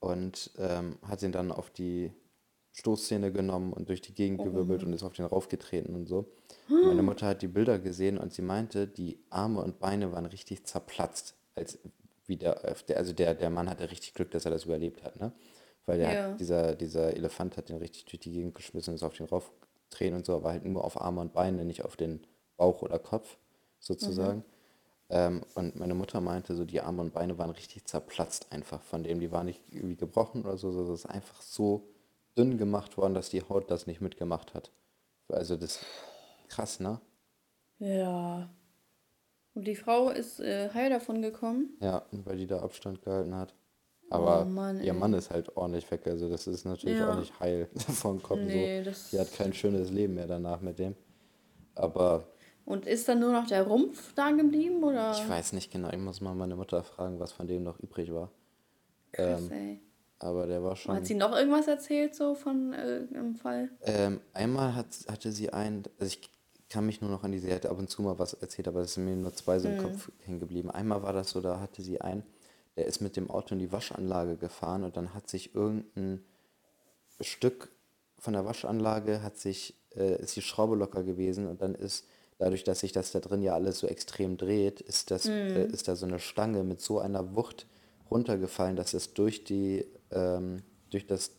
und 0.00 0.50
ähm, 0.58 0.98
hat 1.06 1.22
ihn 1.22 1.32
dann 1.32 1.52
auf 1.52 1.70
die 1.70 2.12
Stoßzähne 2.72 3.30
genommen 3.30 3.72
und 3.72 3.88
durch 3.88 4.00
die 4.00 4.14
Gegend 4.14 4.40
oh. 4.40 4.44
gewirbelt 4.44 4.82
und 4.82 4.92
ist 4.92 5.04
auf 5.04 5.12
den 5.12 5.24
raufgetreten 5.24 5.94
und 5.94 6.06
so. 6.06 6.32
Und 6.68 6.86
meine 6.86 7.02
Mutter 7.02 7.28
hat 7.28 7.42
die 7.42 7.48
Bilder 7.48 7.78
gesehen 7.78 8.18
und 8.18 8.32
sie 8.32 8.42
meinte, 8.42 8.88
die 8.88 9.18
Arme 9.30 9.62
und 9.62 9.78
Beine 9.78 10.12
waren 10.12 10.26
richtig 10.26 10.64
zerplatzt, 10.64 11.36
als 11.54 11.78
wie 12.26 12.36
der, 12.36 12.64
also 12.64 13.12
der, 13.12 13.34
der 13.34 13.50
Mann 13.50 13.68
hatte 13.68 13.90
richtig 13.90 14.14
Glück, 14.14 14.30
dass 14.30 14.44
er 14.44 14.50
das 14.50 14.64
überlebt 14.64 15.02
hat, 15.02 15.20
ne? 15.20 15.32
Weil 15.86 15.98
der 15.98 16.12
ja. 16.12 16.30
hat, 16.30 16.40
dieser, 16.40 16.74
dieser 16.74 17.14
Elefant 17.14 17.56
hat 17.56 17.68
den 17.68 17.76
richtig 17.76 18.06
durch 18.06 18.20
die 18.20 18.32
Gegend 18.32 18.54
geschmissen 18.54 18.92
und 18.92 18.96
ist 18.96 19.02
auf 19.02 19.14
den 19.14 19.26
raufgetreten 19.26 20.16
und 20.16 20.24
so, 20.24 20.34
aber 20.34 20.50
halt 20.50 20.64
nur 20.64 20.82
auf 20.82 21.00
Arme 21.00 21.20
und 21.20 21.34
Beine, 21.34 21.64
nicht 21.64 21.84
auf 21.84 21.96
den 21.96 22.26
Bauch 22.56 22.80
oder 22.82 22.98
Kopf, 22.98 23.36
sozusagen. 23.78 24.38
Mhm. 24.38 24.44
Ähm, 25.10 25.42
und 25.54 25.76
meine 25.76 25.94
Mutter 25.94 26.20
meinte, 26.20 26.54
so 26.54 26.64
die 26.64 26.80
Arme 26.80 27.02
und 27.02 27.12
Beine 27.12 27.36
waren 27.36 27.50
richtig 27.50 27.84
zerplatzt 27.84 28.50
einfach 28.50 28.80
von 28.82 29.02
dem. 29.02 29.20
Die 29.20 29.30
waren 29.30 29.46
nicht 29.46 29.62
irgendwie 29.70 29.96
gebrochen 29.96 30.44
oder 30.44 30.56
so, 30.56 30.72
sondern 30.72 30.94
es 30.94 31.04
ist 31.04 31.10
einfach 31.10 31.42
so 31.42 31.88
dünn 32.36 32.56
gemacht 32.56 32.96
worden, 32.96 33.14
dass 33.14 33.28
die 33.28 33.42
Haut 33.42 33.70
das 33.70 33.86
nicht 33.86 34.00
mitgemacht 34.00 34.54
hat. 34.54 34.72
Also 35.28 35.56
das 35.56 35.76
ist 35.76 35.84
krass, 36.48 36.80
ne? 36.80 37.00
Ja. 37.78 38.48
Und 39.54 39.66
die 39.66 39.76
Frau 39.76 40.10
ist 40.10 40.40
äh, 40.40 40.70
heil 40.74 40.90
davon 40.90 41.22
gekommen? 41.22 41.76
Ja, 41.80 42.04
weil 42.10 42.36
die 42.36 42.46
da 42.46 42.60
Abstand 42.60 43.02
gehalten 43.02 43.34
hat. 43.34 43.54
Aber 44.10 44.42
oh 44.42 44.44
Mann, 44.44 44.82
ihr 44.82 44.92
Mann 44.92 45.14
ist 45.14 45.30
halt 45.30 45.56
ordentlich 45.56 45.90
weg, 45.90 46.06
also 46.06 46.28
das 46.28 46.46
ist 46.46 46.64
natürlich 46.64 46.98
ja. 46.98 47.10
auch 47.10 47.18
nicht 47.18 47.38
heil 47.40 47.68
davon 47.74 48.22
kommen. 48.22 48.46
Nee, 48.46 48.84
so. 48.84 49.16
Die 49.16 49.20
hat 49.20 49.32
kein 49.32 49.52
schönes 49.52 49.90
Leben 49.90 50.14
mehr 50.14 50.26
danach 50.26 50.60
mit 50.60 50.78
dem. 50.78 50.94
Aber. 51.74 52.28
Und 52.64 52.86
ist 52.86 53.08
dann 53.08 53.20
nur 53.20 53.32
noch 53.32 53.46
der 53.46 53.66
Rumpf 53.66 54.14
da 54.14 54.30
geblieben, 54.30 54.82
oder? 54.82 55.12
Ich 55.12 55.28
weiß 55.28 55.52
nicht 55.52 55.70
genau, 55.70 55.90
ich 55.90 55.98
muss 55.98 56.20
mal 56.20 56.34
meine 56.34 56.56
Mutter 56.56 56.82
fragen, 56.82 57.18
was 57.20 57.32
von 57.32 57.46
dem 57.46 57.62
noch 57.62 57.78
übrig 57.80 58.12
war. 58.12 58.30
Krass, 59.12 59.42
ähm, 59.42 59.52
ey. 59.52 59.80
Aber 60.18 60.46
der 60.46 60.62
war 60.62 60.74
schon. 60.76 60.94
Hat 60.94 61.06
sie 61.06 61.14
noch 61.14 61.32
irgendwas 61.32 61.68
erzählt, 61.68 62.14
so 62.14 62.34
von 62.34 62.72
äh, 62.72 63.00
im 63.12 63.34
Fall? 63.34 63.68
Ähm, 63.82 64.20
einmal 64.32 64.74
hat, 64.74 64.86
hatte 65.08 65.32
sie 65.32 65.52
einen, 65.52 65.82
also 65.98 66.06
ich 66.06 66.30
kann 66.74 66.86
mich 66.86 67.00
nur 67.00 67.08
noch 67.10 67.22
an 67.22 67.30
die, 67.30 67.38
sie 67.38 67.54
hat 67.54 67.66
ab 67.66 67.78
und 67.78 67.88
zu 67.88 68.02
mal 68.02 68.18
was 68.18 68.34
erzählt, 68.34 68.66
aber 68.66 68.80
es 68.80 68.94
sind 68.94 69.04
mir 69.04 69.14
nur 69.14 69.32
zwei 69.32 69.60
so 69.60 69.68
im 69.68 69.76
mhm. 69.76 69.82
Kopf 69.82 70.10
hängen 70.24 70.40
geblieben. 70.40 70.72
Einmal 70.72 71.04
war 71.04 71.12
das 71.12 71.30
so, 71.30 71.40
da 71.40 71.60
hatte 71.60 71.82
sie 71.82 72.00
einen, 72.00 72.24
der 72.76 72.86
ist 72.86 73.00
mit 73.00 73.16
dem 73.16 73.30
Auto 73.30 73.54
in 73.54 73.60
die 73.60 73.70
Waschanlage 73.70 74.36
gefahren 74.36 74.82
und 74.82 74.96
dann 74.96 75.14
hat 75.14 75.28
sich 75.30 75.54
irgendein 75.54 76.24
Stück 77.20 77.70
von 78.18 78.32
der 78.32 78.44
Waschanlage, 78.44 79.22
hat 79.22 79.38
sich, 79.38 79.76
äh, 79.94 80.20
ist 80.20 80.34
die 80.34 80.42
Schraube 80.42 80.74
locker 80.74 81.04
gewesen 81.04 81.46
und 81.46 81.62
dann 81.62 81.76
ist, 81.76 82.08
dadurch, 82.38 82.64
dass 82.64 82.80
sich 82.80 82.90
das 82.90 83.12
da 83.12 83.20
drin 83.20 83.40
ja 83.40 83.54
alles 83.54 83.78
so 83.78 83.86
extrem 83.86 84.36
dreht, 84.36 84.80
ist, 84.80 85.12
das, 85.12 85.26
mhm. 85.26 85.30
äh, 85.32 85.66
ist 85.66 85.86
da 85.86 85.94
so 85.94 86.06
eine 86.06 86.18
Stange 86.18 86.64
mit 86.64 86.80
so 86.80 86.98
einer 86.98 87.36
Wucht 87.36 87.68
runtergefallen, 88.10 88.74
dass 88.74 88.94
es 88.94 89.14
durch 89.14 89.44
die 89.44 89.86
ähm, 90.10 90.64
durch 90.90 91.06
das 91.06 91.30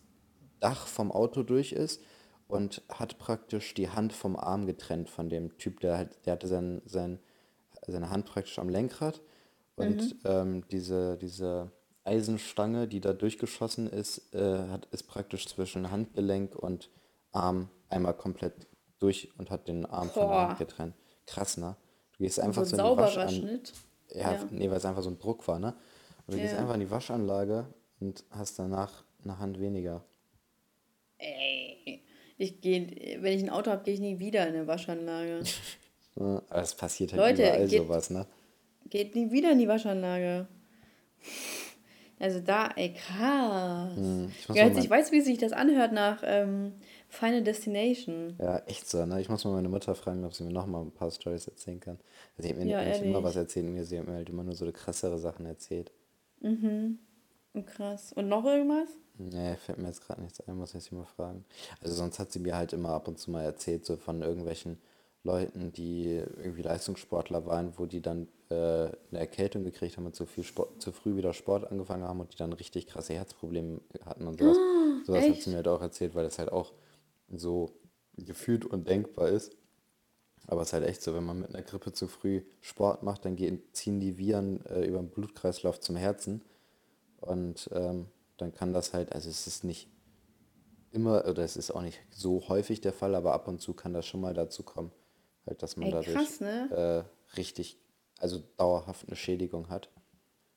Dach 0.61 0.87
vom 0.87 1.11
Auto 1.11 1.43
durch 1.43 1.73
ist 1.73 2.01
und 2.47 2.81
hat 2.89 3.17
praktisch 3.17 3.73
die 3.73 3.89
Hand 3.89 4.13
vom 4.13 4.35
Arm 4.35 4.65
getrennt 4.65 5.09
von 5.09 5.29
dem 5.29 5.57
Typ, 5.57 5.79
der, 5.79 5.97
halt, 5.97 6.25
der 6.25 6.33
hatte 6.33 6.47
sein, 6.47 6.81
sein, 6.85 7.19
seine 7.87 8.09
Hand 8.09 8.25
praktisch 8.25 8.59
am 8.59 8.69
Lenkrad 8.69 9.21
und 9.75 10.01
mhm. 10.01 10.19
ähm, 10.25 10.67
diese, 10.69 11.17
diese 11.17 11.71
Eisenstange, 12.03 12.87
die 12.87 13.01
da 13.01 13.13
durchgeschossen 13.13 13.87
ist, 13.87 14.33
äh, 14.33 14.67
hat, 14.69 14.85
ist 14.91 15.03
praktisch 15.03 15.47
zwischen 15.47 15.89
Handgelenk 15.89 16.55
und 16.55 16.89
Arm 17.31 17.69
einmal 17.89 18.13
komplett 18.13 18.67
durch 18.99 19.29
und 19.37 19.49
hat 19.49 19.67
den 19.67 19.85
Arm 19.85 20.07
Boah. 20.07 20.13
von 20.13 20.29
der 20.29 20.47
Hand 20.47 20.57
getrennt. 20.59 20.95
Krass, 21.25 21.57
ne? 21.57 21.75
Du 22.13 22.23
gehst 22.23 22.39
einfach 22.39 22.63
so, 22.63 22.77
so 22.77 22.83
in 22.83 22.91
die 22.91 22.97
Waschanlage. 22.97 23.61
Ja, 24.13 24.33
ja, 24.33 24.45
nee, 24.51 24.69
weil 24.69 24.77
es 24.77 24.85
einfach 24.85 25.01
so 25.01 25.09
ein 25.09 25.19
Druck 25.19 25.47
war, 25.47 25.59
ne? 25.59 25.75
Und 26.27 26.33
du 26.33 26.37
ja. 26.37 26.43
gehst 26.43 26.55
einfach 26.55 26.75
in 26.75 26.79
die 26.79 26.91
Waschanlage 26.91 27.65
und 27.99 28.23
hast 28.29 28.59
danach 28.59 29.03
eine 29.23 29.39
Hand 29.39 29.59
weniger. 29.59 30.05
Ey, 31.17 32.04
ich 32.37 32.61
gehe, 32.61 33.17
wenn 33.21 33.33
ich 33.33 33.43
ein 33.43 33.49
Auto 33.49 33.71
habe, 33.71 33.83
gehe 33.83 33.93
ich 33.93 33.99
nie 33.99 34.19
wieder 34.19 34.47
in 34.47 34.55
eine 34.55 34.67
Waschanlage. 34.67 35.43
Aber 36.15 36.43
es 36.49 36.75
passiert 36.75 37.13
halt 37.13 37.21
Leute, 37.21 37.43
überall 37.43 37.67
geht, 37.67 37.81
sowas, 37.81 38.09
ne? 38.09 38.25
Geht 38.89 39.15
nie 39.15 39.31
wieder 39.31 39.51
in 39.51 39.59
die 39.59 39.67
Waschanlage. 39.67 40.47
Also 42.17 42.39
da, 42.39 42.69
ey, 42.77 42.93
krass. 42.93 43.93
Hm, 43.93 44.31
ich, 44.39 44.55
ja, 44.55 44.67
ich 44.69 44.89
weiß, 44.89 45.11
wie 45.11 45.19
sich 45.19 45.37
das 45.37 45.51
anhört 45.51 45.91
nach 45.91 46.23
ähm, 46.23 46.71
Final 47.09 47.43
Destination. 47.43 48.37
Ja, 48.39 48.59
echt 48.67 48.89
so, 48.89 49.05
ne? 49.05 49.19
Ich 49.19 49.27
muss 49.27 49.43
mal 49.43 49.51
meine 49.51 49.67
Mutter 49.67 49.95
fragen, 49.95 50.23
ob 50.23 50.33
sie 50.33 50.45
mir 50.45 50.53
noch 50.53 50.65
mal 50.65 50.81
ein 50.81 50.91
paar 50.91 51.11
Stories 51.11 51.45
erzählen 51.47 51.81
kann. 51.81 51.99
Sie 52.37 52.47
hat 52.47 52.57
mir 52.57 52.67
ja, 52.67 52.85
nicht 52.85 53.01
immer 53.01 53.21
was 53.21 53.35
erzählt, 53.35 53.65
mir 53.65 53.83
sie 53.83 53.99
hat 53.99 54.07
mir 54.07 54.13
halt 54.13 54.29
immer 54.29 54.45
nur 54.45 54.55
so 54.55 54.71
krassere 54.71 55.19
Sachen 55.19 55.45
erzählt. 55.45 55.91
Mhm. 56.39 56.99
Krass. 57.63 58.11
Und 58.13 58.27
noch 58.27 58.45
irgendwas? 58.45 58.89
Nee, 59.17 59.55
fällt 59.55 59.77
mir 59.77 59.87
jetzt 59.87 60.05
gerade 60.05 60.21
nichts 60.21 60.41
ein, 60.41 60.57
muss 60.57 60.69
ich 60.69 60.75
jetzt 60.75 60.91
mal 60.91 61.05
fragen. 61.05 61.45
Also 61.81 61.95
sonst 61.95 62.19
hat 62.19 62.31
sie 62.31 62.39
mir 62.39 62.55
halt 62.55 62.73
immer 62.73 62.89
ab 62.89 63.07
und 63.07 63.17
zu 63.17 63.31
mal 63.31 63.43
erzählt, 63.43 63.85
so 63.85 63.95
von 63.95 64.21
irgendwelchen 64.21 64.77
Leuten, 65.23 65.71
die 65.71 66.21
irgendwie 66.37 66.61
Leistungssportler 66.61 67.45
waren, 67.45 67.73
wo 67.77 67.85
die 67.85 68.01
dann 68.01 68.27
äh, 68.49 68.53
eine 68.53 68.93
Erkältung 69.11 69.63
gekriegt 69.63 69.97
haben 69.97 70.05
und 70.05 70.15
zu, 70.15 70.25
viel 70.25 70.43
Sport, 70.43 70.81
zu 70.81 70.91
früh 70.91 71.15
wieder 71.15 71.33
Sport 71.33 71.71
angefangen 71.71 72.03
haben 72.03 72.19
und 72.19 72.33
die 72.33 72.37
dann 72.37 72.53
richtig 72.53 72.87
krasse 72.87 73.13
Herzprobleme 73.13 73.79
hatten 74.05 74.27
und 74.27 74.39
sowas. 74.39 74.57
Oh, 74.57 75.05
sowas 75.05 75.23
hat 75.23 75.41
sie 75.41 75.49
mir 75.49 75.57
halt 75.57 75.67
auch 75.67 75.81
erzählt, 75.81 76.13
weil 76.13 76.25
das 76.25 76.37
halt 76.37 76.51
auch 76.51 76.73
so 77.29 77.71
gefühlt 78.17 78.65
undenkbar 78.65 79.29
ist. 79.29 79.55
Aber 80.47 80.61
es 80.61 80.67
ist 80.67 80.73
halt 80.73 80.85
echt 80.85 81.01
so, 81.01 81.15
wenn 81.15 81.23
man 81.23 81.39
mit 81.39 81.55
einer 81.55 81.63
Grippe 81.63 81.91
zu 81.91 82.07
früh 82.07 82.43
Sport 82.61 83.01
macht, 83.01 83.25
dann 83.25 83.35
gehen, 83.35 83.63
ziehen 83.71 83.99
die 83.99 84.19
Viren 84.19 84.63
äh, 84.67 84.85
über 84.85 84.99
den 84.99 85.09
Blutkreislauf 85.09 85.79
zum 85.79 85.95
Herzen 85.95 86.43
und 87.25 87.69
ähm, 87.73 88.07
dann 88.37 88.53
kann 88.53 88.73
das 88.73 88.93
halt, 88.93 89.13
also 89.13 89.29
es 89.29 89.47
ist 89.47 89.63
nicht 89.63 89.89
immer, 90.91 91.25
oder 91.27 91.43
es 91.43 91.57
ist 91.57 91.71
auch 91.71 91.81
nicht 91.81 91.99
so 92.09 92.47
häufig 92.47 92.81
der 92.81 92.93
Fall, 92.93 93.15
aber 93.15 93.33
ab 93.33 93.47
und 93.47 93.61
zu 93.61 93.73
kann 93.73 93.93
das 93.93 94.05
schon 94.05 94.21
mal 94.21 94.33
dazu 94.33 94.63
kommen, 94.63 94.91
halt, 95.45 95.61
dass 95.61 95.77
man 95.77 95.87
Ey, 95.87 95.91
dadurch 95.91 96.15
krass, 96.15 96.39
ne? 96.39 97.05
äh, 97.05 97.35
richtig, 97.37 97.77
also 98.19 98.41
dauerhaft 98.57 99.07
eine 99.07 99.15
Schädigung 99.15 99.69
hat. 99.69 99.89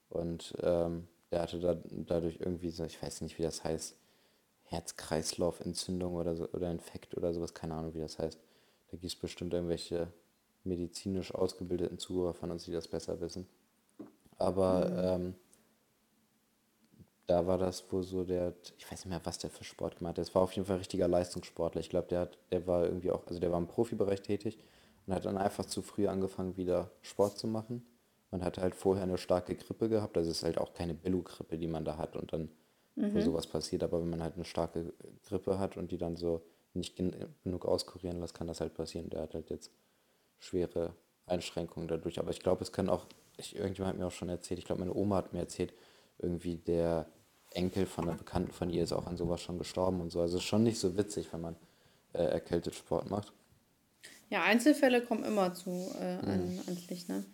Und 0.09 0.55
ähm, 0.63 1.07
der 1.31 1.43
hatte 1.43 1.61
da, 1.61 1.77
dadurch 1.91 2.39
irgendwie 2.41 2.71
so, 2.71 2.85
ich 2.85 3.03
weiß 3.03 3.21
nicht, 3.21 3.39
wie 3.39 3.43
das 3.43 3.65
heißt, 3.65 3.97
Herz-Kreislauf-Entzündung 4.65 6.15
oder 6.15 6.37
so, 6.37 6.49
oder 6.51 6.71
Infekt 6.71 7.17
oder 7.17 7.33
sowas, 7.33 7.55
keine 7.55 7.75
Ahnung, 7.75 7.95
wie 7.95 8.01
das 8.01 8.19
heißt. 8.19 8.39
Da 8.91 8.97
gibt 8.97 9.05
es 9.05 9.17
bestimmt 9.17 9.53
irgendwelche 9.53 10.13
medizinisch 10.65 11.35
ausgebildeten 11.35 11.99
Zuhörer 11.99 12.35
von 12.35 12.51
uns, 12.51 12.65
die 12.65 12.73
das 12.73 12.89
besser 12.89 13.21
wissen. 13.21 13.47
Aber 14.39 14.89
mhm. 14.89 15.27
ähm, 15.27 15.35
da 17.29 17.47
war 17.47 17.59
das 17.59 17.85
wohl 17.93 18.03
so 18.03 18.25
der, 18.25 18.55
ich 18.79 18.91
weiß 18.91 19.05
nicht 19.05 19.11
mehr, 19.11 19.21
was 19.23 19.37
der 19.39 19.51
für 19.51 19.63
Sport 19.63 19.99
gemacht 19.99 20.13
hat. 20.13 20.19
Das 20.19 20.35
war 20.35 20.43
auf 20.43 20.53
jeden 20.53 20.67
Fall 20.67 20.77
ein 20.77 20.81
richtiger 20.81 21.07
Leistungssportler. 21.07 21.81
Ich 21.81 21.91
glaube, 21.91 22.09
der 22.09 22.21
hat, 22.21 22.39
der 22.51 22.67
war 22.67 22.85
irgendwie 22.87 23.11
auch, 23.11 23.27
also 23.27 23.39
der 23.39 23.53
war 23.53 23.59
im 23.59 23.67
Profibereich 23.67 24.23
tätig 24.23 24.59
und 25.07 25.15
hat 25.15 25.27
dann 25.27 25.37
einfach 25.37 25.67
zu 25.67 25.83
früh 25.83 26.09
angefangen, 26.09 26.57
wieder 26.57 26.91
Sport 27.03 27.37
zu 27.37 27.47
machen. 27.47 27.87
Man 28.31 28.43
hat 28.43 28.57
halt 28.57 28.75
vorher 28.75 29.03
eine 29.03 29.19
starke 29.19 29.55
Grippe 29.55 29.91
gehabt. 29.91 30.17
Also 30.17 30.31
es 30.31 30.39
ist 30.39 30.45
halt 30.45 30.57
auch 30.57 30.73
keine 30.73 30.95
Billo-Grippe, 30.95 31.59
die 31.59 31.67
man 31.67 31.85
da 31.85 31.99
hat 31.99 32.17
und 32.17 32.33
dann 32.33 32.49
mhm. 32.97 33.15
wo 33.15 33.21
sowas 33.21 33.47
passiert. 33.47 33.83
Aber 33.83 34.01
wenn 34.01 34.09
man 34.09 34.23
halt 34.23 34.37
eine 34.37 34.47
starke 34.47 34.95
Grippe 35.27 35.59
hat 35.59 35.77
und 35.77 35.93
die 35.93 35.99
dann 35.99 36.17
so 36.17 36.41
nicht 36.73 36.97
gen 36.97 37.15
genug 37.45 37.67
auskurieren 37.67 38.21
lässt, 38.21 38.35
kann 38.35 38.47
das 38.47 38.63
halt 38.63 38.73
passieren. 38.73 39.11
Der 39.11 39.23
hat 39.23 39.35
halt 39.35 39.51
jetzt 39.51 39.71
schwere 40.39 40.95
Einschränkungen 41.27 41.89
dadurch. 41.89 42.19
Aber 42.21 42.31
ich 42.31 42.41
glaube, 42.41 42.63
es 42.63 42.73
kann 42.73 42.89
auch, 42.89 43.05
ich, 43.37 43.55
irgendjemand 43.55 43.93
hat 43.93 44.01
mir 44.01 44.07
auch 44.07 44.13
schon 44.13 44.31
erzählt, 44.31 44.59
ich 44.59 44.65
glaube, 44.65 44.81
meine 44.81 44.95
Oma 44.95 45.17
hat 45.17 45.35
mir 45.35 45.41
erzählt, 45.41 45.75
irgendwie 46.19 46.57
der 46.57 47.07
Enkel 47.51 47.87
von 47.87 48.09
einer 48.09 48.19
Bekannten 48.19 48.53
von 48.53 48.71
ihr 48.71 48.83
ist 48.83 48.93
auch 48.93 49.07
an 49.07 49.17
sowas 49.17 49.41
schon 49.41 49.59
gestorben 49.59 50.01
und 50.01 50.11
so. 50.11 50.21
Also 50.21 50.37
es 50.37 50.43
ist 50.43 50.49
schon 50.49 50.63
nicht 50.63 50.79
so 50.79 50.97
witzig, 50.97 51.33
wenn 51.33 51.41
man 51.41 51.57
äh, 52.13 52.23
erkältet 52.25 52.75
Sport 52.75 53.11
macht. 53.11 53.33
Ja, 54.31 54.43
Einzelfälle 54.43 55.03
kommen 55.03 55.25
immer 55.25 55.55
zu 55.55 55.91
äh, 55.99 56.19
an, 56.27 56.55
mhm. 56.55 56.61
ans 56.67 56.89
Licht, 56.89 57.09
ne? 57.09 57.25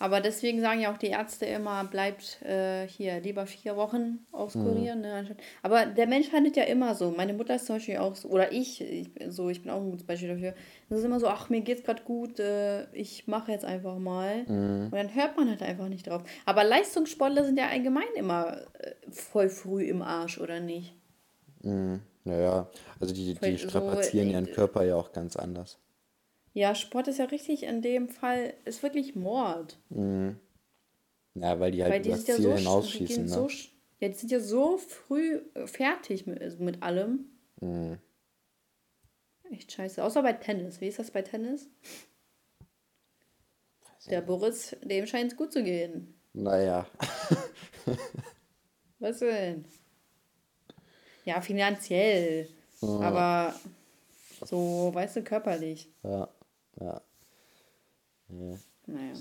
Aber 0.00 0.22
deswegen 0.22 0.62
sagen 0.62 0.80
ja 0.80 0.90
auch 0.90 0.96
die 0.96 1.08
Ärzte 1.08 1.44
immer, 1.44 1.84
bleibt 1.84 2.40
äh, 2.40 2.88
hier 2.88 3.20
lieber 3.20 3.46
vier 3.46 3.76
Wochen 3.76 4.20
auskurieren. 4.32 5.00
Mhm. 5.00 5.04
Ne? 5.04 5.36
Aber 5.62 5.84
der 5.84 6.06
Mensch 6.06 6.32
handelt 6.32 6.56
ja 6.56 6.64
immer 6.64 6.94
so. 6.94 7.10
Meine 7.10 7.34
Mutter 7.34 7.56
ist 7.56 7.66
zum 7.66 7.76
Beispiel 7.76 7.98
auch 7.98 8.16
so, 8.16 8.28
oder 8.30 8.50
ich, 8.50 8.80
ich 8.80 9.10
so, 9.28 9.50
ich 9.50 9.62
bin 9.62 9.70
auch 9.70 9.82
ein 9.82 9.90
gutes 9.90 10.06
Beispiel 10.06 10.30
dafür. 10.30 10.54
Das 10.88 11.00
ist 11.00 11.04
immer 11.04 11.20
so, 11.20 11.28
ach, 11.28 11.50
mir 11.50 11.60
geht's 11.60 11.82
gerade 11.84 12.02
gut, 12.02 12.40
äh, 12.40 12.90
ich 12.94 13.28
mache 13.28 13.52
jetzt 13.52 13.66
einfach 13.66 13.98
mal. 13.98 14.44
Mhm. 14.44 14.84
Und 14.84 14.94
dann 14.94 15.14
hört 15.14 15.36
man 15.36 15.50
halt 15.50 15.62
einfach 15.62 15.88
nicht 15.88 16.06
drauf. 16.06 16.22
Aber 16.46 16.64
Leistungssportler 16.64 17.44
sind 17.44 17.58
ja 17.58 17.68
allgemein 17.68 18.08
immer 18.16 18.56
äh, 18.78 18.92
voll 19.10 19.50
früh 19.50 19.84
im 19.84 20.00
Arsch, 20.00 20.40
oder 20.40 20.60
nicht? 20.60 20.94
Mhm. 21.62 22.00
Naja, 22.24 22.70
also 22.98 23.14
die, 23.14 23.34
die 23.34 23.58
strapazieren 23.58 24.28
so, 24.28 24.32
ihren 24.32 24.46
äh, 24.46 24.52
Körper 24.52 24.82
ja 24.82 24.96
auch 24.96 25.12
ganz 25.12 25.36
anders. 25.36 25.78
Ja, 26.52 26.74
Sport 26.74 27.08
ist 27.08 27.18
ja 27.18 27.26
richtig 27.26 27.62
in 27.62 27.80
dem 27.80 28.08
Fall, 28.08 28.54
ist 28.64 28.82
wirklich 28.82 29.14
Mord. 29.14 29.78
Mhm. 29.90 30.38
Ja, 31.34 31.60
weil 31.60 31.70
die 31.70 31.82
halt 31.82 31.92
weil 31.92 32.02
die 32.02 32.10
das 32.10 32.24
Ziel 32.24 32.34
ja 32.34 32.40
so, 32.40 32.56
hinausschießen. 32.56 33.26
Die 33.26 33.30
ne? 33.30 33.36
so, 33.36 33.48
ja, 34.00 34.08
die 34.08 34.14
sind 34.14 34.32
ja 34.32 34.40
so 34.40 34.78
früh 34.78 35.40
äh, 35.54 35.66
fertig 35.66 36.26
mit, 36.26 36.60
mit 36.60 36.82
allem. 36.82 37.26
Mhm. 37.60 37.98
Echt 39.52 39.72
scheiße. 39.72 40.02
Außer 40.02 40.22
bei 40.22 40.32
Tennis. 40.32 40.80
Wie 40.80 40.88
ist 40.88 40.98
das 40.98 41.10
bei 41.10 41.22
Tennis? 41.22 41.68
Der 44.08 44.22
Boris, 44.22 44.76
dem 44.82 45.06
scheint 45.06 45.32
es 45.32 45.36
gut 45.36 45.52
zu 45.52 45.62
gehen. 45.62 46.14
Naja. 46.32 46.86
Was 48.98 49.18
denn? 49.18 49.64
Ja, 51.24 51.40
finanziell. 51.40 52.48
Ja. 52.80 52.88
Aber 53.00 53.54
so, 54.46 54.90
weißt 54.92 55.16
du, 55.16 55.22
körperlich. 55.22 55.88
Ja. 56.02 56.28
Ja. 56.80 57.00
Nee, 58.28 58.58
naja. 58.86 59.14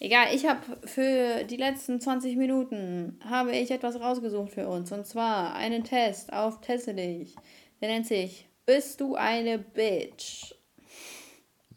Egal, 0.00 0.34
ich 0.34 0.46
habe 0.46 0.60
für 0.86 1.44
die 1.44 1.56
letzten 1.56 2.00
20 2.00 2.36
Minuten 2.36 3.18
habe 3.24 3.52
ich 3.52 3.70
etwas 3.70 4.00
rausgesucht 4.00 4.52
für 4.52 4.68
uns. 4.68 4.92
Und 4.92 5.06
zwar 5.06 5.54
einen 5.54 5.84
Test 5.84 6.32
auf 6.32 6.60
Teste 6.60 6.94
dich. 6.94 7.34
Der 7.80 7.88
nennt 7.90 8.06
sich 8.06 8.48
Bist 8.64 9.00
du 9.00 9.14
eine 9.14 9.58
Bitch? 9.58 10.54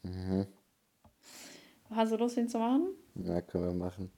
Mhm. 0.03 0.47
Hast 1.91 2.11
du 2.11 2.17
Lust, 2.17 2.37
ihn 2.37 2.47
zu 2.47 2.59
machen? 2.59 2.89
Ja, 3.15 3.41
können 3.41 3.65
wir 3.65 3.73
machen. 3.73 4.11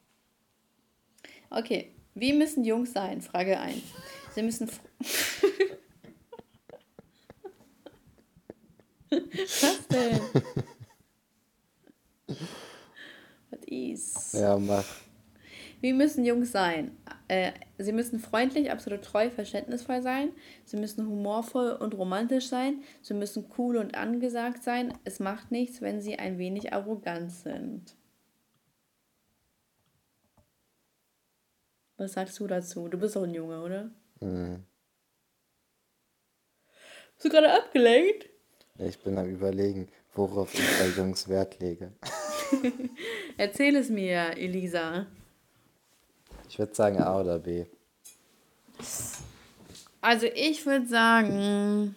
Okay. 1.50 1.92
Wie 2.14 2.34
müssen 2.34 2.64
Jungs 2.66 2.94
sein? 2.94 3.22
Frage 3.22 3.60
1. 3.60 3.82
Sie 4.36 4.44
müssen. 4.44 4.70
Was 9.12 9.88
denn? 9.88 10.22
Was 13.50 13.60
ist? 13.66 14.34
Ja, 14.34 14.58
mach. 14.58 14.86
Wie 15.82 15.94
müssen 15.94 16.24
Jungs 16.26 16.52
sein? 16.52 16.96
Äh, 17.28 17.54
sie 17.80 17.92
müssen 17.92 18.20
freundlich, 18.20 18.72
absolut 18.72 19.04
treu, 19.04 19.30
verständnisvoll 19.32 20.02
sein. 20.02 20.32
Sie 20.64 20.78
müssen 20.78 21.08
humorvoll 21.08 21.72
und 21.72 21.96
romantisch 21.96 22.48
sein. 22.48 22.84
Sie 23.02 23.16
müssen 23.16 23.52
cool 23.58 23.78
und 23.78 23.96
angesagt 23.96 24.64
sein. 24.64 24.94
Es 25.04 25.20
macht 25.20 25.52
nichts, 25.52 25.82
wenn 25.82 26.02
sie 26.02 26.20
ein 26.20 26.38
wenig 26.38 26.72
arrogant 26.72 27.32
sind. 27.32 27.96
Was 31.98 32.14
sagst 32.14 32.40
du 32.40 32.48
dazu? 32.48 32.88
Du 32.88 32.98
bist 32.98 33.16
doch 33.16 33.24
ein 33.24 33.34
Junge, 33.34 33.62
oder? 33.62 33.92
Mhm. 34.22 34.64
Bist 37.16 37.26
du 37.26 37.30
gerade 37.30 37.54
abgelenkt? 37.54 38.31
Ich 38.86 39.00
bin 39.00 39.18
am 39.18 39.30
überlegen, 39.30 39.88
worauf 40.14 40.54
ich 40.54 40.80
bei 40.80 40.88
Jungs 40.98 41.28
Wert 41.30 41.60
lege. 41.60 41.92
Erzähl 43.38 43.76
es 43.76 43.90
mir, 43.90 44.38
Elisa. 44.38 45.06
Ich 46.50 46.60
würde 46.60 46.74
sagen 46.74 47.02
A 47.02 47.20
oder 47.20 47.40
B. 47.40 47.66
Also 50.02 50.26
ich 50.34 50.66
würde 50.66 50.88
sagen, 50.88 51.96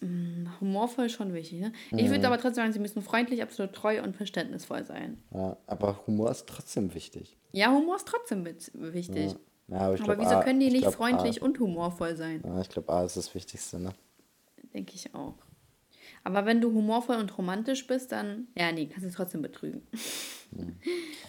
hm, 0.00 0.50
humorvoll 0.60 1.08
schon 1.08 1.32
wichtig. 1.32 1.60
Ne? 1.60 1.72
Ich 1.92 2.06
würde 2.06 2.20
mhm. 2.20 2.26
aber 2.26 2.36
trotzdem 2.36 2.64
sagen, 2.64 2.72
sie 2.72 2.78
müssen 2.78 3.02
freundlich, 3.02 3.42
absolut 3.42 3.72
treu 3.72 4.02
und 4.02 4.16
verständnisvoll 4.16 4.84
sein. 4.84 5.22
Ja, 5.32 5.56
aber 5.66 6.06
Humor 6.06 6.30
ist 6.30 6.46
trotzdem 6.46 6.94
wichtig. 6.94 7.36
Ja, 7.52 7.70
Humor 7.70 7.96
ist 7.96 8.06
trotzdem 8.06 8.44
wichtig. 8.44 9.32
Ja. 9.32 9.38
Ja, 9.68 9.78
aber, 9.78 10.00
aber 10.02 10.18
wieso 10.18 10.34
A, 10.34 10.42
können 10.42 10.60
die 10.60 10.70
nicht 10.70 10.90
freundlich 10.90 11.40
A. 11.40 11.44
und 11.44 11.58
humorvoll 11.58 12.16
sein? 12.16 12.42
Ja, 12.44 12.60
ich 12.60 12.68
glaube, 12.68 12.92
A 12.92 13.04
ist 13.04 13.16
das 13.16 13.34
Wichtigste, 13.34 13.78
ne? 13.78 13.94
Denke 14.74 14.94
ich 14.94 15.14
auch. 15.14 15.34
Aber 16.24 16.46
wenn 16.46 16.60
du 16.60 16.72
humorvoll 16.72 17.16
und 17.16 17.36
romantisch 17.36 17.86
bist, 17.86 18.12
dann, 18.12 18.48
ja, 18.56 18.70
nee, 18.72 18.86
kannst 18.86 19.06
du 19.06 19.10
trotzdem 19.10 19.42
betrügen. 19.42 19.86
Hm. 20.54 20.76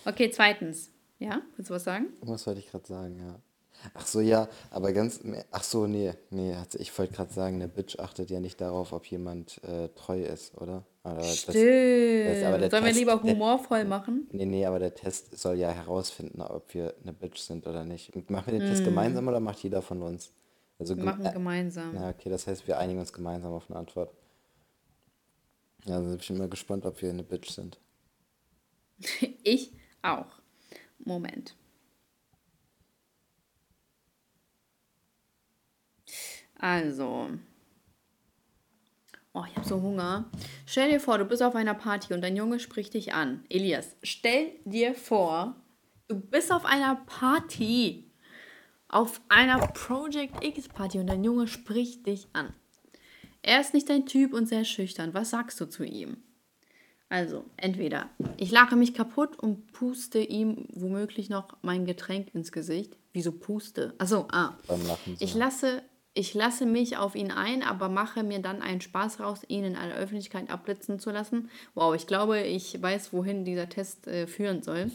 Okay, 0.05 0.29
zweitens. 0.31 0.91
Ja, 1.19 1.41
willst 1.55 1.69
du 1.69 1.75
was 1.75 1.83
sagen? 1.83 2.07
Was 2.21 2.45
wollte 2.45 2.59
ich 2.59 2.69
gerade 2.69 2.85
sagen, 2.85 3.17
ja. 3.17 3.39
Ach 3.93 4.05
so, 4.05 4.21
ja, 4.21 4.47
aber 4.69 4.93
ganz, 4.93 5.21
ach 5.51 5.63
so, 5.63 5.87
nee, 5.87 6.13
nee, 6.29 6.55
ich 6.75 6.97
wollte 6.97 7.13
gerade 7.13 7.33
sagen, 7.33 7.55
eine 7.55 7.67
Bitch 7.67 7.99
achtet 7.99 8.29
ja 8.29 8.39
nicht 8.39 8.61
darauf, 8.61 8.93
ob 8.93 9.05
jemand 9.07 9.61
äh, 9.63 9.89
treu 9.89 10.21
ist, 10.21 10.55
oder? 10.57 10.85
Aber 11.03 11.23
Stimmt. 11.23 11.55
Das, 11.55 12.35
das, 12.35 12.43
aber 12.45 12.59
Sollen 12.59 12.83
Test, 12.83 12.83
wir 12.83 12.93
lieber 12.93 13.21
humorvoll 13.21 13.79
der, 13.79 13.87
machen? 13.87 14.27
Nee, 14.31 14.45
nee, 14.45 14.65
aber 14.65 14.79
der 14.79 14.93
Test 14.93 15.37
soll 15.37 15.57
ja 15.57 15.69
herausfinden, 15.71 16.41
ob 16.41 16.73
wir 16.73 16.93
eine 17.01 17.11
Bitch 17.11 17.39
sind 17.39 17.67
oder 17.67 17.83
nicht. 17.83 18.13
Machen 18.29 18.45
wir 18.47 18.59
den 18.59 18.67
hm. 18.67 18.69
Test 18.69 18.85
gemeinsam 18.85 19.27
oder 19.27 19.39
macht 19.41 19.59
jeder 19.63 19.81
von 19.81 20.01
uns? 20.01 20.31
Also, 20.84 20.97
wir 20.97 21.05
machen 21.05 21.25
äh, 21.25 21.31
gemeinsam. 21.31 21.95
Ja, 21.95 22.09
okay, 22.09 22.29
das 22.29 22.45
heißt, 22.45 22.67
wir 22.67 22.77
einigen 22.77 22.99
uns 22.99 23.13
gemeinsam 23.13 23.53
auf 23.53 23.69
eine 23.69 23.79
Antwort. 23.79 24.13
Ja, 25.86 25.95
also 25.95 26.15
ich 26.15 26.27
bin 26.27 26.38
mal 26.38 26.49
gespannt, 26.49 26.86
ob 26.86 27.01
wir 27.01 27.09
eine 27.09 27.23
Bitch 27.23 27.51
sind. 27.51 27.79
ich 29.43 29.71
auch. 30.01 30.27
Moment. 30.99 31.55
Also. 36.57 37.29
Oh, 39.34 39.43
ich 39.49 39.55
habe 39.55 39.67
so 39.67 39.81
Hunger. 39.81 40.29
Stell 40.65 40.91
dir 40.91 40.99
vor, 40.99 41.17
du 41.17 41.25
bist 41.25 41.41
auf 41.41 41.55
einer 41.55 41.73
Party 41.73 42.13
und 42.13 42.21
dein 42.21 42.36
Junge 42.36 42.59
spricht 42.59 42.93
dich 42.93 43.13
an. 43.13 43.45
Elias, 43.49 43.95
stell 44.03 44.51
dir 44.65 44.95
vor, 44.95 45.55
du 46.07 46.19
bist 46.19 46.51
auf 46.51 46.65
einer 46.65 46.97
Party 47.07 48.12
auf 48.93 49.21
einer 49.29 49.59
Project 49.67 50.43
X 50.43 50.67
Party 50.67 50.99
und 50.99 51.07
dein 51.07 51.23
Junge 51.23 51.47
spricht 51.47 52.05
dich 52.05 52.27
an. 52.33 52.53
Er 53.41 53.59
ist 53.59 53.73
nicht 53.73 53.89
dein 53.89 54.05
Typ 54.05 54.33
und 54.33 54.47
sehr 54.47 54.63
schüchtern. 54.63 55.13
Was 55.13 55.31
sagst 55.31 55.59
du 55.59 55.65
zu 55.65 55.83
ihm? 55.83 56.17
Also, 57.09 57.45
entweder 57.57 58.09
ich 58.37 58.51
lache 58.51 58.75
mich 58.75 58.93
kaputt 58.93 59.37
und 59.37 59.71
puste 59.71 60.19
ihm 60.19 60.67
womöglich 60.73 61.29
noch 61.29 61.49
mein 61.61 61.85
Getränk 61.85 62.33
ins 62.33 62.51
Gesicht. 62.51 62.97
Wieso 63.11 63.31
puste? 63.33 63.93
Achso, 63.97 64.27
ah. 64.31 64.57
Ich 65.19 65.35
lasse 65.35 65.83
ich 66.16 66.34
lasse 66.36 66.66
mich 66.66 66.97
auf 66.97 67.16
ihn 67.16 67.32
ein, 67.32 67.64
aber 67.64 67.89
mache 67.89 68.22
mir 68.24 68.39
dann 68.39 68.61
einen 68.61 68.82
Spaß 68.82 69.20
raus, 69.20 69.41
ihn 69.47 69.64
in 69.64 69.76
aller 69.76 69.95
Öffentlichkeit 69.95 70.49
abblitzen 70.49 70.99
zu 70.99 71.09
lassen. 71.09 71.49
Wow, 71.74 71.95
ich 71.95 72.05
glaube, 72.05 72.41
ich 72.41 72.80
weiß, 72.80 73.14
wohin 73.14 73.45
dieser 73.45 73.68
Test 73.68 74.07
äh, 74.07 74.28
führen 74.28 74.61
soll. 74.61 74.91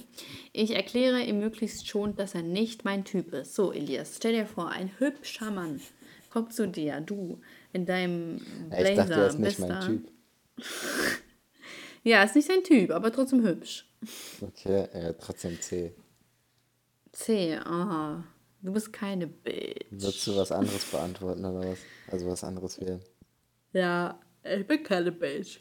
Ich 0.52 0.76
erkläre 0.76 1.20
ihm 1.20 1.40
möglichst 1.40 1.88
schon, 1.88 2.14
dass 2.14 2.34
er 2.34 2.42
nicht 2.42 2.84
mein 2.84 3.04
Typ 3.04 3.32
ist. 3.32 3.54
So, 3.54 3.72
Elias, 3.72 4.14
stell 4.16 4.32
dir 4.32 4.46
vor, 4.46 4.70
ein 4.70 4.92
hübscher 4.98 5.50
Mann 5.50 5.80
kommt 6.30 6.52
zu 6.52 6.68
dir, 6.68 7.00
du, 7.00 7.40
in 7.72 7.84
deinem 7.84 8.40
Blazer. 8.70 8.90
Ich 8.90 8.96
dachte, 8.96 9.12
er 9.14 9.26
ist 9.26 9.38
nicht 9.38 9.58
mein 9.58 9.80
Typ. 9.80 10.12
ja, 12.04 12.22
ist 12.22 12.36
nicht 12.36 12.48
sein 12.48 12.62
Typ, 12.62 12.90
aber 12.90 13.12
trotzdem 13.12 13.42
hübsch. 13.42 13.86
Okay, 14.40 14.86
ja, 14.94 15.12
trotzdem 15.14 15.60
C. 15.60 15.94
C, 17.10 17.56
aha. 17.56 18.22
Du 18.60 18.72
bist 18.72 18.92
keine 18.92 19.26
Bitch. 19.26 19.86
Würdest 19.90 20.26
du 20.26 20.36
was 20.36 20.50
anderes 20.50 20.84
beantworten 20.84 21.44
oder 21.44 21.70
was? 21.70 21.78
Also 22.10 22.26
was 22.26 22.42
anderes 22.42 22.80
wählen? 22.80 23.00
Ja, 23.72 24.18
ich 24.42 24.66
bin 24.66 24.82
keine 24.82 25.12
Bitch. 25.12 25.60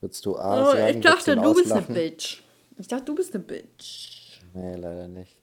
Würdest 0.00 0.24
du 0.26 0.36
A 0.36 0.62
oh, 0.62 0.72
sagen? 0.72 0.96
Ich 0.96 1.04
dachte, 1.04 1.36
du 1.36 1.54
bist 1.54 1.70
eine 1.70 1.82
Bitch. 1.82 2.42
Ich 2.78 2.88
dachte, 2.88 3.04
du 3.04 3.14
bist 3.14 3.34
eine 3.34 3.44
Bitch. 3.44 4.40
Nee, 4.54 4.76
leider 4.76 5.06
nicht. 5.06 5.36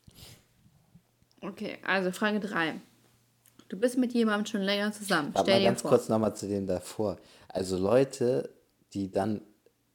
Okay, 1.41 1.77
also 1.85 2.11
Frage 2.11 2.39
3. 2.39 2.81
Du 3.69 3.77
bist 3.77 3.97
mit 3.97 4.13
jemandem 4.13 4.45
schon 4.45 4.61
länger 4.61 4.91
zusammen. 4.91 5.31
Aber 5.33 5.43
Stell 5.43 5.59
mal 5.59 5.65
ganz 5.65 5.81
vor. 5.81 5.91
kurz 5.91 6.09
nochmal 6.09 6.35
zu 6.35 6.47
dem 6.47 6.67
davor. 6.67 7.17
Also 7.47 7.77
Leute, 7.77 8.49
die 8.93 9.11
dann 9.11 9.41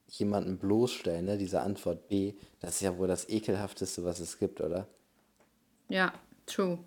jemanden 0.07 0.57
bloßstellen, 0.57 1.25
ne, 1.25 1.37
diese 1.37 1.61
Antwort 1.61 2.07
B, 2.07 2.33
das 2.59 2.75
ist 2.75 2.81
ja 2.81 2.97
wohl 2.97 3.07
das 3.07 3.27
ekelhafteste, 3.29 4.03
was 4.03 4.19
es 4.19 4.37
gibt, 4.37 4.61
oder? 4.61 4.87
Ja, 5.89 6.13
True. 6.45 6.79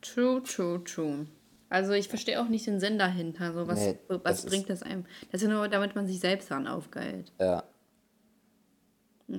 True, 0.00 0.42
true, 0.42 0.82
true. 0.84 1.26
Also 1.68 1.92
ich 1.92 2.08
verstehe 2.08 2.40
auch 2.42 2.48
nicht 2.48 2.66
den 2.66 2.80
Sinn 2.80 2.98
dahinter. 2.98 3.52
So, 3.52 3.68
was 3.68 3.78
nee, 3.78 3.98
was 4.08 4.46
bringt 4.46 4.68
das 4.68 4.82
einem? 4.82 5.04
Das 5.30 5.40
ist 5.40 5.48
ja 5.48 5.54
nur, 5.54 5.68
damit 5.68 5.94
man 5.94 6.06
sich 6.06 6.18
selbst 6.18 6.50
daran 6.50 6.66
aufgeilt. 6.66 7.32
Ja. 7.40 7.62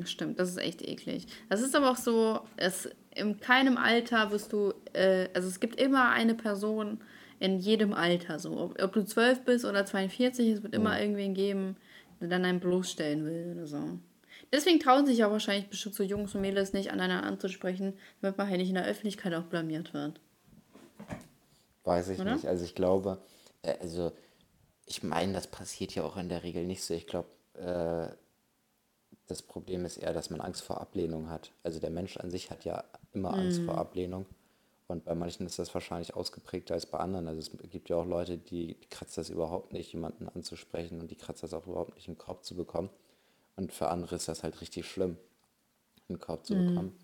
Stimmt, 0.05 0.39
das 0.39 0.49
ist 0.49 0.57
echt 0.57 0.81
eklig. 0.81 1.27
Das 1.49 1.61
ist 1.61 1.75
aber 1.75 1.91
auch 1.91 1.97
so, 1.97 2.39
es, 2.55 2.89
in 3.13 3.41
keinem 3.41 3.77
Alter 3.77 4.31
wirst 4.31 4.53
du, 4.53 4.73
äh, 4.93 5.27
also 5.33 5.49
es 5.49 5.59
gibt 5.59 5.79
immer 5.79 6.11
eine 6.11 6.33
Person 6.33 6.99
in 7.41 7.59
jedem 7.59 7.93
Alter 7.93 8.39
so. 8.39 8.57
Ob, 8.57 8.81
ob 8.81 8.93
du 8.93 9.03
12 9.03 9.43
bist 9.43 9.65
oder 9.65 9.85
42, 9.85 10.49
es 10.49 10.63
wird 10.63 10.73
immer 10.73 10.95
ja. 10.95 11.01
irgendwen 11.01 11.33
geben, 11.33 11.75
der 12.21 12.29
dann 12.29 12.45
einen 12.45 12.61
bloßstellen 12.61 13.25
will 13.25 13.53
oder 13.53 13.67
so. 13.67 13.99
Deswegen 14.53 14.79
trauen 14.79 15.05
sich 15.05 15.19
ja 15.19 15.31
wahrscheinlich 15.31 15.69
bestimmt 15.69 15.95
so 15.95 16.03
Jungs 16.03 16.35
und 16.35 16.41
Mädels 16.41 16.73
nicht, 16.73 16.91
aneinander 16.91 17.25
anzusprechen, 17.25 17.97
damit 18.21 18.37
man 18.37 18.49
halt 18.49 18.59
nicht 18.59 18.69
in 18.69 18.75
der 18.75 18.85
Öffentlichkeit 18.85 19.33
auch 19.33 19.43
blamiert 19.43 19.93
wird. 19.93 20.19
Weiß 21.83 22.09
ich 22.09 22.19
Oder? 22.19 22.33
nicht. 22.35 22.45
Also 22.45 22.65
ich 22.65 22.75
glaube, 22.75 23.21
äh, 23.61 23.75
also 23.79 24.11
ich 24.85 25.03
meine, 25.03 25.33
das 25.33 25.47
passiert 25.47 25.95
ja 25.95 26.03
auch 26.03 26.17
in 26.17 26.29
der 26.29 26.43
Regel 26.43 26.65
nicht 26.65 26.83
so. 26.83 26.93
Ich 26.93 27.07
glaube, 27.07 27.29
äh, 27.53 28.13
das 29.27 29.41
Problem 29.41 29.85
ist 29.85 29.97
eher, 29.97 30.13
dass 30.13 30.29
man 30.29 30.41
Angst 30.41 30.61
vor 30.61 30.81
Ablehnung 30.81 31.29
hat. 31.29 31.51
Also 31.63 31.79
der 31.79 31.89
Mensch 31.89 32.17
an 32.17 32.29
sich 32.29 32.51
hat 32.51 32.65
ja 32.65 32.83
immer 33.13 33.33
Angst 33.33 33.61
mm. 33.61 33.65
vor 33.65 33.77
Ablehnung. 33.77 34.25
Und 34.87 35.05
bei 35.05 35.15
manchen 35.15 35.45
ist 35.45 35.57
das 35.57 35.73
wahrscheinlich 35.73 36.15
ausgeprägter 36.15 36.73
als 36.73 36.85
bei 36.85 36.97
anderen. 36.99 37.29
Also 37.29 37.39
es 37.39 37.69
gibt 37.69 37.89
ja 37.89 37.95
auch 37.95 38.05
Leute, 38.05 38.37
die, 38.37 38.75
die 38.75 38.89
kratzt 38.89 39.17
das 39.17 39.29
überhaupt 39.29 39.71
nicht, 39.71 39.93
jemanden 39.93 40.27
anzusprechen 40.27 40.99
und 40.99 41.09
die 41.09 41.15
kratzt 41.15 41.43
das 41.43 41.53
auch 41.53 41.65
überhaupt 41.65 41.95
nicht 41.95 42.09
im 42.09 42.17
Korb 42.17 42.43
zu 42.43 42.55
bekommen. 42.55 42.89
Und 43.61 43.71
für 43.71 43.89
andere 43.89 44.15
ist 44.15 44.27
das 44.27 44.41
halt 44.41 44.59
richtig 44.59 44.87
schlimm, 44.87 45.17
einen 46.09 46.19
Korb 46.19 46.47
zu 46.47 46.55
mm. 46.55 46.67
bekommen. 46.67 46.95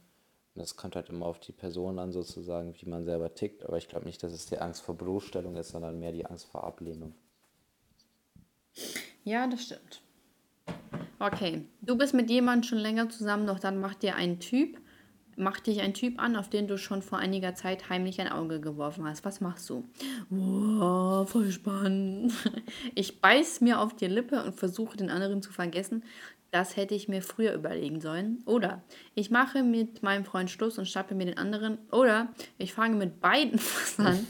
Und 0.55 0.61
das 0.61 0.75
kommt 0.75 0.95
halt 0.95 1.09
immer 1.09 1.27
auf 1.27 1.39
die 1.39 1.51
Person 1.51 1.99
an, 1.99 2.11
sozusagen, 2.11 2.73
wie 2.79 2.89
man 2.89 3.05
selber 3.05 3.35
tickt. 3.35 3.63
Aber 3.63 3.77
ich 3.77 3.87
glaube 3.87 4.05
nicht, 4.05 4.23
dass 4.23 4.33
es 4.33 4.47
die 4.47 4.57
Angst 4.57 4.81
vor 4.81 4.95
Bloßstellung 4.95 5.55
ist, 5.55 5.69
sondern 5.69 5.99
mehr 5.99 6.11
die 6.11 6.25
Angst 6.25 6.47
vor 6.47 6.63
Ablehnung. 6.63 7.13
Ja, 9.23 9.45
das 9.45 9.65
stimmt. 9.65 10.01
Okay, 11.19 11.65
du 11.81 11.95
bist 11.95 12.15
mit 12.15 12.29
jemandem 12.31 12.63
schon 12.63 12.79
länger 12.79 13.07
zusammen, 13.09 13.45
doch 13.45 13.59
dann 13.59 13.79
macht 13.79 14.01
dir 14.01 14.15
ein 14.15 14.39
Typ, 14.39 14.79
macht 15.35 15.67
dich 15.67 15.81
ein 15.81 15.93
Typ 15.93 16.19
an, 16.19 16.35
auf 16.35 16.49
den 16.49 16.67
du 16.67 16.77
schon 16.77 17.03
vor 17.03 17.19
einiger 17.19 17.53
Zeit 17.53 17.89
heimlich 17.89 18.19
ein 18.19 18.29
Auge 18.29 18.59
geworfen 18.59 19.05
hast. 19.05 19.23
Was 19.25 19.41
machst 19.41 19.69
du? 19.69 19.87
Wow, 20.29 21.29
voll 21.29 21.51
spannend. 21.51 22.33
Ich 22.95 23.21
beiß 23.21 23.61
mir 23.61 23.79
auf 23.79 23.95
die 23.95 24.07
Lippe 24.07 24.43
und 24.43 24.55
versuche 24.55 24.97
den 24.97 25.09
anderen 25.11 25.41
zu 25.43 25.51
vergessen. 25.51 26.03
Das 26.51 26.77
hätte 26.77 26.95
ich 26.95 27.07
mir 27.07 27.21
früher 27.21 27.53
überlegen 27.53 27.99
sollen. 27.99 28.41
Oder 28.45 28.83
ich 29.15 29.31
mache 29.31 29.63
mit 29.63 30.03
meinem 30.03 30.25
Freund 30.25 30.49
Schluss 30.49 30.77
und 30.77 30.87
schnappe 30.87 31.15
mir 31.15 31.25
den 31.25 31.37
anderen. 31.37 31.77
Oder 31.91 32.29
ich 32.57 32.73
fange 32.73 32.95
mit 32.95 33.19
beiden 33.19 33.59
was 33.59 33.99
an. 33.99 34.25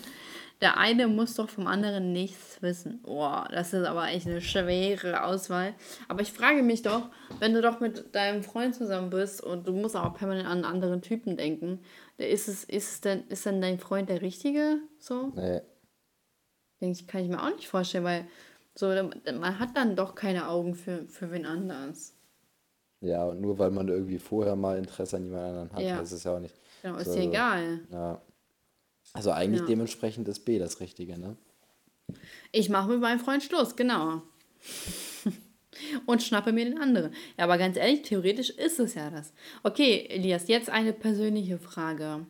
Der 0.62 0.78
eine 0.78 1.08
muss 1.08 1.36
doch 1.36 1.50
vom 1.50 1.68
anderen 1.68 2.14
nichts 2.14 2.60
wissen. 2.64 3.02
Boah, 3.04 3.48
das 3.52 3.74
ist 3.74 3.86
aber 3.86 4.08
echt 4.08 4.26
eine 4.26 4.42
schwere 4.42 5.24
Auswahl. 5.24 5.76
Aber 6.08 6.22
ich 6.22 6.34
frage 6.34 6.64
mich 6.64 6.82
doch, 6.82 7.10
wenn 7.40 7.54
du 7.54 7.62
doch 7.62 7.80
mit 7.80 8.16
deinem 8.16 8.42
Freund 8.42 8.74
zusammen 8.74 9.12
bist 9.12 9.44
und 9.44 9.68
du 9.68 9.74
musst 9.74 9.96
auch 9.96 10.16
permanent 10.16 10.48
an 10.48 10.64
einen 10.64 10.66
anderen 10.66 11.04
Typen 11.04 11.38
denken, 11.38 11.82
ist 12.18 12.48
es, 12.48 12.64
ist 12.64 12.92
es 12.92 13.02
denn, 13.02 13.28
ist 13.28 13.46
denn 13.46 13.62
dein 13.62 13.78
Freund 13.78 14.10
der 14.10 14.24
Richtige? 14.24 14.80
So? 14.98 15.32
Nee. 15.36 15.62
Denke 16.82 17.00
ich, 17.00 17.08
kann 17.08 17.22
ich 17.22 17.30
mir 17.30 17.42
auch 17.42 17.56
nicht 17.56 17.68
vorstellen, 17.68 18.04
weil 18.04 18.28
so, 18.78 18.88
man 18.88 19.60
hat 19.60 19.76
dann 19.76 19.96
doch 19.96 20.14
keine 20.14 20.50
Augen 20.50 20.76
für, 20.76 21.08
für 21.08 21.32
wen 21.32 21.46
anders. 21.46 22.14
Ja, 23.02 23.26
und 23.26 23.42
nur 23.42 23.58
weil 23.60 23.72
man 23.72 23.88
irgendwie 23.88 24.20
vorher 24.20 24.56
mal 24.56 24.78
Interesse 24.78 25.18
an 25.18 25.24
jemand 25.26 25.46
anderen 25.46 25.72
hat, 25.72 25.82
ja. 25.82 26.00
ist 26.00 26.12
es 26.12 26.24
ja 26.24 26.36
auch 26.36 26.40
nicht. 26.40 26.56
Genau, 26.82 26.98
ist 26.98 27.08
so, 27.08 27.14
dir 27.14 27.24
egal. 27.24 27.80
Ja. 27.92 28.22
Also 29.14 29.32
eigentlich 29.32 29.62
ja. 29.62 29.68
dementsprechend 29.68 30.28
ist 30.28 30.46
B 30.46 30.60
das 30.60 30.80
Richtige, 30.80 31.18
ne? 31.18 31.38
Ich 32.52 32.70
mache 32.70 32.90
mit 32.90 33.02
meinem 33.02 33.20
Freund 33.20 33.44
Schluss, 33.44 33.76
genau. 33.76 34.22
Und 36.06 36.24
schnappe 36.24 36.52
mir 36.52 36.66
den 36.66 36.80
anderen. 36.80 37.14
Ja, 37.38 37.44
aber 37.44 37.58
ganz 37.58 37.78
ehrlich, 37.78 38.02
theoretisch 38.02 38.50
ist 38.50 38.80
es 38.80 38.96
ja 38.96 39.10
das. 39.10 39.34
Okay, 39.64 40.08
Elias, 40.10 40.48
jetzt 40.48 40.70
eine 40.70 40.94
persönliche 40.94 41.60
Frage. 41.60 42.26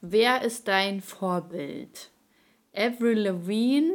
Wer 0.00 0.42
ist 0.42 0.68
dein 0.68 1.00
Vorbild? 1.00 2.10
Avril 2.74 3.20
Lavigne, 3.20 3.92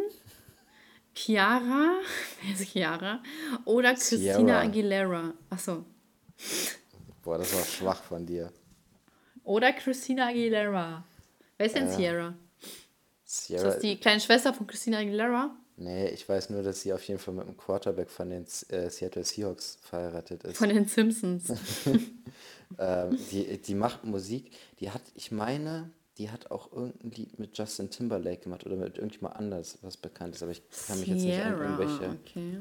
Chiara, 1.20 2.00
wer 2.42 2.54
ist 2.54 2.72
Chiara? 2.72 3.22
Oder 3.66 3.94
Christina 3.94 4.38
Sierra. 4.38 4.62
Aguilera? 4.62 5.34
Achso. 5.50 5.86
Boah, 7.22 7.38
das 7.38 7.54
war 7.54 7.66
schwach 7.66 8.02
von 8.02 8.26
dir. 8.26 8.52
Oder 9.44 9.74
Christina 9.74 10.28
Aguilera. 10.28 11.04
Wer 11.58 11.66
ist 11.66 11.76
denn 11.76 11.88
äh, 11.88 11.94
Sierra? 11.94 12.34
Sierra? 13.26 13.68
Ist 13.68 13.76
das 13.76 13.80
die 13.80 13.98
kleine 13.98 14.22
Schwester 14.22 14.54
von 14.54 14.66
Christina 14.66 15.00
Aguilera? 15.00 15.54
Nee, 15.76 16.08
ich 16.10 16.28
weiß 16.28 16.52
nur, 16.52 16.64
dass 16.64 16.82
sie 16.82 16.94
auf 16.94 17.04
jeden 17.04 17.20
Fall 17.20 17.34
mit 17.34 17.48
dem 17.48 17.58
Quarterback 17.58 18.10
von 18.10 18.30
den 18.30 18.46
äh, 18.70 18.90
Seattle 18.90 19.26
Seahawks 19.26 19.78
verheiratet 19.82 20.46
ist. 20.46 20.58
Von 20.58 20.70
den 20.70 20.88
Simpsons. 20.88 21.52
ähm, 22.80 23.20
die, 23.32 23.62
die 23.62 23.76
macht 23.76 24.06
Musik, 24.06 24.52
die 24.80 24.90
hat, 24.90 25.02
ich 25.16 25.32
meine, 25.32 25.92
die 26.20 26.30
hat 26.30 26.52
auch 26.52 26.72
irgendein 26.74 27.12
Lied 27.12 27.40
mit 27.40 27.58
Justin 27.58 27.90
Timberlake 27.90 28.42
gemacht 28.42 28.66
oder 28.66 28.76
mit 28.76 28.98
irgendjemand 28.98 29.38
anders, 29.38 29.80
was 29.82 29.96
bekannt 29.96 30.36
ist, 30.36 30.44
aber 30.44 30.52
ich 30.52 30.62
kann 30.86 31.00
mich 31.00 31.08
jetzt 31.08 31.24
nicht 31.24 31.42
an 31.42 31.60
irgendwelche. 31.60 32.10
Okay. 32.10 32.60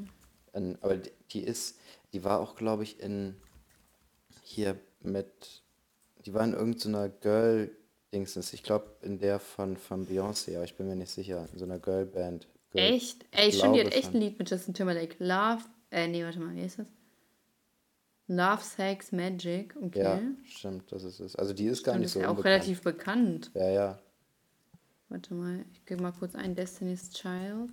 An, 0.53 0.79
aber 0.81 0.97
die, 0.97 1.11
die 1.33 1.41
ist, 1.41 1.77
die 2.13 2.23
war 2.23 2.39
auch, 2.39 2.55
glaube 2.55 2.85
ich, 2.85 3.01
in 3.01 3.35
hier 4.45 4.79
mit, 5.01 5.63
die 6.25 6.33
war 6.33 6.45
in 6.45 6.55
irgendeiner 6.55 7.09
Girl 7.09 7.71
Dingsens. 8.13 8.53
Ich 8.53 8.63
glaube, 8.63 8.87
in 9.03 9.19
der 9.19 9.41
von, 9.41 9.77
von 9.77 10.07
Beyoncé, 10.07 10.55
aber 10.55 10.65
ich 10.65 10.77
bin 10.77 10.87
mir 10.87 10.97
nicht 10.97 11.11
sicher. 11.11 11.47
In 11.53 11.59
so 11.59 11.65
einer 11.65 11.79
Girlband. 11.79 12.47
Girl, 12.71 12.85
echt? 12.85 13.27
Ey, 13.33 13.53
stimmt, 13.53 13.75
die 13.75 13.81
hat 13.85 13.93
echt 13.93 14.15
ein 14.15 14.21
Lied 14.21 14.39
mit 14.39 14.49
Justin 14.49 14.73
Timberlake. 14.73 15.17
Love, 15.19 15.65
äh, 15.91 16.07
nee, 16.07 16.25
warte 16.25 16.39
mal, 16.39 16.55
wie 16.55 16.63
ist 16.63 16.79
das? 16.79 16.87
Love, 18.29 18.63
Sex, 18.63 19.11
Magic, 19.11 19.75
okay. 19.81 20.03
Ja, 20.03 20.21
stimmt, 20.45 20.93
das 20.93 21.03
ist 21.03 21.19
es. 21.19 21.35
Also 21.35 21.55
die 21.55 21.67
ist 21.67 21.83
gar 21.83 21.95
stimmt, 21.95 22.03
nicht 22.03 22.13
so 22.13 22.19
ist 22.19 22.25
ja 22.25 22.31
auch 22.31 22.45
relativ 22.45 22.83
bekannt. 22.83 23.51
Ja, 23.55 23.71
ja. 23.71 23.99
Warte 25.09 25.33
mal, 25.33 25.65
ich 25.73 25.85
gebe 25.87 26.03
mal 26.03 26.13
kurz 26.13 26.35
ein 26.35 26.55
Destiny's 26.55 27.09
Child. 27.11 27.73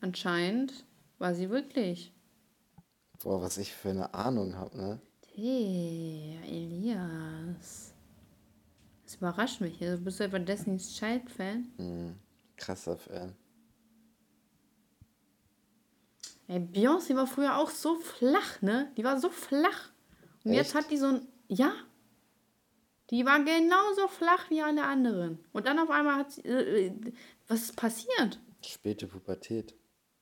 Anscheinend 0.00 0.84
war 1.18 1.34
sie 1.34 1.50
wirklich. 1.50 2.14
Boah, 3.22 3.42
was 3.42 3.58
ich 3.58 3.72
für 3.72 3.90
eine 3.90 4.14
Ahnung 4.14 4.56
habe, 4.56 4.76
ne? 4.76 5.00
Hey, 5.34 6.38
Elias. 6.44 7.92
Das 9.04 9.16
überrascht 9.16 9.60
mich. 9.60 9.82
Also 9.82 10.02
bist 10.02 10.20
du 10.20 10.24
etwa 10.24 10.38
Destiny's 10.38 10.94
Child 10.96 11.28
Fan? 11.28 11.66
Mhm. 11.76 12.14
Krasser 12.56 12.96
Fan. 12.96 13.34
Ey, 16.48 16.58
Beyoncé 16.58 17.16
war 17.16 17.26
früher 17.26 17.58
auch 17.58 17.70
so 17.70 17.96
flach, 17.96 18.62
ne? 18.62 18.92
Die 18.96 19.04
war 19.04 19.18
so 19.18 19.30
flach. 19.30 19.90
Und 20.44 20.52
Echt? 20.52 20.58
jetzt 20.58 20.74
hat 20.74 20.90
die 20.90 20.96
so 20.96 21.06
ein. 21.06 21.28
Ja. 21.48 21.72
Die 23.10 23.24
war 23.24 23.38
genauso 23.38 24.08
flach 24.08 24.50
wie 24.50 24.62
alle 24.62 24.84
anderen. 24.84 25.38
Und 25.52 25.66
dann 25.66 25.78
auf 25.78 25.90
einmal 25.90 26.16
hat 26.16 26.32
sie. 26.32 26.42
Äh, 26.42 26.86
äh 26.86 26.92
was 27.48 27.62
ist 27.62 27.76
passiert? 27.76 28.40
Späte 28.64 29.06
Pubertät. 29.06 29.74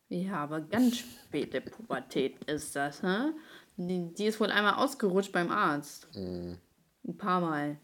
Ja, 0.09 0.37
aber 0.37 0.61
ganz 0.61 0.99
späte 0.99 1.61
Pubertät 1.61 2.43
ist 2.45 2.77
das, 2.77 3.03
hä? 3.03 3.33
Die, 3.77 4.15
die 4.15 4.27
ist 4.27 4.39
wohl 4.39 4.51
einmal 4.51 4.75
ausgerutscht 4.75 5.33
beim 5.33 5.51
Arzt. 5.51 6.09
Mhm. 6.15 6.59
Ein 7.07 7.17
paar 7.17 7.41
Mal. 7.41 7.79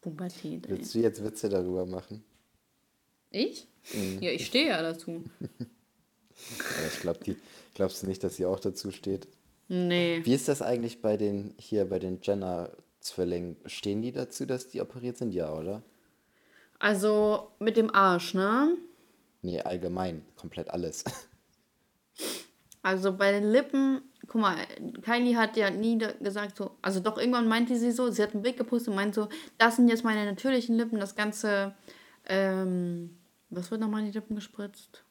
Pubertät. 0.00 0.66
Ey. 0.66 0.72
Willst 0.72 0.94
du 0.94 1.00
jetzt 1.00 1.22
Witze 1.22 1.48
darüber 1.48 1.84
machen? 1.86 2.24
Ich? 3.30 3.68
Mhm. 3.92 4.22
Ja, 4.22 4.30
ich 4.30 4.46
stehe 4.46 4.68
ja 4.68 4.82
dazu. 4.82 5.24
ja, 6.58 6.86
ich 6.92 7.00
glaube, 7.00 7.20
die 7.24 7.36
glaubst 7.74 8.02
du 8.02 8.06
nicht, 8.06 8.22
dass 8.24 8.36
sie 8.36 8.46
auch 8.46 8.60
dazu 8.60 8.90
steht? 8.90 9.28
Nee. 9.68 10.20
Wie 10.24 10.34
ist 10.34 10.48
das 10.48 10.62
eigentlich 10.62 11.02
bei 11.02 11.16
den 11.16 11.54
hier 11.58 11.84
bei 11.84 11.98
den 11.98 12.20
Jenner-Zwillingen? 12.22 13.56
Stehen 13.66 14.02
die 14.02 14.12
dazu, 14.12 14.46
dass 14.46 14.68
die 14.68 14.80
operiert 14.80 15.18
sind? 15.18 15.32
Ja, 15.32 15.52
oder? 15.52 15.82
Also 16.78 17.50
mit 17.58 17.76
dem 17.76 17.94
Arsch, 17.94 18.34
ne? 18.34 18.76
Nee, 19.42 19.60
allgemein, 19.60 20.24
komplett 20.36 20.70
alles. 20.70 21.04
Also 22.80 23.12
bei 23.12 23.32
den 23.32 23.50
Lippen, 23.50 24.02
guck 24.28 24.40
mal, 24.40 24.56
Kylie 25.02 25.36
hat 25.36 25.56
ja 25.56 25.68
nie 25.68 25.98
gesagt 25.98 26.56
so, 26.56 26.70
also 26.80 27.00
doch 27.00 27.18
irgendwann 27.18 27.48
meinte 27.48 27.76
sie 27.76 27.90
so, 27.90 28.10
sie 28.10 28.22
hat 28.22 28.32
einen 28.32 28.42
Blick 28.42 28.56
gepustet 28.56 28.88
und 28.88 28.94
meint 28.94 29.14
so, 29.14 29.28
das 29.58 29.76
sind 29.76 29.88
jetzt 29.88 30.04
meine 30.04 30.24
natürlichen 30.24 30.76
Lippen, 30.76 30.98
das 31.00 31.14
ganze, 31.14 31.74
ähm, 32.26 33.18
was 33.50 33.70
wird 33.70 33.80
nochmal 33.80 34.00
in 34.00 34.06
die 34.06 34.12
Lippen 34.12 34.36
gespritzt? 34.36 35.02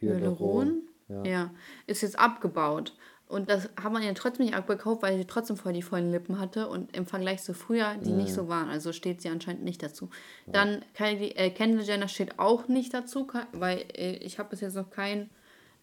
Hyaluron. 0.00 0.82
Ja. 1.08 1.24
ja, 1.24 1.50
ist 1.86 2.02
jetzt 2.02 2.18
abgebaut. 2.18 2.94
Und 3.30 3.48
das 3.48 3.68
hat 3.80 3.92
man 3.92 4.02
ja 4.02 4.12
trotzdem 4.12 4.46
nicht 4.46 4.56
abgekauft, 4.56 5.02
weil 5.02 5.16
sie 5.16 5.24
trotzdem 5.24 5.56
voll 5.56 5.72
die 5.72 5.82
vollen 5.82 6.10
Lippen 6.10 6.40
hatte 6.40 6.68
und 6.68 6.96
im 6.96 7.06
Vergleich 7.06 7.42
zu 7.42 7.54
früher, 7.54 7.94
die 7.94 8.10
mhm. 8.10 8.18
nicht 8.18 8.34
so 8.34 8.48
waren. 8.48 8.68
Also 8.68 8.92
steht 8.92 9.22
sie 9.22 9.28
anscheinend 9.28 9.62
nicht 9.62 9.82
dazu. 9.84 10.10
Ja. 10.46 10.52
Dann 10.52 10.84
Kylie, 10.94 11.36
äh, 11.36 11.50
Kendall 11.50 11.84
Jenner 11.84 12.08
steht 12.08 12.40
auch 12.40 12.66
nicht 12.66 12.92
dazu, 12.92 13.28
weil 13.52 13.84
äh, 13.94 14.16
ich 14.16 14.40
habe 14.40 14.50
bis 14.50 14.60
jetzt 14.60 14.74
noch 14.74 14.90
kein 14.90 15.30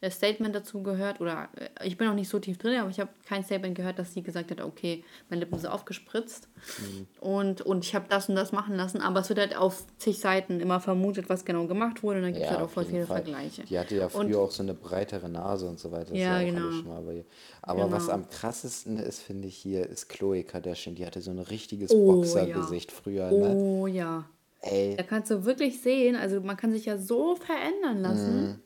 Statement 0.09 0.53
dazu 0.53 0.83
gehört, 0.83 1.21
oder 1.21 1.49
äh, 1.55 1.87
ich 1.87 1.97
bin 1.97 2.07
auch 2.07 2.13
nicht 2.13 2.29
so 2.29 2.39
tief 2.39 2.57
drin, 2.57 2.79
aber 2.79 2.89
ich 2.89 2.99
habe 2.99 3.09
kein 3.27 3.43
Statement 3.43 3.75
gehört, 3.75 3.97
dass 3.99 4.13
sie 4.13 4.21
gesagt 4.21 4.51
hat, 4.51 4.61
okay, 4.61 5.03
meine 5.29 5.41
Lippen 5.41 5.57
sind 5.57 5.71
aufgespritzt 5.71 6.47
mhm. 6.79 7.07
und, 7.19 7.61
und 7.61 7.83
ich 7.83 7.95
habe 7.95 8.05
das 8.09 8.29
und 8.29 8.35
das 8.35 8.51
machen 8.51 8.75
lassen, 8.75 9.01
aber 9.01 9.21
es 9.21 9.29
wird 9.29 9.39
halt 9.39 9.57
auf 9.57 9.85
zig 9.97 10.19
Seiten 10.19 10.59
immer 10.59 10.79
vermutet, 10.79 11.29
was 11.29 11.45
genau 11.45 11.65
gemacht 11.65 12.03
wurde 12.03 12.19
und 12.19 12.25
dann 12.25 12.33
gibt 12.33 12.45
es 12.45 12.51
ja, 12.51 12.57
halt 12.57 12.67
auch 12.67 12.71
voll 12.71 12.85
viele 12.85 13.05
Fall. 13.05 13.23
Vergleiche. 13.23 13.63
Die 13.63 13.79
hatte 13.79 13.95
ja 13.95 14.09
früher 14.09 14.39
und, 14.39 14.47
auch 14.47 14.51
so 14.51 14.63
eine 14.63 14.73
breitere 14.73 15.29
Nase 15.29 15.67
und 15.67 15.79
so 15.79 15.91
weiter. 15.91 16.13
ja, 16.13 16.39
ja 16.39 16.51
genau. 16.51 16.91
aber, 16.91 17.13
aber 17.61 17.83
genau. 17.85 17.91
was 17.91 18.09
am 18.09 18.29
krassesten 18.29 18.97
ist, 18.97 19.21
finde 19.21 19.47
ich 19.47 19.57
hier, 19.57 19.87
ist 19.87 20.09
Chloe 20.09 20.43
Kardashian. 20.43 20.95
Die 20.95 21.05
hatte 21.05 21.21
so 21.21 21.31
ein 21.31 21.39
richtiges 21.39 21.91
oh, 21.91 22.13
Boxergesicht 22.13 22.91
ja. 22.91 22.97
früher. 22.97 23.31
Ne? 23.31 23.55
Oh 23.55 23.87
ja. 23.87 24.25
Ey. 24.61 24.95
Da 24.95 25.03
kannst 25.03 25.31
du 25.31 25.45
wirklich 25.45 25.81
sehen, 25.81 26.15
also 26.15 26.41
man 26.41 26.57
kann 26.57 26.71
sich 26.71 26.85
ja 26.85 26.97
so 26.97 27.35
verändern 27.35 28.01
lassen. 28.01 28.41
Mhm. 28.41 28.61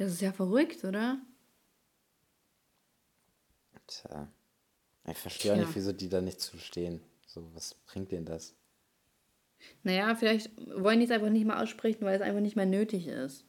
Das 0.00 0.12
ist 0.12 0.22
ja 0.22 0.32
verrückt, 0.32 0.82
oder? 0.82 1.20
Tja. 3.86 4.32
Ich 5.06 5.18
verstehe 5.18 5.52
auch 5.52 5.58
nicht, 5.58 5.74
wieso 5.74 5.92
die 5.92 6.08
da 6.08 6.22
nicht 6.22 6.40
zustehen. 6.40 7.02
So, 7.26 7.46
was 7.54 7.74
bringt 7.74 8.10
denen 8.10 8.24
das? 8.24 8.54
Naja, 9.82 10.14
vielleicht 10.14 10.56
wollen 10.74 11.00
die 11.00 11.04
es 11.04 11.10
einfach 11.10 11.28
nicht 11.28 11.44
mal 11.44 11.62
aussprechen, 11.62 12.06
weil 12.06 12.16
es 12.16 12.22
einfach 12.22 12.40
nicht 12.40 12.56
mehr 12.56 12.64
nötig 12.64 13.08
ist. 13.08 13.44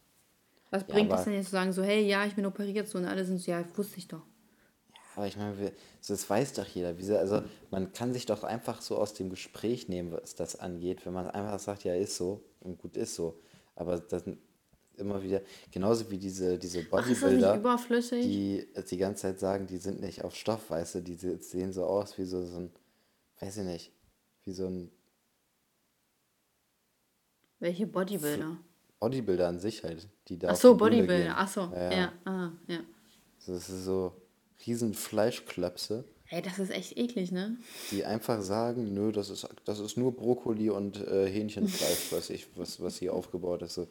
Was 0.72 0.86
bringt 0.86 1.10
ja, 1.10 1.20
es 1.20 1.24
denn 1.24 1.36
jetzt 1.36 1.46
zu 1.46 1.52
sagen, 1.52 1.72
so, 1.72 1.84
hey, 1.84 2.06
ja, 2.06 2.26
ich 2.26 2.36
bin 2.36 2.46
operiert, 2.46 2.90
so, 2.90 2.98
und 2.98 3.06
alle 3.06 3.24
sind 3.24 3.40
so, 3.40 3.50
ja, 3.50 3.64
wusste 3.78 4.00
ich 4.00 4.10
doch. 4.10 4.26
Ja, 4.90 5.00
aber 5.16 5.28
ich 5.28 5.38
meine, 5.38 5.72
das 6.06 6.30
weiß 6.30 6.52
doch 6.52 6.68
jeder. 6.68 6.94
Also, 7.18 7.44
man 7.70 7.94
kann 7.94 8.12
sich 8.12 8.26
doch 8.26 8.44
einfach 8.44 8.82
so 8.82 8.98
aus 8.98 9.14
dem 9.14 9.30
Gespräch 9.30 9.88
nehmen, 9.88 10.12
was 10.12 10.36
das 10.36 10.58
angeht, 10.58 11.06
wenn 11.06 11.14
man 11.14 11.28
einfach 11.28 11.60
sagt, 11.60 11.86
ja, 11.86 11.96
ist 11.96 12.18
so 12.18 12.44
und 12.60 12.78
gut 12.78 12.98
ist 12.98 13.16
so. 13.16 13.40
Aber 13.74 14.02
das 14.02 14.26
immer 15.02 15.22
wieder, 15.22 15.42
genauso 15.72 16.10
wie 16.10 16.18
diese, 16.18 16.58
diese 16.58 16.84
Bodybuilder, 16.84 17.62
Ach, 17.64 17.88
die 18.10 18.66
die 18.90 18.98
ganze 18.98 19.24
Zeit 19.24 19.40
sagen, 19.40 19.68
die 19.68 19.78
sind 19.78 20.00
nicht 20.00 20.24
auf 20.24 20.36
Stoff, 20.36 20.70
weißt 20.70 20.96
du, 20.96 21.02
die 21.02 21.16
sehen 21.16 21.74
so 21.74 21.86
aus 21.86 22.18
wie 22.18 22.26
so, 22.26 22.46
so 22.46 22.58
ein, 22.58 22.72
weiß 23.40 23.58
ich 23.58 23.66
nicht, 23.66 23.92
wie 24.46 24.54
so 24.54 24.68
ein 24.68 24.92
welche 27.62 27.86
Bodybuilder? 27.86 28.58
Bodybuilder 29.00 29.48
an 29.48 29.60
sich 29.60 29.84
halt, 29.84 30.08
die 30.28 30.38
da. 30.38 30.50
Ach 30.50 30.56
so, 30.56 30.76
Bodybuilder, 30.76 31.38
ach 31.38 31.48
so, 31.48 31.72
ja, 31.74 31.92
ja. 31.92 32.14
Aha, 32.26 32.52
ja. 32.68 32.80
Das 33.46 33.70
ist 33.70 33.86
so 33.86 34.14
riesen 34.66 34.96
Fleischklöpse. 34.96 36.04
Ey, 36.30 36.42
das 36.42 36.60
ist 36.60 36.72
echt 36.72 36.98
eklig, 36.98 37.32
ne? 37.32 37.58
Die 37.92 38.04
einfach 38.04 38.42
sagen, 38.42 38.94
nö, 38.94 39.12
das 39.12 39.30
ist, 39.30 39.48
das 39.66 39.80
ist 39.80 39.98
nur 39.98 40.16
Brokkoli 40.16 40.70
und 40.70 40.98
äh, 41.06 41.30
Hähnchenfleisch, 41.30 42.08
was, 42.12 42.30
ich, 42.32 42.48
was, 42.56 42.82
was 42.82 42.98
hier 42.98 43.14
aufgebaut 43.14 43.62
ist. 43.62 43.76
So. 43.76 43.88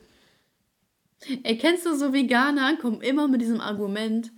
Ey, 1.43 1.59
kennst 1.59 1.85
du 1.85 1.95
so 1.95 2.12
Veganer, 2.12 2.79
kommen 2.79 3.03
immer 3.03 3.29
mit 3.29 3.43
diesem 3.43 3.61
Argument, 3.61 4.33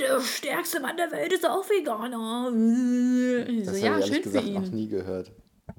der 0.00 0.20
stärkste 0.20 0.80
Mann 0.80 0.96
der 0.96 1.10
Welt 1.12 1.32
ist 1.32 1.46
auch 1.46 1.68
Veganer. 1.68 2.50
Das 3.64 3.78
so, 3.78 3.86
habe 3.86 4.00
ich 4.00 4.06
ehrlich 4.06 4.22
gesagt 4.22 4.46
noch 4.46 4.70
nie 4.70 4.88
gehört. 4.88 5.32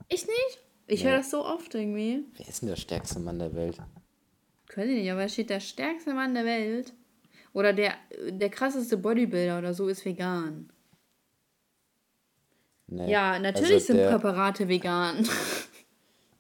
Ich 0.10 0.28
nicht? 0.28 0.64
Ich 0.86 1.02
ja. 1.02 1.10
höre 1.10 1.18
das 1.18 1.32
so 1.32 1.44
oft 1.44 1.74
irgendwie. 1.74 2.24
Wer 2.38 2.48
ist 2.48 2.62
denn 2.62 2.70
der 2.70 2.76
stärkste 2.76 3.20
Mann 3.20 3.40
der 3.40 3.56
Welt? 3.56 3.78
Können 4.68 4.92
ich 4.92 5.04
nicht, 5.04 5.12
aber 5.12 5.28
steht 5.28 5.50
der 5.50 5.60
stärkste 5.60 6.14
Mann 6.14 6.34
der 6.36 6.46
Welt. 6.46 6.94
Oder 7.54 7.74
der, 7.74 7.96
der 8.30 8.50
krasseste 8.50 8.98
Bodybuilder 8.98 9.58
oder 9.58 9.74
so 9.74 9.88
ist 9.88 10.06
vegan. 10.06 10.72
Nee. 12.86 13.12
Ja, 13.12 13.40
natürlich 13.40 13.74
also 13.74 13.88
sind 13.88 13.98
der, 13.98 14.12
Präparate 14.12 14.68
vegan. 14.68 15.28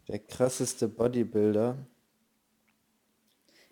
Der 0.07 0.19
krasseste 0.19 0.87
Bodybuilder 0.87 1.77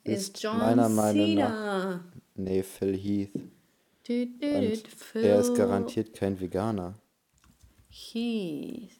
ist, 0.05 0.35
ist 0.35 0.43
John 0.43 0.57
meiner 0.57 0.89
Meinung 0.89 1.35
nach. 1.35 1.99
Nee, 2.35 2.63
Phil 2.63 2.97
Heath. 2.97 3.33
Du, 4.03 4.25
du, 4.27 4.57
Und 4.57 4.87
Phil 4.87 5.21
der 5.23 5.39
ist 5.39 5.55
garantiert 5.55 6.13
kein 6.13 6.39
Veganer. 6.39 6.93
Heath. 7.89 8.91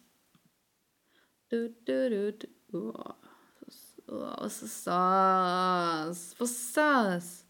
Du, 1.48 1.70
du, 1.84 2.10
du, 2.10 2.32
du. 2.68 2.92
Oh, 2.92 3.12
was 4.08 4.62
ist 4.62 4.86
das? 4.86 6.34
Was 6.38 6.50
ist 6.50 6.76
das? 6.76 7.46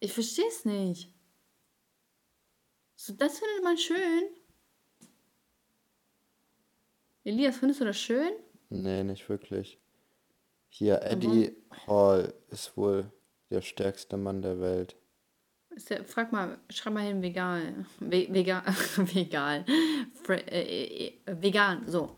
Ich 0.00 0.12
verstehe 0.12 0.48
es 0.48 0.64
nicht. 0.64 1.12
So, 2.94 3.12
das 3.14 3.38
findet 3.38 3.64
man 3.64 3.76
schön. 3.78 4.24
Elias, 7.24 7.56
findest 7.56 7.80
du 7.80 7.84
das 7.84 7.98
schön? 7.98 8.32
Nee, 8.68 9.02
nicht 9.04 9.28
wirklich. 9.28 9.78
Hier, 10.78 11.00
Eddie 11.04 11.56
mhm. 11.70 11.86
Hall 11.86 12.34
ist 12.50 12.76
wohl 12.76 13.10
der 13.48 13.62
stärkste 13.62 14.18
Mann 14.18 14.42
der 14.42 14.60
Welt. 14.60 14.94
Der, 15.88 16.04
frag 16.04 16.32
mal, 16.32 16.58
schreib 16.68 16.92
mal 16.92 17.02
hin, 17.02 17.22
vegan. 17.22 17.86
Ve, 17.98 18.28
vegan. 18.30 18.62
vegan. 18.96 19.64
Fre, 20.22 20.34
äh, 20.52 21.06
äh, 21.06 21.42
vegan, 21.42 21.88
so. 21.88 22.14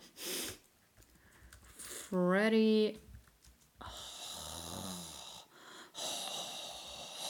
Freddy. 1.77 2.99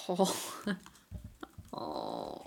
Oh. 0.08 0.28
Oh. 1.70 2.40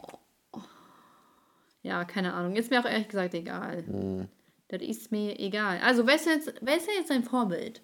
Ja, 1.83 2.03
keine 2.03 2.33
Ahnung. 2.33 2.55
Ist 2.55 2.69
mir 2.69 2.81
auch 2.81 2.89
ehrlich 2.89 3.07
gesagt 3.07 3.33
egal. 3.33 3.83
Mhm. 3.83 4.27
Das 4.67 4.81
ist 4.81 5.11
mir 5.11 5.39
egal. 5.39 5.79
Also, 5.81 6.05
wer 6.05 6.15
ist, 6.15 6.25
jetzt, 6.25 6.53
wer 6.59 6.75
ist 6.75 6.87
denn 6.87 6.95
jetzt 6.97 7.11
dein 7.11 7.23
Vorbild? 7.23 7.81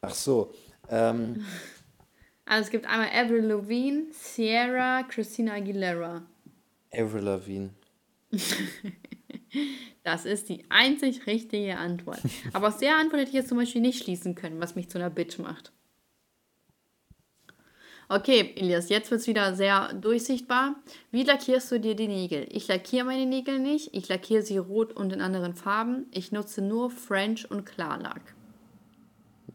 Ach 0.00 0.14
so. 0.14 0.52
Ähm. 0.88 1.44
Also, 2.48 2.66
es 2.66 2.70
gibt 2.70 2.86
einmal 2.86 3.08
Avril 3.08 3.44
Lavigne, 3.44 4.04
Sierra, 4.12 5.02
Christina 5.02 5.54
Aguilera. 5.54 6.24
Avril 6.92 7.24
Lavigne. 7.24 7.70
Das 10.06 10.24
ist 10.24 10.48
die 10.48 10.64
einzig 10.68 11.26
richtige 11.26 11.78
Antwort. 11.78 12.20
Aber 12.52 12.68
aus 12.68 12.78
der 12.78 12.96
Antwort 12.96 13.22
hätte 13.22 13.30
ich 13.30 13.34
jetzt 13.34 13.48
zum 13.48 13.58
Beispiel 13.58 13.80
nicht 13.80 14.04
schließen 14.04 14.36
können, 14.36 14.60
was 14.60 14.76
mich 14.76 14.88
zu 14.88 14.98
einer 14.98 15.10
Bitch 15.10 15.40
macht. 15.40 15.72
Okay, 18.08 18.52
Elias, 18.54 18.88
jetzt 18.88 19.10
wird 19.10 19.22
es 19.22 19.26
wieder 19.26 19.56
sehr 19.56 19.92
durchsichtbar. 19.94 20.76
Wie 21.10 21.24
lackierst 21.24 21.72
du 21.72 21.80
dir 21.80 21.96
die 21.96 22.06
Nägel? 22.06 22.46
Ich 22.50 22.68
lackiere 22.68 23.04
meine 23.04 23.26
Nägel 23.26 23.58
nicht. 23.58 23.94
Ich 23.94 24.08
lackiere 24.08 24.42
sie 24.42 24.58
rot 24.58 24.92
und 24.92 25.12
in 25.12 25.20
anderen 25.20 25.54
Farben. 25.54 26.06
Ich 26.12 26.30
nutze 26.30 26.62
nur 26.62 26.92
French 26.92 27.50
und 27.50 27.66
Klarlack. 27.66 28.35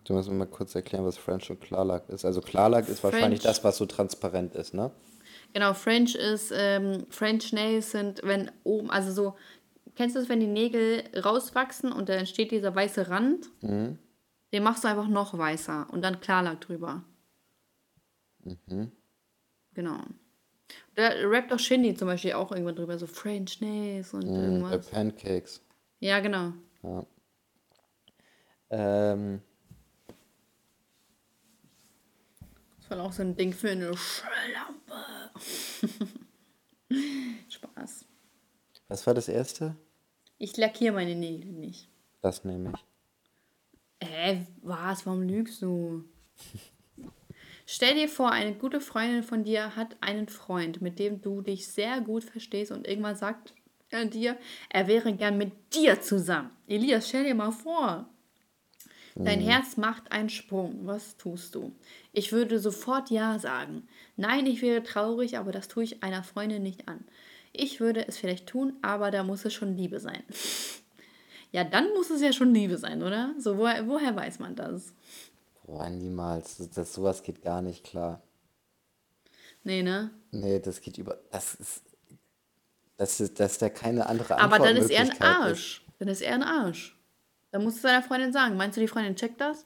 Du 0.03 0.13
musst 0.13 0.29
mir 0.29 0.35
mal 0.35 0.47
kurz 0.47 0.73
erklären, 0.75 1.05
was 1.05 1.17
French 1.17 1.49
und 1.49 1.61
Klarlack 1.61 2.09
ist. 2.09 2.25
Also 2.25 2.41
Klarlack 2.41 2.89
ist 2.89 2.99
French, 2.99 3.13
wahrscheinlich 3.13 3.41
das, 3.41 3.63
was 3.63 3.77
so 3.77 3.85
transparent 3.85 4.55
ist, 4.55 4.73
ne? 4.73 4.91
Genau, 5.53 5.73
French 5.73 6.15
ist, 6.15 6.51
ähm, 6.55 7.05
French 7.09 7.53
Nails 7.53 7.91
sind, 7.91 8.21
wenn 8.23 8.51
oben, 8.63 8.89
also 8.89 9.11
so 9.11 9.35
Kennst 9.95 10.15
du 10.15 10.19
das, 10.19 10.29
wenn 10.29 10.39
die 10.39 10.47
Nägel 10.47 11.03
rauswachsen 11.23 11.91
und 11.91 12.09
da 12.09 12.13
entsteht 12.13 12.51
dieser 12.51 12.73
weiße 12.73 13.09
Rand? 13.09 13.49
Mhm. 13.61 13.97
Den 14.53 14.63
machst 14.63 14.83
du 14.83 14.87
einfach 14.87 15.07
noch 15.07 15.37
weißer 15.37 15.87
und 15.91 16.01
dann 16.01 16.19
Klarlack 16.19 16.61
drüber. 16.61 17.03
Mhm. 18.43 18.91
Genau. 19.73 19.99
Da 20.95 21.09
rappt 21.09 21.53
auch 21.53 21.59
Shindy 21.59 21.95
zum 21.95 22.07
Beispiel 22.07 22.33
auch 22.33 22.51
irgendwann 22.51 22.75
drüber, 22.75 22.97
so 22.97 23.07
French 23.07 23.61
Nails 23.61 24.13
und 24.13 24.25
mm, 24.25 24.35
irgendwas. 24.35 24.85
The 24.87 24.91
Pancakes. 24.91 25.61
Ja, 25.99 26.19
genau. 26.19 26.53
Ja. 26.83 27.05
Ähm. 28.69 29.41
War 32.91 33.05
auch 33.05 33.13
so 33.13 33.21
ein 33.21 33.37
Ding 33.37 33.53
für 33.53 33.71
eine 33.71 33.95
Schlampe. 33.95 35.31
Spaß. 37.49 38.05
Was 38.89 39.07
war 39.07 39.13
das 39.13 39.29
erste? 39.29 39.77
Ich 40.37 40.57
lackiere 40.57 40.93
meine 40.93 41.15
Nägel 41.15 41.53
nicht. 41.53 41.87
Das 42.21 42.43
nehme 42.43 42.73
ich. 42.73 44.05
Hä, 44.05 44.45
was? 44.61 45.05
Warum 45.05 45.21
lügst 45.21 45.61
du? 45.61 46.03
Stell 47.65 47.95
dir 47.95 48.09
vor, 48.09 48.33
eine 48.33 48.55
gute 48.55 48.81
Freundin 48.81 49.23
von 49.23 49.45
dir 49.45 49.77
hat 49.77 49.95
einen 50.01 50.27
Freund, 50.27 50.81
mit 50.81 50.99
dem 50.99 51.21
du 51.21 51.41
dich 51.41 51.69
sehr 51.69 52.01
gut 52.01 52.25
verstehst 52.25 52.73
und 52.73 52.85
irgendwann 52.85 53.15
sagt 53.15 53.53
er 53.89 54.03
dir, 54.03 54.37
er 54.67 54.87
wäre 54.87 55.13
gern 55.13 55.37
mit 55.37 55.53
dir 55.73 56.01
zusammen. 56.01 56.51
Elias, 56.67 57.07
stell 57.07 57.23
dir 57.23 57.35
mal 57.35 57.53
vor. 57.53 58.09
Dein 59.15 59.39
mhm. 59.39 59.47
Herz 59.47 59.77
macht 59.77 60.11
einen 60.11 60.29
Sprung. 60.29 60.85
Was 60.85 61.17
tust 61.17 61.55
du? 61.55 61.73
Ich 62.13 62.31
würde 62.31 62.59
sofort 62.59 63.09
Ja 63.09 63.39
sagen. 63.39 63.87
Nein, 64.15 64.45
ich 64.45 64.61
wäre 64.61 64.83
traurig, 64.83 65.37
aber 65.37 65.51
das 65.51 65.67
tue 65.67 65.83
ich 65.83 66.03
einer 66.03 66.23
Freundin 66.23 66.63
nicht 66.63 66.87
an. 66.87 67.03
Ich 67.53 67.79
würde 67.79 68.07
es 68.07 68.17
vielleicht 68.17 68.47
tun, 68.47 68.73
aber 68.81 69.11
da 69.11 69.23
muss 69.23 69.45
es 69.45 69.53
schon 69.53 69.75
Liebe 69.75 69.99
sein. 69.99 70.23
Ja, 71.53 71.65
dann 71.65 71.89
muss 71.93 72.09
es 72.09 72.21
ja 72.21 72.31
schon 72.31 72.53
Liebe 72.53 72.77
sein, 72.77 73.03
oder? 73.03 73.35
So, 73.37 73.57
woher, 73.57 73.85
woher 73.85 74.15
weiß 74.15 74.39
man 74.39 74.55
das? 74.55 74.93
Boah, 75.65 75.89
niemals. 75.89 76.55
Das, 76.57 76.69
das, 76.69 76.93
sowas 76.93 77.23
geht 77.23 77.41
gar 77.41 77.61
nicht 77.61 77.83
klar. 77.83 78.21
Nee, 79.63 79.83
ne? 79.83 80.11
Nee, 80.31 80.59
das 80.59 80.79
geht 80.79 80.97
über. 80.97 81.19
Das 81.29 81.55
ist. 81.55 81.83
Das 82.95 83.19
ist, 83.19 83.39
dass 83.39 83.57
da 83.57 83.67
keine 83.67 84.05
andere 84.05 84.35
Antwort 84.35 84.53
Aber 84.53 84.65
dann 84.65 84.77
ist 84.77 84.91
er 84.91 85.01
ein 85.01 85.21
Arsch. 85.21 85.79
Ist. 85.79 85.99
Dann 85.99 86.07
ist 86.07 86.21
er 86.21 86.35
ein 86.35 86.43
Arsch. 86.43 86.97
Dann 87.51 87.63
musst 87.63 87.83
du 87.83 87.87
deiner 87.87 88.03
Freundin 88.03 88.31
sagen. 88.31 88.57
Meinst 88.57 88.77
du, 88.77 88.81
die 88.81 88.87
Freundin 88.87 89.15
checkt 89.15 89.39
das? 89.41 89.65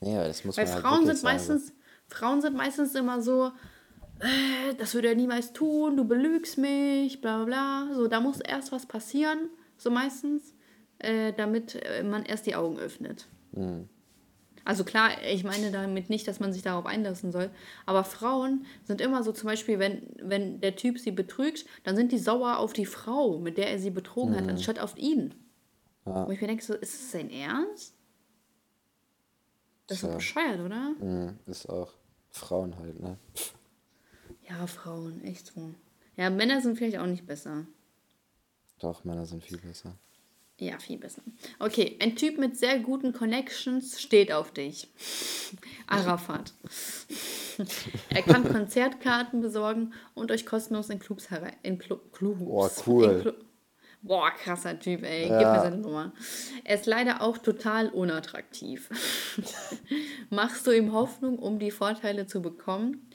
Aber 0.00 0.24
das 0.24 0.44
muss 0.44 0.56
Weil 0.56 0.66
man 0.66 0.80
Frauen 0.80 1.06
sind 1.06 1.22
meistens, 1.22 1.72
Frauen 2.06 2.40
sind 2.40 2.56
meistens 2.56 2.94
immer 2.94 3.20
so, 3.20 3.52
äh, 4.20 4.74
das 4.76 4.94
würde 4.94 5.08
er 5.08 5.14
niemals 5.14 5.52
tun, 5.52 5.96
du 5.96 6.04
belügst 6.04 6.58
mich, 6.58 7.20
bla 7.20 7.44
bla 7.44 7.86
bla. 7.86 7.94
So, 7.94 8.08
da 8.08 8.20
muss 8.20 8.40
erst 8.40 8.72
was 8.72 8.86
passieren, 8.86 9.50
so 9.76 9.90
meistens, 9.90 10.54
äh, 10.98 11.32
damit 11.32 11.74
äh, 11.74 12.02
man 12.02 12.24
erst 12.24 12.46
die 12.46 12.54
Augen 12.54 12.78
öffnet. 12.78 13.26
Mhm. 13.52 13.88
Also 14.64 14.84
klar, 14.84 15.10
ich 15.24 15.44
meine 15.44 15.70
damit 15.70 16.10
nicht, 16.10 16.28
dass 16.28 16.40
man 16.40 16.52
sich 16.52 16.60
darauf 16.60 16.84
einlassen 16.84 17.32
soll, 17.32 17.48
aber 17.86 18.04
Frauen 18.04 18.66
sind 18.84 19.00
immer 19.00 19.22
so, 19.22 19.32
zum 19.32 19.46
Beispiel, 19.46 19.78
wenn, 19.78 20.02
wenn 20.20 20.60
der 20.60 20.76
Typ 20.76 20.98
sie 20.98 21.10
betrügt, 21.10 21.64
dann 21.84 21.96
sind 21.96 22.12
die 22.12 22.18
sauer 22.18 22.58
auf 22.58 22.74
die 22.74 22.84
Frau, 22.84 23.38
mit 23.38 23.56
der 23.56 23.70
er 23.70 23.78
sie 23.78 23.90
betrogen 23.90 24.32
mhm. 24.32 24.36
hat, 24.36 24.48
anstatt 24.48 24.78
auf 24.78 24.98
ihn. 24.98 25.34
Ja. 26.08 26.26
Wo 26.26 26.30
ich 26.30 26.40
mir 26.40 26.46
denke, 26.46 26.64
so, 26.64 26.74
ist 26.74 26.94
es 26.94 27.12
sein 27.12 27.30
Ernst? 27.30 27.94
Das 29.86 30.02
ist 30.02 30.04
doch 30.04 30.16
bescheuert, 30.16 30.60
oder? 30.60 30.94
Mhm, 31.00 31.38
ist 31.46 31.68
auch 31.68 31.92
Frauen 32.30 32.76
halt, 32.78 33.00
ne? 33.00 33.18
Ja, 34.48 34.66
Frauen, 34.66 35.22
echt 35.24 35.46
so. 35.46 35.74
Ja, 36.16 36.30
Männer 36.30 36.60
sind 36.60 36.76
vielleicht 36.76 36.98
auch 36.98 37.06
nicht 37.06 37.26
besser. 37.26 37.66
Doch, 38.78 39.04
Männer 39.04 39.26
sind 39.26 39.42
viel 39.42 39.58
besser. 39.58 39.94
Ja, 40.60 40.78
viel 40.78 40.98
besser. 40.98 41.22
Okay, 41.60 41.96
ein 42.00 42.16
Typ 42.16 42.36
mit 42.36 42.56
sehr 42.56 42.80
guten 42.80 43.12
Connections 43.12 44.00
steht 44.00 44.32
auf 44.32 44.52
dich. 44.52 44.88
Arafat. 45.86 46.52
er 48.10 48.22
kann 48.22 48.44
Konzertkarten 48.52 49.40
besorgen 49.40 49.92
und 50.14 50.32
euch 50.32 50.44
kostenlos 50.46 50.90
in 50.90 50.98
Clubs 50.98 51.30
herein. 51.30 51.54
In 51.62 51.78
Clu 51.78 51.96
Clubs. 52.12 52.40
Boah, 52.40 52.70
cool. 52.86 53.20
Clu 53.22 53.32
Boah, 54.02 54.30
krasser 54.30 54.78
Typ, 54.78 55.02
ey. 55.02 55.28
Ja. 55.28 55.38
Gib 55.38 55.48
mir 55.48 55.60
seine 55.60 55.78
Nummer. 55.78 56.12
Er 56.64 56.76
ist 56.76 56.86
leider 56.86 57.20
auch 57.20 57.38
total 57.38 57.88
unattraktiv. 57.88 58.88
Machst 60.30 60.66
du 60.66 60.70
ihm 60.70 60.92
Hoffnung, 60.92 61.38
um 61.38 61.58
die 61.58 61.70
Vorteile 61.70 62.26
zu 62.26 62.40
bekommen? 62.40 63.10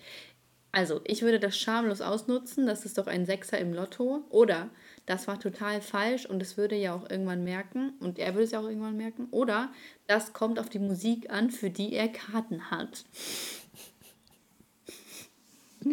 Also, 0.72 1.02
ich 1.06 1.22
würde 1.22 1.40
das 1.40 1.58
schamlos 1.58 2.02
ausnutzen. 2.02 2.66
Das 2.66 2.84
ist 2.84 2.98
doch 2.98 3.08
ein 3.08 3.26
Sechser 3.26 3.60
im 3.60 3.74
Lotto. 3.74 4.26
Oder 4.30 4.70
das 5.06 5.28
war 5.28 5.40
total 5.40 5.82
falsch 5.82 6.26
und 6.26 6.42
es 6.42 6.58
würde 6.58 6.76
ja 6.76 6.94
auch 6.94 7.10
irgendwann 7.10 7.44
merken 7.44 7.94
und 8.00 8.20
er 8.20 8.34
würde 8.34 8.46
es 8.46 8.52
ja 8.52 8.60
auch 8.60 8.68
irgendwann 8.68 8.98
merken. 8.98 9.28
Oder 9.32 9.72
das 10.08 10.34
kommt 10.34 10.60
auf 10.60 10.70
die 10.70 10.80
Musik 10.80 11.30
an, 11.30 11.52
für 11.52 11.70
die 11.70 11.94
er 11.94 12.08
Karten 12.08 12.72
hat. 12.72 13.06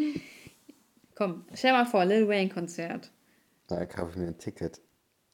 Komm, 1.16 1.44
stell 1.54 1.72
mal 1.72 1.86
vor, 1.86 2.04
Lil 2.04 2.28
Wayne 2.28 2.50
Konzert. 2.50 3.10
Da 3.70 3.86
kaufe 3.86 4.10
ich 4.10 4.16
mir 4.16 4.26
ein 4.26 4.38
Ticket. 4.38 4.80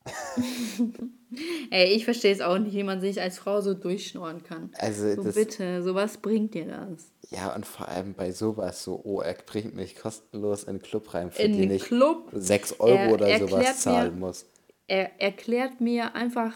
Ey, 1.71 1.95
ich 1.95 2.05
verstehe 2.05 2.33
es 2.33 2.41
auch 2.41 2.59
nicht, 2.59 2.75
wie 2.75 2.85
man 2.85 3.01
sich 3.01 3.21
als 3.21 3.39
Frau 3.39 3.61
so 3.63 3.75
durchschnorren 3.75 4.43
kann. 4.43 4.71
Also 4.79 5.15
so 5.15 5.25
das, 5.25 5.35
bitte, 5.35 5.83
sowas 5.83 6.19
bringt 6.19 6.55
dir 6.55 6.67
das. 6.67 7.11
Ja, 7.31 7.55
und 7.55 7.67
vor 7.67 7.89
allem 7.89 8.15
bei 8.15 8.31
sowas 8.31 8.85
so, 8.85 9.01
oh, 9.05 9.21
er 9.21 9.35
bringt 9.35 9.75
mich 9.75 9.97
kostenlos 9.97 10.65
in 10.65 10.77
den 10.77 10.83
Club 10.83 11.13
rein, 11.15 11.31
für 11.31 11.43
in 11.43 11.57
den 11.57 11.71
ich 11.73 11.85
Club? 11.85 12.29
6 12.33 12.79
Euro 12.79 12.95
er, 12.95 13.13
oder 13.13 13.39
sowas 13.39 13.81
zahlen 13.81 14.15
mir, 14.15 14.27
muss. 14.27 14.47
Er 14.87 15.21
erklärt 15.21 15.81
mir 15.81 16.15
einfach 16.15 16.53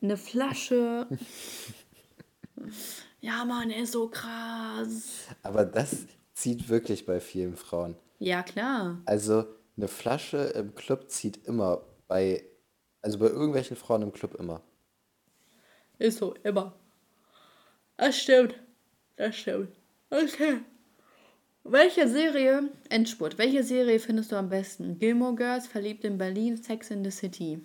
eine 0.00 0.18
Flasche. 0.18 1.08
ja, 3.20 3.44
Mann, 3.44 3.70
er 3.70 3.82
ist 3.82 3.92
so 3.92 4.08
krass. 4.08 5.28
Aber 5.42 5.64
das 5.64 5.96
zieht 6.34 6.68
wirklich 6.68 7.06
bei 7.06 7.20
vielen 7.20 7.56
Frauen. 7.56 7.96
Ja, 8.18 8.42
klar. 8.42 9.00
Also 9.06 9.46
eine 9.76 9.88
Flasche 9.88 10.38
im 10.54 10.74
Club 10.74 11.10
zieht 11.10 11.46
immer 11.46 11.84
bei 12.08 12.44
also 13.02 13.18
bei 13.18 13.26
irgendwelchen 13.26 13.76
Frauen 13.76 14.02
im 14.02 14.12
Club 14.12 14.34
immer. 14.36 14.62
Ist 15.98 16.18
so, 16.18 16.34
immer. 16.44 16.74
Das 17.96 18.16
stimmt. 18.16 18.54
Das 19.16 19.36
stimmt. 19.36 19.76
Okay. 20.10 20.60
Welche 21.64 22.08
Serie, 22.08 22.70
Endspurt, 22.88 23.38
welche 23.38 23.62
Serie 23.62 23.98
findest 24.00 24.32
du 24.32 24.36
am 24.36 24.48
besten? 24.48 24.98
Gilmore 24.98 25.34
Girls, 25.34 25.66
Verliebt 25.66 26.04
in 26.04 26.18
Berlin, 26.18 26.60
Sex 26.60 26.90
in 26.90 27.04
the 27.04 27.10
City? 27.10 27.64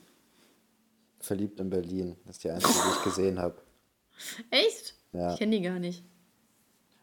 Verliebt 1.20 1.60
in 1.60 1.70
Berlin, 1.70 2.16
das 2.26 2.36
ist 2.36 2.43
die 2.43 2.51
einzige, 2.51 2.74
die 2.74 2.97
ich 2.97 3.03
gesehen 3.03 3.39
habe. 3.39 3.60
Echt? 4.51 4.95
Ja. 5.14 5.34
Ich 5.34 5.39
kenne 5.39 5.55
die 5.55 5.64
gar 5.64 5.80
nicht. 5.80 6.03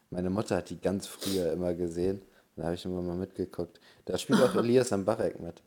Meine 0.09 0.29
Mutter 0.29 0.57
hat 0.57 0.69
die 0.69 0.79
ganz 0.79 1.07
früher 1.07 1.51
immer 1.51 1.73
gesehen. 1.73 2.21
Da 2.55 2.63
habe 2.63 2.75
ich 2.75 2.85
immer 2.85 3.01
mal 3.01 3.17
mitgeguckt. 3.17 3.79
Da 4.05 4.17
spielt 4.17 4.41
auch 4.41 4.55
Elias 4.63 4.93
Ambarek 4.93 5.39
mit. 5.39 5.61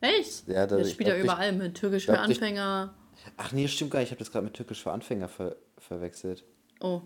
Echt? 0.00 0.48
Ja, 0.48 0.66
da, 0.66 0.78
das 0.78 0.92
spielt 0.92 1.08
ja 1.08 1.16
überall 1.16 1.52
mit 1.52 1.74
Türkisch 1.74 2.06
für 2.06 2.18
Anfänger. 2.18 2.94
Ich, 3.16 3.32
ach 3.36 3.52
nee, 3.52 3.68
stimmt 3.68 3.90
gar 3.90 3.98
nicht. 3.98 4.08
Ich 4.08 4.12
habe 4.12 4.20
das 4.20 4.32
gerade 4.32 4.44
mit 4.44 4.54
Türkisch 4.54 4.82
für 4.82 4.92
Anfänger 4.92 5.28
ver, 5.28 5.56
verwechselt. 5.78 6.44
Oh, 6.80 7.02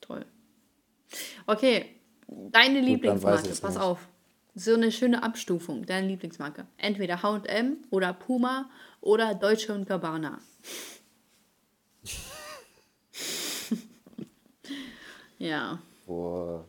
toll. 0.00 0.24
Okay, 1.46 1.86
deine 2.26 2.80
Gut, 2.80 2.88
Lieblingsmarke, 2.88 3.48
pass 3.48 3.62
nicht. 3.62 3.78
auf. 3.78 4.08
So 4.54 4.74
eine 4.74 4.90
schöne 4.90 5.22
Abstufung, 5.22 5.86
deine 5.86 6.08
Lieblingsmarke. 6.08 6.66
Entweder 6.78 7.22
H&M 7.22 7.76
oder 7.90 8.12
Puma 8.12 8.68
oder 9.00 9.34
Deutsche 9.34 9.72
und 9.72 9.86
Gabbana. 9.86 10.40
ja. 15.38 15.78
Boah. 16.06 16.66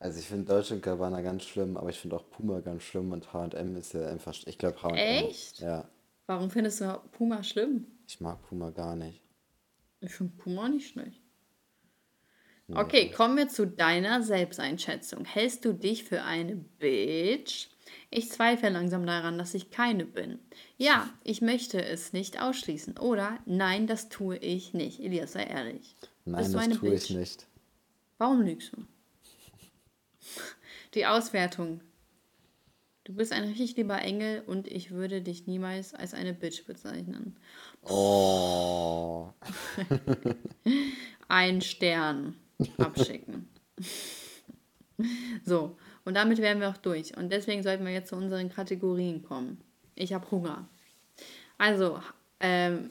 Also 0.00 0.18
ich 0.18 0.26
finde 0.26 0.46
Deutsche 0.46 0.74
und 0.74 0.82
Gabbana 0.82 1.20
ganz 1.20 1.44
schlimm, 1.44 1.76
aber 1.76 1.90
ich 1.90 1.98
finde 1.98 2.16
auch 2.16 2.28
Puma 2.30 2.60
ganz 2.60 2.82
schlimm 2.82 3.12
und 3.12 3.32
H&M 3.34 3.76
ist 3.76 3.92
ja 3.92 4.08
einfach, 4.08 4.34
ich 4.46 4.56
glaube 4.56 4.82
H&M. 4.82 4.96
Echt? 4.96 5.60
Ja. 5.60 5.86
Warum 6.26 6.50
findest 6.50 6.80
du 6.80 6.98
Puma 7.12 7.42
schlimm? 7.42 7.86
Ich 8.08 8.18
mag 8.18 8.40
Puma 8.48 8.70
gar 8.70 8.96
nicht. 8.96 9.20
Ich 10.00 10.12
finde 10.14 10.32
Puma 10.38 10.70
nicht 10.70 10.88
schlecht. 10.88 11.20
Okay, 12.72 13.10
kommen 13.10 13.36
wir 13.36 13.48
zu 13.48 13.66
deiner 13.66 14.22
Selbsteinschätzung. 14.22 15.24
Hältst 15.24 15.64
du 15.64 15.72
dich 15.72 16.04
für 16.04 16.22
eine 16.22 16.56
Bitch? 16.56 17.68
Ich 18.10 18.30
zweifle 18.30 18.68
langsam 18.68 19.04
daran, 19.04 19.38
dass 19.38 19.54
ich 19.54 19.70
keine 19.70 20.04
bin. 20.06 20.38
Ja, 20.76 21.10
ich 21.24 21.42
möchte 21.42 21.84
es 21.84 22.12
nicht 22.12 22.40
ausschließen. 22.40 22.96
Oder 22.98 23.38
nein, 23.44 23.88
das 23.88 24.08
tue 24.08 24.36
ich 24.36 24.72
nicht. 24.72 25.00
Elias, 25.00 25.32
sei 25.32 25.44
ehrlich. 25.44 25.96
Nein, 26.24 26.52
das 26.52 26.68
tue 26.78 26.90
Bitch? 26.90 27.10
ich 27.10 27.16
nicht. 27.16 27.46
Warum 28.18 28.42
lügst 28.42 28.72
du? 28.76 28.84
Die 30.94 31.06
Auswertung. 31.06 31.80
Du 33.04 33.14
bist 33.14 33.32
ein 33.32 33.44
richtig 33.44 33.76
lieber 33.76 34.00
Engel 34.00 34.42
und 34.46 34.68
ich 34.68 34.90
würde 34.90 35.22
dich 35.22 35.46
niemals 35.46 35.94
als 35.94 36.14
eine 36.14 36.34
Bitch 36.34 36.64
bezeichnen. 36.66 37.36
Oh. 37.82 39.30
ein 41.28 41.60
Stern 41.60 42.36
abschicken. 42.78 43.48
so, 45.44 45.76
und 46.04 46.14
damit 46.14 46.38
wären 46.38 46.60
wir 46.60 46.68
auch 46.68 46.76
durch. 46.76 47.16
Und 47.16 47.30
deswegen 47.30 47.62
sollten 47.62 47.84
wir 47.84 47.92
jetzt 47.92 48.10
zu 48.10 48.16
unseren 48.16 48.50
Kategorien 48.50 49.22
kommen. 49.22 49.60
Ich 49.94 50.12
habe 50.12 50.30
Hunger. 50.30 50.68
Also, 51.56 52.00
ähm, 52.40 52.90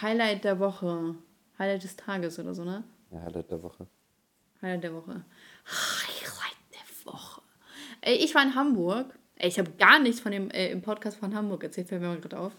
Highlight 0.00 0.44
der 0.44 0.58
Woche. 0.58 1.14
Highlight 1.58 1.84
des 1.84 1.96
Tages 1.96 2.38
oder 2.38 2.54
so, 2.54 2.64
ne? 2.64 2.84
Ja, 3.10 3.22
Highlight 3.22 3.50
der 3.50 3.62
Woche. 3.62 3.86
Highlight 4.60 4.84
der 4.84 4.94
Woche. 4.94 5.24
Ich 8.04 8.34
war 8.34 8.42
in 8.42 8.54
Hamburg. 8.54 9.14
Ich 9.38 9.58
habe 9.58 9.70
gar 9.78 9.98
nichts 9.98 10.20
von 10.20 10.32
dem 10.32 10.50
äh, 10.50 10.70
im 10.70 10.82
Podcast 10.82 11.18
von 11.18 11.34
Hamburg 11.34 11.64
erzählt, 11.64 11.88
fällt 11.88 12.02
mir 12.02 12.16
gerade 12.18 12.38
auf. 12.38 12.52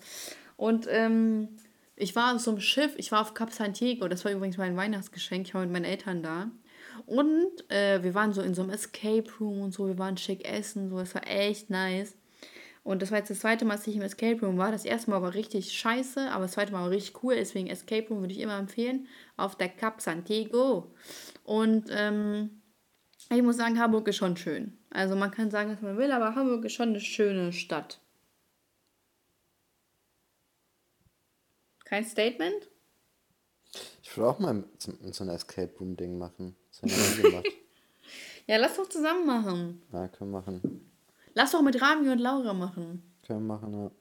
Und 0.58 0.88
ähm, 0.90 1.50
ich 1.96 2.16
war 2.16 2.34
auf 2.34 2.42
so 2.42 2.52
einem 2.52 2.60
Schiff, 2.60 2.94
ich 2.98 3.12
war 3.12 3.22
auf 3.22 3.34
Cap 3.34 3.52
Santiago, 3.52 4.08
das 4.08 4.26
war 4.26 4.32
übrigens 4.32 4.58
mein 4.58 4.76
Weihnachtsgeschenk, 4.76 5.48
ich 5.48 5.54
war 5.54 5.62
mit 5.62 5.72
meinen 5.72 5.86
Eltern 5.86 6.24
da. 6.24 6.50
Und 7.06 7.70
äh, 7.70 8.04
wir 8.04 8.14
waren 8.14 8.34
so 8.34 8.42
in 8.42 8.54
so 8.54 8.62
einem 8.62 8.72
Escape 8.72 9.26
Room 9.40 9.62
und 9.62 9.74
so, 9.74 9.88
wir 9.88 9.98
waren 9.98 10.18
schick 10.18 10.48
essen, 10.48 10.90
so, 10.90 11.00
es 11.00 11.16
war 11.16 11.28
echt 11.28 11.70
nice. 11.70 12.16
Und 12.84 13.02
das 13.02 13.12
war 13.12 13.20
jetzt 13.20 13.30
das 13.30 13.40
zweite 13.40 13.64
Mal, 13.64 13.76
dass 13.76 13.88
ich 13.88 13.96
im 13.96 14.02
Escape 14.02 14.46
Room 14.46 14.58
war. 14.58 14.72
Das 14.72 14.84
erste 14.84 15.10
Mal 15.10 15.22
war 15.22 15.34
richtig 15.34 15.72
scheiße, 15.72 16.30
aber 16.32 16.44
das 16.44 16.52
zweite 16.54 16.74
Mal 16.74 16.82
war 16.82 16.90
richtig 16.90 17.24
cool. 17.24 17.36
Deswegen 17.36 17.68
Escape 17.68 18.10
Room 18.10 18.20
würde 18.20 18.34
ich 18.34 18.42
immer 18.42 18.60
empfehlen. 18.60 19.08
Auf 19.38 19.56
der 19.56 19.70
Cap 19.70 20.02
Santiago. 20.02 20.92
Und 21.46 21.86
ähm, 21.92 22.62
ich 23.30 23.42
muss 23.42 23.58
sagen, 23.58 23.80
Hamburg 23.80 24.08
ist 24.08 24.18
schon 24.18 24.38
schön. 24.38 24.78
Also 24.90 25.16
man 25.16 25.32
kann 25.32 25.50
sagen, 25.50 25.72
was 25.72 25.82
man 25.82 25.98
will, 25.98 26.12
aber 26.12 26.36
Hamburg 26.36 26.66
ist 26.66 26.74
schon 26.74 26.90
eine 26.90 27.00
schöne 27.00 27.54
Stadt. 27.54 28.00
Kein 31.86 32.06
Statement? 32.06 32.70
Ich 34.02 34.16
würde 34.18 34.30
auch 34.30 34.40
mal 34.40 34.64
so 34.78 35.24
ein 35.24 35.30
Escape 35.30 35.74
Room 35.80 35.96
Ding 35.96 36.18
machen. 36.18 36.56
Das 36.82 36.92
ja, 38.48 38.58
lass 38.58 38.78
doch 38.78 38.90
zusammen 38.90 39.26
machen. 39.26 39.82
Ja, 39.92 40.08
können 40.08 40.32
wir 40.32 40.40
machen. 40.40 40.92
Lass 41.34 41.52
doch 41.52 41.62
mit 41.62 41.82
Rami 41.82 42.10
und 42.10 42.20
Laura 42.20 42.54
machen. 42.54 43.02
Können 43.26 43.48
wir 43.48 43.56
machen, 43.56 43.74
ja. 43.74 43.92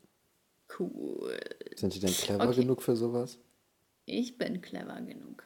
Cool. 0.78 1.38
Sind 1.76 1.94
die 1.94 2.00
denn 2.00 2.12
clever 2.12 2.48
okay. 2.48 2.60
genug 2.60 2.82
für 2.82 2.96
sowas? 2.96 3.38
Ich 4.06 4.38
bin 4.38 4.60
clever 4.60 5.00
genug. 5.02 5.44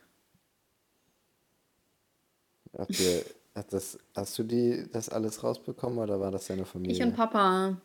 Habt 2.76 2.98
ihr 3.00 3.24
Hast, 3.56 3.72
das, 3.72 3.98
hast 4.14 4.38
du 4.38 4.42
die, 4.42 4.86
das 4.92 5.08
alles 5.08 5.42
rausbekommen 5.42 5.98
oder 5.98 6.20
war 6.20 6.30
das 6.30 6.46
deine 6.46 6.66
Familie? 6.66 6.94
Ich 6.94 7.02
und 7.02 7.16
Papa. 7.16 7.80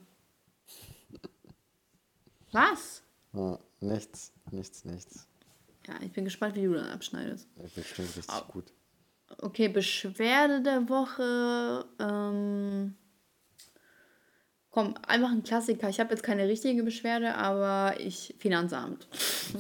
Was? 2.51 3.01
Oh, 3.31 3.57
nichts, 3.79 4.33
nichts, 4.51 4.83
nichts. 4.83 5.29
Ja, 5.87 5.93
ich 6.01 6.11
bin 6.11 6.25
gespannt, 6.25 6.57
wie 6.57 6.65
du 6.65 6.73
dann 6.73 6.89
abschneidest. 6.89 7.47
Ja, 7.55 7.63
bestimmt 7.73 8.09
richtig 8.17 8.35
oh. 8.37 8.51
gut. 8.51 8.73
Okay, 9.37 9.69
Beschwerde 9.69 10.61
der 10.61 10.89
Woche. 10.89 11.85
Ähm, 11.99 12.95
komm, 14.71 14.95
einfach 15.07 15.31
ein 15.31 15.43
Klassiker. 15.43 15.87
Ich 15.87 16.01
habe 16.01 16.09
jetzt 16.09 16.23
keine 16.23 16.49
richtige 16.49 16.83
Beschwerde, 16.83 17.35
aber 17.35 17.97
ich. 17.97 18.35
Finanzamt. 18.39 19.07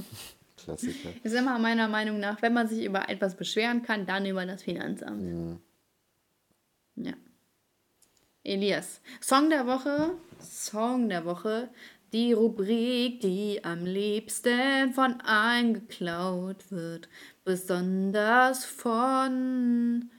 Klassiker. 0.57 1.09
Ist 1.23 1.35
immer 1.35 1.57
meiner 1.57 1.87
Meinung 1.87 2.19
nach, 2.19 2.41
wenn 2.41 2.53
man 2.53 2.67
sich 2.67 2.83
über 2.83 3.07
etwas 3.07 3.37
beschweren 3.37 3.81
kann, 3.81 4.05
dann 4.05 4.25
über 4.25 4.45
das 4.45 4.61
Finanzamt. 4.61 5.23
Ja. 5.23 5.57
Ja. 6.95 7.13
Elias. 8.43 9.01
Song 9.21 9.49
der 9.49 9.67
Woche. 9.67 10.11
Song 10.39 11.09
der 11.09 11.25
Woche. 11.25 11.69
Die 12.13 12.33
Rubrik, 12.33 13.21
die 13.21 13.63
am 13.63 13.85
liebsten 13.85 14.93
von 14.93 15.21
allen 15.21 15.73
geklaut 15.75 16.71
wird. 16.71 17.07
Besonders 17.45 18.65
von 18.65 20.09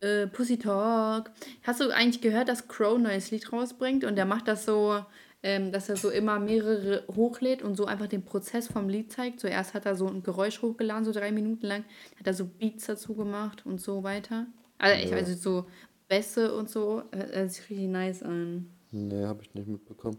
Äh, 0.00 0.26
Pussy 0.26 0.58
Talk. 0.58 1.30
Hast 1.62 1.80
du 1.80 1.90
eigentlich 1.90 2.20
gehört, 2.20 2.48
dass 2.48 2.68
Crow 2.68 2.96
ein 2.96 3.02
neues 3.02 3.30
Lied 3.30 3.50
rausbringt 3.52 4.04
und 4.04 4.16
der 4.16 4.26
macht 4.26 4.46
das 4.46 4.66
so, 4.66 5.02
ähm, 5.42 5.72
dass 5.72 5.88
er 5.88 5.96
so 5.96 6.10
immer 6.10 6.38
mehrere 6.38 7.04
hochlädt 7.14 7.62
und 7.62 7.76
so 7.76 7.86
einfach 7.86 8.06
den 8.06 8.22
Prozess 8.24 8.68
vom 8.68 8.88
Lied 8.90 9.10
zeigt. 9.10 9.40
Zuerst 9.40 9.72
hat 9.74 9.86
er 9.86 9.96
so 9.96 10.06
ein 10.06 10.22
Geräusch 10.22 10.60
hochgeladen, 10.60 11.04
so 11.06 11.12
drei 11.12 11.32
Minuten 11.32 11.66
lang, 11.66 11.84
hat 12.18 12.26
er 12.26 12.34
so 12.34 12.44
Beats 12.44 12.86
dazu 12.86 13.14
gemacht 13.14 13.64
und 13.64 13.80
so 13.80 14.02
weiter. 14.02 14.46
Also 14.78 15.02
ich 15.02 15.10
weiß 15.10 15.28
nicht, 15.28 15.42
so 15.42 15.66
Bässe 16.08 16.54
und 16.54 16.70
so. 16.70 17.02
Hört 17.12 17.52
sich 17.52 17.68
richtig 17.70 17.88
nice 17.88 18.22
an. 18.22 18.70
Nee, 18.90 19.24
habe 19.24 19.42
ich 19.42 19.54
nicht 19.54 19.68
mitbekommen. 19.68 20.18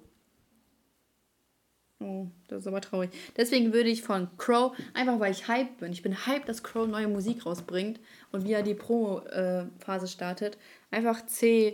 Oh, 2.00 2.28
das 2.48 2.60
ist 2.60 2.68
aber 2.68 2.82
traurig. 2.82 3.10
Deswegen 3.36 3.74
würde 3.74 3.90
ich 3.90 4.04
von 4.04 4.30
Crow, 4.38 4.78
einfach 4.94 5.20
weil 5.20 5.32
ich 5.32 5.48
hype 5.48 5.80
bin, 5.80 5.92
ich 5.92 6.04
bin 6.04 6.28
hype, 6.28 6.46
dass 6.46 6.62
Crow 6.62 6.88
neue 6.88 7.08
Musik 7.08 7.46
rausbringt 7.46 8.00
und 8.32 8.46
wie 8.46 8.54
er 8.54 8.62
die 8.62 8.76
Promo-Phase 8.76 10.06
äh, 10.06 10.10
startet, 10.10 10.60
einfach 10.92 11.22
C3 11.26 11.74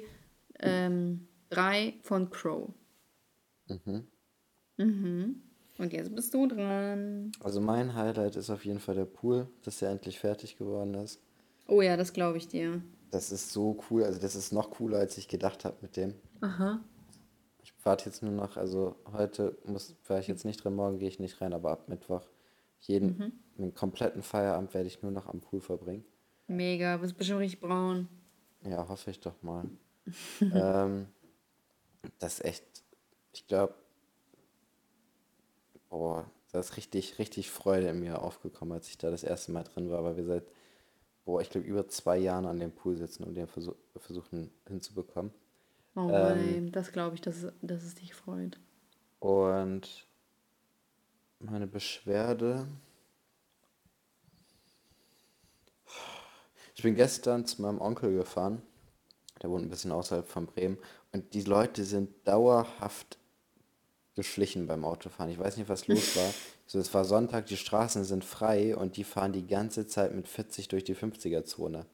ähm, 0.61 1.27
von 2.01 2.29
Crow. 2.29 2.69
Mhm. 3.67 4.07
Mhm. 4.77 5.41
Und 5.77 5.91
jetzt 5.91 6.15
bist 6.15 6.33
du 6.33 6.47
dran. 6.47 7.33
Also 7.41 7.59
mein 7.59 7.93
Highlight 7.93 8.37
ist 8.37 8.49
auf 8.49 8.63
jeden 8.63 8.79
Fall 8.79 8.95
der 8.95 9.05
Pool, 9.05 9.47
dass 9.63 9.81
er 9.81 9.89
endlich 9.91 10.19
fertig 10.19 10.57
geworden 10.57 10.93
ist. 10.93 11.19
Oh 11.67 11.81
ja, 11.81 11.97
das 11.97 12.13
glaube 12.13 12.37
ich 12.37 12.47
dir. 12.47 12.81
Das 13.13 13.31
ist 13.31 13.51
so 13.51 13.79
cool, 13.89 14.03
also 14.03 14.19
das 14.19 14.35
ist 14.35 14.51
noch 14.51 14.71
cooler, 14.71 14.97
als 14.97 15.17
ich 15.17 15.27
gedacht 15.27 15.65
habe 15.65 15.77
mit 15.81 15.97
dem. 15.97 16.15
Aha 16.41 16.81
warte 17.85 18.05
jetzt 18.05 18.23
nur 18.23 18.31
noch, 18.31 18.57
also 18.57 18.95
heute 19.11 19.57
muss, 19.65 19.95
war 20.07 20.19
ich 20.19 20.27
jetzt 20.27 20.45
nicht 20.45 20.63
drin, 20.63 20.75
morgen 20.75 20.99
gehe 20.99 21.07
ich 21.07 21.19
nicht 21.19 21.41
rein, 21.41 21.53
aber 21.53 21.71
ab 21.71 21.89
Mittwoch, 21.89 22.25
jeden, 22.79 23.17
mhm. 23.17 23.33
den 23.57 23.73
kompletten 23.73 24.23
Feierabend 24.23 24.73
werde 24.73 24.87
ich 24.87 25.01
nur 25.01 25.11
noch 25.11 25.27
am 25.27 25.41
Pool 25.41 25.61
verbringen. 25.61 26.05
Mega, 26.47 26.97
bist 26.97 27.17
bestimmt 27.17 27.39
richtig 27.39 27.61
braun. 27.61 28.07
Ja, 28.65 28.87
hoffe 28.87 29.11
ich 29.11 29.19
doch 29.19 29.41
mal. 29.41 29.65
ähm, 30.41 31.07
das 32.19 32.35
ist 32.35 32.45
echt, 32.45 32.83
ich 33.33 33.47
glaube, 33.47 33.73
boah, 35.89 36.29
da 36.51 36.59
ist 36.59 36.77
richtig, 36.77 37.19
richtig 37.19 37.49
Freude 37.49 37.87
in 37.87 37.99
mir 37.99 38.21
aufgekommen, 38.21 38.73
als 38.73 38.89
ich 38.89 38.97
da 38.97 39.09
das 39.09 39.23
erste 39.23 39.51
Mal 39.51 39.63
drin 39.63 39.89
war, 39.89 40.03
weil 40.03 40.17
wir 40.17 40.25
seit, 40.25 40.45
boah, 41.25 41.41
ich 41.41 41.49
glaube, 41.49 41.67
über 41.67 41.87
zwei 41.87 42.17
Jahren 42.17 42.45
an 42.45 42.59
dem 42.59 42.71
Pool 42.71 42.97
sitzen 42.97 43.23
und 43.23 43.35
den 43.35 43.47
versuch, 43.47 43.75
versuchen 43.97 44.51
hinzubekommen. 44.67 45.31
Oh 45.95 46.07
nein, 46.07 46.55
ähm, 46.55 46.71
das 46.71 46.91
glaube 46.91 47.15
ich, 47.15 47.21
dass, 47.21 47.47
dass 47.61 47.83
es 47.83 47.95
dich 47.95 48.13
freut. 48.13 48.59
Und 49.19 50.07
meine 51.39 51.67
Beschwerde. 51.67 52.67
Ich 56.75 56.81
bin 56.81 56.95
gestern 56.95 57.45
zu 57.45 57.61
meinem 57.61 57.79
Onkel 57.79 58.15
gefahren. 58.15 58.61
Der 59.41 59.49
wohnt 59.49 59.63
ein 59.65 59.69
bisschen 59.69 59.91
außerhalb 59.91 60.27
von 60.27 60.47
Bremen. 60.47 60.77
Und 61.11 61.33
die 61.33 61.43
Leute 61.43 61.83
sind 61.83 62.09
dauerhaft 62.27 63.19
geschlichen 64.15 64.67
beim 64.67 64.85
Autofahren. 64.85 65.31
Ich 65.31 65.39
weiß 65.39 65.57
nicht, 65.57 65.69
was 65.69 65.87
los 65.87 66.15
war. 66.15 66.33
So, 66.65 66.79
es 66.79 66.93
war 66.93 67.05
Sonntag, 67.05 67.47
die 67.47 67.57
Straßen 67.57 68.03
sind 68.03 68.23
frei 68.23 68.75
und 68.75 68.97
die 68.97 69.03
fahren 69.03 69.33
die 69.33 69.45
ganze 69.45 69.87
Zeit 69.87 70.13
mit 70.13 70.27
40 70.27 70.67
durch 70.67 70.83
die 70.83 70.95
50er-Zone. 70.95 71.85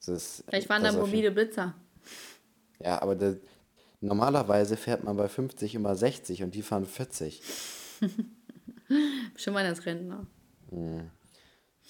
Vielleicht 0.00 0.68
waren 0.68 0.82
da 0.82 0.92
mobile 0.92 1.30
Blitzer. 1.30 1.74
Ja, 2.80 3.02
aber 3.02 3.16
der, 3.16 3.36
normalerweise 4.00 4.76
fährt 4.76 5.04
man 5.04 5.16
bei 5.16 5.28
50 5.28 5.74
immer 5.74 5.96
60 5.96 6.42
und 6.42 6.54
die 6.54 6.62
fahren 6.62 6.86
40. 6.86 7.42
Schon 9.36 9.54
mal 9.54 9.66
als 9.66 9.84
Rentner. 9.84 10.26
Hm. 10.70 11.10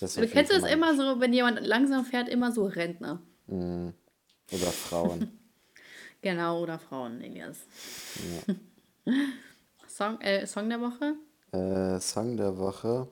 du 0.01 0.28
kennst 0.28 0.53
es 0.53 0.64
immer 0.64 0.97
so, 0.97 1.20
wenn 1.20 1.32
jemand 1.32 1.61
langsam 1.66 2.05
fährt, 2.05 2.28
immer 2.28 2.53
so 2.53 2.66
Rentner. 2.66 3.20
Hm. 3.47 3.93
Oder 4.51 4.66
Frauen. 4.66 5.39
genau, 6.22 6.62
oder 6.62 6.78
Frauen, 6.78 7.20
Elias. 7.20 7.59
Ja. 8.47 9.14
Song, 9.99 10.20
äh, 10.20 10.46
Song 10.46 10.68
der 10.68 10.80
Woche? 10.80 11.16
Äh, 11.51 11.99
Song 11.99 12.36
der 12.36 12.57
Woche. 12.57 13.09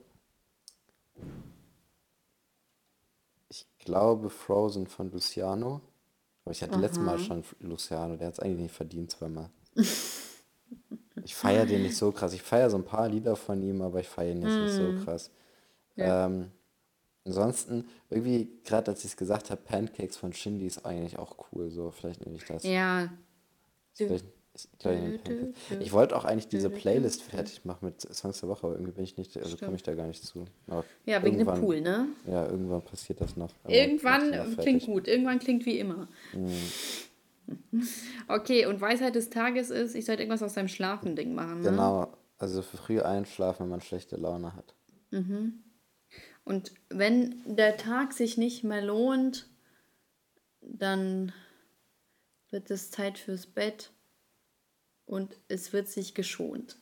Ich 3.49 3.67
glaube 3.81 4.31
Frozen 4.31 4.87
von 4.87 5.11
Luciano. 5.11 5.81
Aber 6.45 6.53
ich 6.53 6.63
hatte 6.63 6.75
Aha. 6.75 6.81
letztes 6.81 7.03
Mal 7.03 7.19
schon 7.19 7.43
Luciano, 7.59 8.15
der 8.15 8.29
hat 8.29 8.35
es 8.35 8.39
eigentlich 8.39 8.61
nicht 8.61 8.75
verdient 8.77 9.11
zweimal. 9.11 9.51
ich 11.25 11.35
feiere 11.35 11.67
den 11.67 11.83
nicht 11.83 11.97
so 11.97 12.13
krass. 12.13 12.33
Ich 12.35 12.43
feiere 12.43 12.71
so 12.71 12.77
ein 12.77 12.85
paar 12.85 13.09
Lieder 13.09 13.35
von 13.35 13.61
ihm, 13.65 13.83
aber 13.83 13.99
ich 13.99 14.09
feiere 14.09 14.37
ihn 14.37 14.43
jetzt 14.43 14.55
mm. 14.55 14.63
nicht 14.63 14.75
so 14.75 14.87
hm. 14.87 15.05
krass. 15.05 15.31
Ja. 15.97 16.27
Ähm, 16.27 16.53
ansonsten, 17.25 17.89
irgendwie, 18.11 18.61
gerade 18.63 18.93
als 18.93 19.01
ich 19.01 19.11
es 19.11 19.17
gesagt 19.17 19.51
habe, 19.51 19.61
Pancakes 19.61 20.19
von 20.19 20.33
Shindy 20.33 20.69
ist 20.69 20.87
eigentlich 20.87 21.19
auch 21.19 21.35
cool. 21.51 21.69
So, 21.69 21.91
vielleicht 21.91 22.25
nehme 22.25 22.37
ich 22.37 22.45
das. 22.45 22.63
Ja. 22.63 23.09
Vielleicht, 23.93 24.27
ich 25.81 25.93
wollte 25.93 26.17
auch 26.17 26.25
eigentlich 26.25 26.49
diese 26.49 26.71
Playlist 26.71 27.23
fertig 27.23 27.65
machen 27.65 27.87
mit 27.87 28.01
Songs 28.01 28.41
der 28.41 28.49
Woche, 28.49 28.67
aber 28.67 28.75
irgendwie 28.75 28.93
bin 28.93 29.05
ich 29.05 29.17
nicht, 29.17 29.37
also 29.37 29.57
komme 29.57 29.77
ich 29.77 29.83
da 29.83 29.95
gar 29.95 30.07
nicht 30.07 30.25
zu. 30.25 30.45
Aber 30.67 30.85
ja, 31.05 31.23
wegen 31.23 31.39
dem 31.39 31.47
Pool, 31.47 31.81
ne? 31.81 32.09
Ja, 32.27 32.47
irgendwann 32.47 32.83
passiert 32.83 33.21
das 33.21 33.37
noch. 33.37 33.51
Irgendwann 33.69 34.57
klingt 34.57 34.87
gut, 34.87 35.09
irgendwann 35.09 35.39
klingt 35.39 35.67
wie 35.67 35.79
immer. 35.79 36.09
Mhm. 36.33 36.53
Okay, 38.29 38.67
und 38.67 38.81
Weisheit 38.81 39.15
des 39.15 39.31
Tages 39.31 39.71
ist, 39.71 39.95
ich 39.95 40.05
sollte 40.05 40.23
irgendwas 40.23 40.43
aus 40.43 40.55
seinem 40.55 40.67
Schlafending 40.67 41.33
machen. 41.33 41.61
Ne? 41.61 41.71
Genau, 41.71 42.13
also 42.39 42.61
früh 42.63 43.01
einschlafen, 43.01 43.65
wenn 43.65 43.71
man 43.71 43.81
schlechte 43.81 44.17
Laune 44.17 44.55
hat. 44.55 44.75
Mhm. 45.13 45.63
Und 46.45 46.73
wenn 46.89 47.43
der 47.45 47.77
Tag 47.77 48.13
sich 48.13 48.37
nicht 48.37 48.65
mehr 48.65 48.83
lohnt, 48.83 49.49
dann 50.61 51.33
wird 52.51 52.71
es 52.71 52.91
Zeit 52.91 53.19
fürs 53.19 53.47
Bett 53.47 53.91
und 55.07 55.37
es 55.49 55.73
wird 55.73 55.89
sich 55.89 56.15
geschont. 56.15 56.77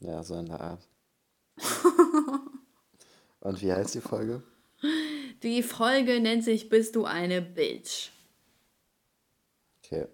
Ja, 0.00 0.22
so 0.22 0.34
in 0.36 0.46
der 0.46 0.60
Art. 0.60 0.88
und 3.40 3.62
wie 3.62 3.72
heißt 3.72 3.94
die 3.94 4.00
Folge? 4.00 4.42
Die 5.42 5.62
Folge 5.62 6.20
nennt 6.20 6.44
sich 6.44 6.68
Bist 6.68 6.96
du 6.96 7.04
eine 7.04 7.42
Bitch? 7.42 8.10
Okay. 9.84 10.06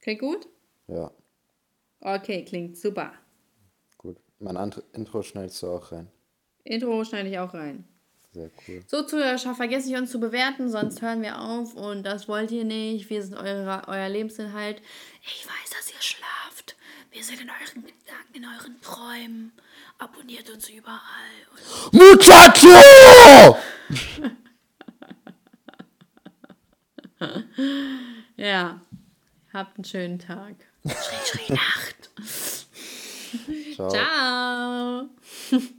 Klingt 0.00 0.20
gut? 0.20 0.48
Ja. 0.86 1.10
Okay, 2.00 2.44
klingt 2.44 2.76
super. 2.76 3.12
Gut. 3.96 4.18
Mein 4.38 4.72
Intro 4.92 5.22
schneidest 5.22 5.62
du 5.62 5.68
auch 5.68 5.90
rein. 5.90 6.10
Intro 6.64 7.02
schneide 7.04 7.28
ich 7.28 7.38
auch 7.38 7.54
rein. 7.54 7.88
Sehr 8.32 8.50
cool. 8.68 8.82
So, 8.86 9.02
Zuhörer, 9.02 9.54
vergesst 9.54 9.88
nicht 9.88 9.98
uns 9.98 10.10
zu 10.10 10.20
bewerten, 10.20 10.70
sonst 10.70 11.00
hören 11.00 11.22
wir 11.22 11.40
auf 11.40 11.72
und 11.74 12.02
das 12.02 12.28
wollt 12.28 12.50
ihr 12.50 12.64
nicht. 12.64 13.08
Wir 13.08 13.22
sind 13.22 13.36
eure, 13.36 13.84
euer 13.86 14.08
Lebensinhalt. 14.08 14.82
Ich 15.22 15.46
weiß, 15.46 15.70
dass 15.70 15.90
ihr 15.90 16.00
schlaft. 16.00 16.76
Wir 17.10 17.24
sind 17.24 17.40
in 17.40 17.48
euren 17.48 17.86
Gedanken, 17.86 18.34
in 18.34 18.44
euren 18.44 18.78
Träumen. 18.82 19.52
Abonniert 19.98 20.50
uns 20.50 20.68
überall. 20.68 21.00
Muchacho! 21.90 23.56
ja. 28.36 28.80
Habt 29.52 29.76
einen 29.76 29.84
schönen 29.84 30.18
Tag. 30.18 30.56
Schrie, 30.84 31.24
schrie, 31.24 31.52
Nacht. 31.54 32.10
Ciao. 33.74 33.90
Ciao. 33.90 35.08